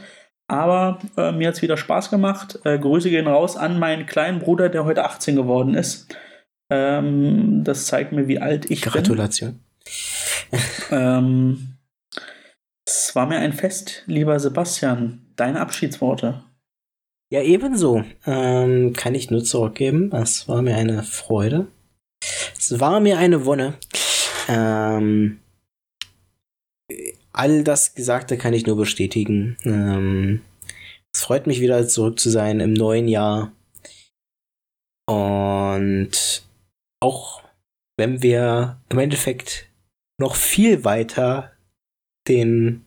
Aber 0.48 0.98
äh, 1.16 1.32
mir 1.32 1.48
hat 1.48 1.54
es 1.54 1.62
wieder 1.62 1.76
Spaß 1.76 2.10
gemacht. 2.10 2.58
Äh, 2.64 2.78
Grüße 2.78 3.08
gehen 3.10 3.26
raus 3.26 3.56
an 3.56 3.78
meinen 3.78 4.06
kleinen 4.06 4.40
Bruder, 4.40 4.68
der 4.68 4.84
heute 4.84 5.04
18 5.04 5.36
geworden 5.36 5.74
ist. 5.74 6.14
Ähm, 6.68 7.64
das 7.64 7.86
zeigt 7.86 8.12
mir, 8.12 8.28
wie 8.28 8.38
alt 8.38 8.70
ich 8.70 8.82
Gratulation. 8.82 9.60
bin. 9.80 10.60
Gratulation. 10.90 10.90
ähm, 10.90 11.76
es 12.84 13.14
war 13.14 13.26
mir 13.26 13.38
ein 13.38 13.52
Fest, 13.52 14.02
lieber 14.06 14.38
Sebastian. 14.38 15.26
Deine 15.36 15.60
Abschiedsworte. 15.60 16.42
Ja, 17.32 17.40
ebenso. 17.40 18.04
Ähm, 18.26 18.92
kann 18.92 19.14
ich 19.14 19.30
nur 19.30 19.42
zurückgeben. 19.42 20.12
Es 20.12 20.48
war 20.48 20.60
mir 20.60 20.76
eine 20.76 21.02
Freude. 21.02 21.66
Es 22.58 22.78
war 22.78 23.00
mir 23.00 23.16
eine 23.16 23.46
Wonne. 23.46 23.72
Ähm, 24.48 25.40
all 27.32 27.64
das 27.64 27.94
Gesagte 27.94 28.36
kann 28.36 28.52
ich 28.52 28.66
nur 28.66 28.76
bestätigen. 28.76 29.56
Ähm, 29.64 30.42
es 31.14 31.22
freut 31.22 31.46
mich 31.46 31.62
wieder 31.62 31.88
zurück 31.88 32.20
zu 32.20 32.28
sein 32.28 32.60
im 32.60 32.74
neuen 32.74 33.08
Jahr. 33.08 33.50
Und 35.06 36.42
auch 37.00 37.42
wenn 37.96 38.22
wir 38.22 38.78
im 38.90 38.98
Endeffekt 38.98 39.70
noch 40.18 40.34
viel 40.34 40.84
weiter 40.84 41.50
den 42.28 42.84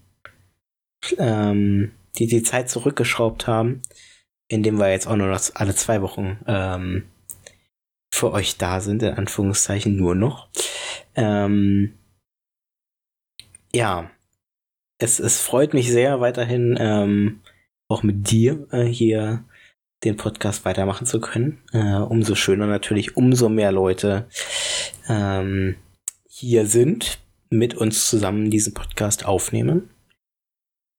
ähm, 1.17 1.93
die, 2.19 2.27
die 2.27 2.43
Zeit 2.43 2.69
zurückgeschraubt 2.69 3.47
haben, 3.47 3.81
indem 4.47 4.77
wir 4.77 4.91
jetzt 4.91 5.07
auch 5.07 5.15
nur 5.15 5.27
noch 5.27 5.41
alle 5.55 5.75
zwei 5.75 6.01
Wochen 6.01 6.39
ähm, 6.47 7.03
für 8.13 8.31
euch 8.31 8.57
da 8.57 8.79
sind, 8.79 9.03
in 9.03 9.13
Anführungszeichen 9.13 9.95
nur 9.95 10.15
noch. 10.15 10.49
Ähm, 11.15 11.97
ja, 13.73 14.09
es, 14.97 15.19
es 15.19 15.41
freut 15.41 15.73
mich 15.73 15.91
sehr, 15.91 16.21
weiterhin 16.21 16.77
ähm, 16.79 17.41
auch 17.87 18.03
mit 18.03 18.31
dir 18.31 18.67
äh, 18.71 18.85
hier 18.85 19.43
den 20.03 20.17
Podcast 20.17 20.65
weitermachen 20.65 21.05
zu 21.05 21.19
können. 21.19 21.61
Äh, 21.73 21.97
umso 21.97 22.35
schöner 22.35 22.67
natürlich, 22.67 23.17
umso 23.17 23.49
mehr 23.49 23.71
Leute 23.71 24.27
ähm, 25.07 25.75
hier 26.27 26.67
sind, 26.67 27.19
mit 27.49 27.75
uns 27.75 28.09
zusammen 28.09 28.49
diesen 28.49 28.73
Podcast 28.73 29.25
aufnehmen. 29.25 29.89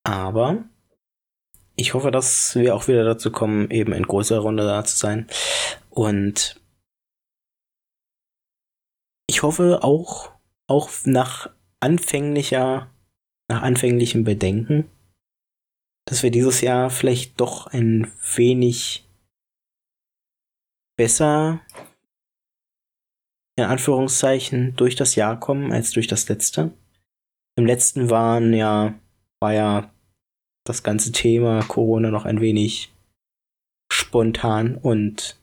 Aber 0.05 0.65
ich 1.77 1.95
hoffe, 1.95 2.11
dass 2.11 2.55
wir 2.57 2.75
auch 2.75 2.89
wieder 2.89 3.05
dazu 3.05 3.31
kommen, 3.31 3.71
eben 3.71 3.93
in 3.93 4.05
größerer 4.05 4.41
Runde 4.41 4.65
da 4.65 4.85
zu 4.85 4.97
sein. 4.97 5.29
Und 5.91 6.61
ich 9.29 9.43
hoffe 9.43 9.81
auch, 9.83 10.33
auch 10.67 10.91
nach 11.05 11.51
anfänglicher, 11.81 12.91
nach 13.49 13.63
anfänglichem 13.63 14.25
Bedenken, 14.25 14.91
dass 16.07 16.23
wir 16.23 16.31
dieses 16.31 16.63
Jahr 16.63 16.89
vielleicht 16.91 17.41
doch 17.41 17.67
ein 17.67 18.11
wenig 18.35 19.07
besser 20.97 21.61
in 23.59 23.65
Anführungszeichen 23.65 24.77
durch 24.77 24.97
das 24.97 25.15
Jahr 25.15 25.39
kommen 25.41 25.73
als 25.73 25.91
durch 25.91 26.07
das 26.07 26.29
letzte. 26.29 26.73
Im 27.57 27.67
letzten 27.67 28.11
waren 28.11 28.53
ja, 28.53 28.95
war 29.41 29.53
ja 29.53 29.91
das 30.69 30.83
ganze 30.83 31.13
Thema 31.13 31.63
Corona 31.65 32.11
noch 32.11 32.25
ein 32.25 32.41
wenig 32.41 32.93
spontan 33.91 34.77
und 34.77 35.39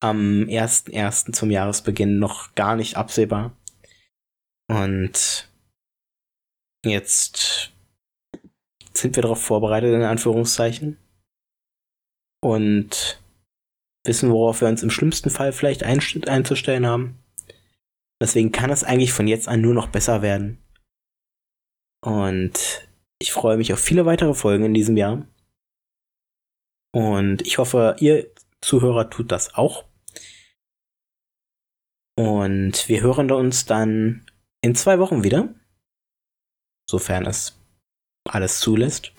am 0.00 0.44
1.1. 0.44 1.32
zum 1.32 1.50
Jahresbeginn 1.50 2.18
noch 2.18 2.54
gar 2.54 2.76
nicht 2.76 2.96
absehbar. 2.96 3.56
Und 4.68 5.48
jetzt 6.84 7.72
sind 8.94 9.16
wir 9.16 9.22
darauf 9.22 9.42
vorbereitet, 9.42 9.94
in 9.94 10.02
Anführungszeichen. 10.02 10.98
Und 12.42 13.20
wissen, 14.04 14.30
worauf 14.30 14.60
wir 14.60 14.68
uns 14.68 14.82
im 14.82 14.90
schlimmsten 14.90 15.30
Fall 15.30 15.52
vielleicht 15.52 15.82
einzustellen 15.82 16.86
haben. 16.86 17.18
Deswegen 18.20 18.52
kann 18.52 18.70
es 18.70 18.84
eigentlich 18.84 19.12
von 19.12 19.26
jetzt 19.26 19.48
an 19.48 19.60
nur 19.60 19.74
noch 19.74 19.88
besser 19.88 20.22
werden. 20.22 20.58
Und 22.04 22.85
ich 23.18 23.32
freue 23.32 23.56
mich 23.56 23.72
auf 23.72 23.80
viele 23.80 24.06
weitere 24.06 24.34
Folgen 24.34 24.64
in 24.64 24.74
diesem 24.74 24.96
Jahr. 24.96 25.26
Und 26.92 27.42
ich 27.42 27.58
hoffe, 27.58 27.96
ihr 28.00 28.30
Zuhörer 28.60 29.10
tut 29.10 29.30
das 29.32 29.54
auch. 29.54 29.84
Und 32.18 32.88
wir 32.88 33.02
hören 33.02 33.30
uns 33.30 33.66
dann 33.66 34.26
in 34.62 34.74
zwei 34.74 34.98
Wochen 34.98 35.22
wieder. 35.22 35.54
Sofern 36.88 37.26
es 37.26 37.60
alles 38.24 38.60
zulässt. 38.60 39.12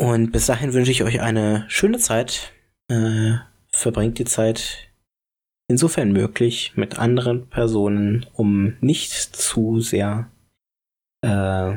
Und 0.00 0.32
bis 0.32 0.46
dahin 0.46 0.72
wünsche 0.72 0.90
ich 0.90 1.04
euch 1.04 1.20
eine 1.20 1.64
schöne 1.68 1.98
Zeit. 1.98 2.52
Äh, 2.88 3.34
verbringt 3.68 4.18
die 4.18 4.24
Zeit 4.24 4.92
insofern 5.68 6.12
möglich 6.12 6.72
mit 6.74 6.98
anderen 6.98 7.48
Personen, 7.48 8.26
um 8.32 8.76
nicht 8.80 9.12
zu 9.12 9.80
sehr 9.80 10.31
äh, 11.22 11.76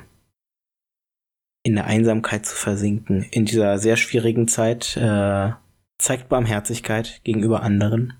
in 1.63 1.75
der 1.75 1.85
Einsamkeit 1.85 2.45
zu 2.45 2.55
versinken. 2.55 3.23
In 3.31 3.45
dieser 3.45 3.77
sehr 3.79 3.97
schwierigen 3.97 4.47
Zeit 4.47 4.95
äh, 4.97 5.51
zeigt 5.97 6.29
Barmherzigkeit 6.29 7.21
gegenüber 7.23 7.63
anderen. 7.63 8.13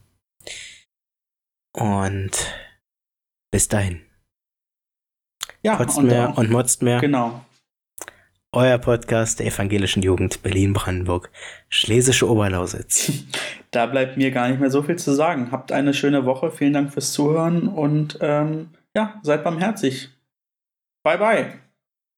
Und 1.73 2.31
bis 3.51 3.67
dahin. 3.67 4.01
Ja, 5.61 5.75
Kotzt 5.77 5.97
und, 5.97 6.07
mehr 6.07 6.37
und 6.37 6.49
motzt 6.49 6.81
mehr. 6.81 6.99
genau. 6.99 7.43
Euer 8.51 8.77
Podcast 8.77 9.39
der 9.39 9.47
evangelischen 9.47 10.01
Jugend 10.01 10.41
Berlin-Brandenburg, 10.41 11.29
Schlesische 11.69 12.29
Oberlausitz. 12.29 13.11
Da 13.71 13.87
bleibt 13.87 14.15
mir 14.15 14.31
gar 14.31 14.47
nicht 14.47 14.61
mehr 14.61 14.71
so 14.71 14.83
viel 14.83 14.95
zu 14.95 15.11
sagen. 15.13 15.51
Habt 15.51 15.73
eine 15.73 15.93
schöne 15.93 16.25
Woche. 16.25 16.49
Vielen 16.49 16.71
Dank 16.71 16.93
fürs 16.93 17.11
Zuhören 17.11 17.67
und 17.67 18.17
ähm, 18.21 18.69
ja, 18.95 19.19
seid 19.21 19.43
barmherzig. 19.43 20.14
Bye, 21.05 21.17
bye. 21.17 21.64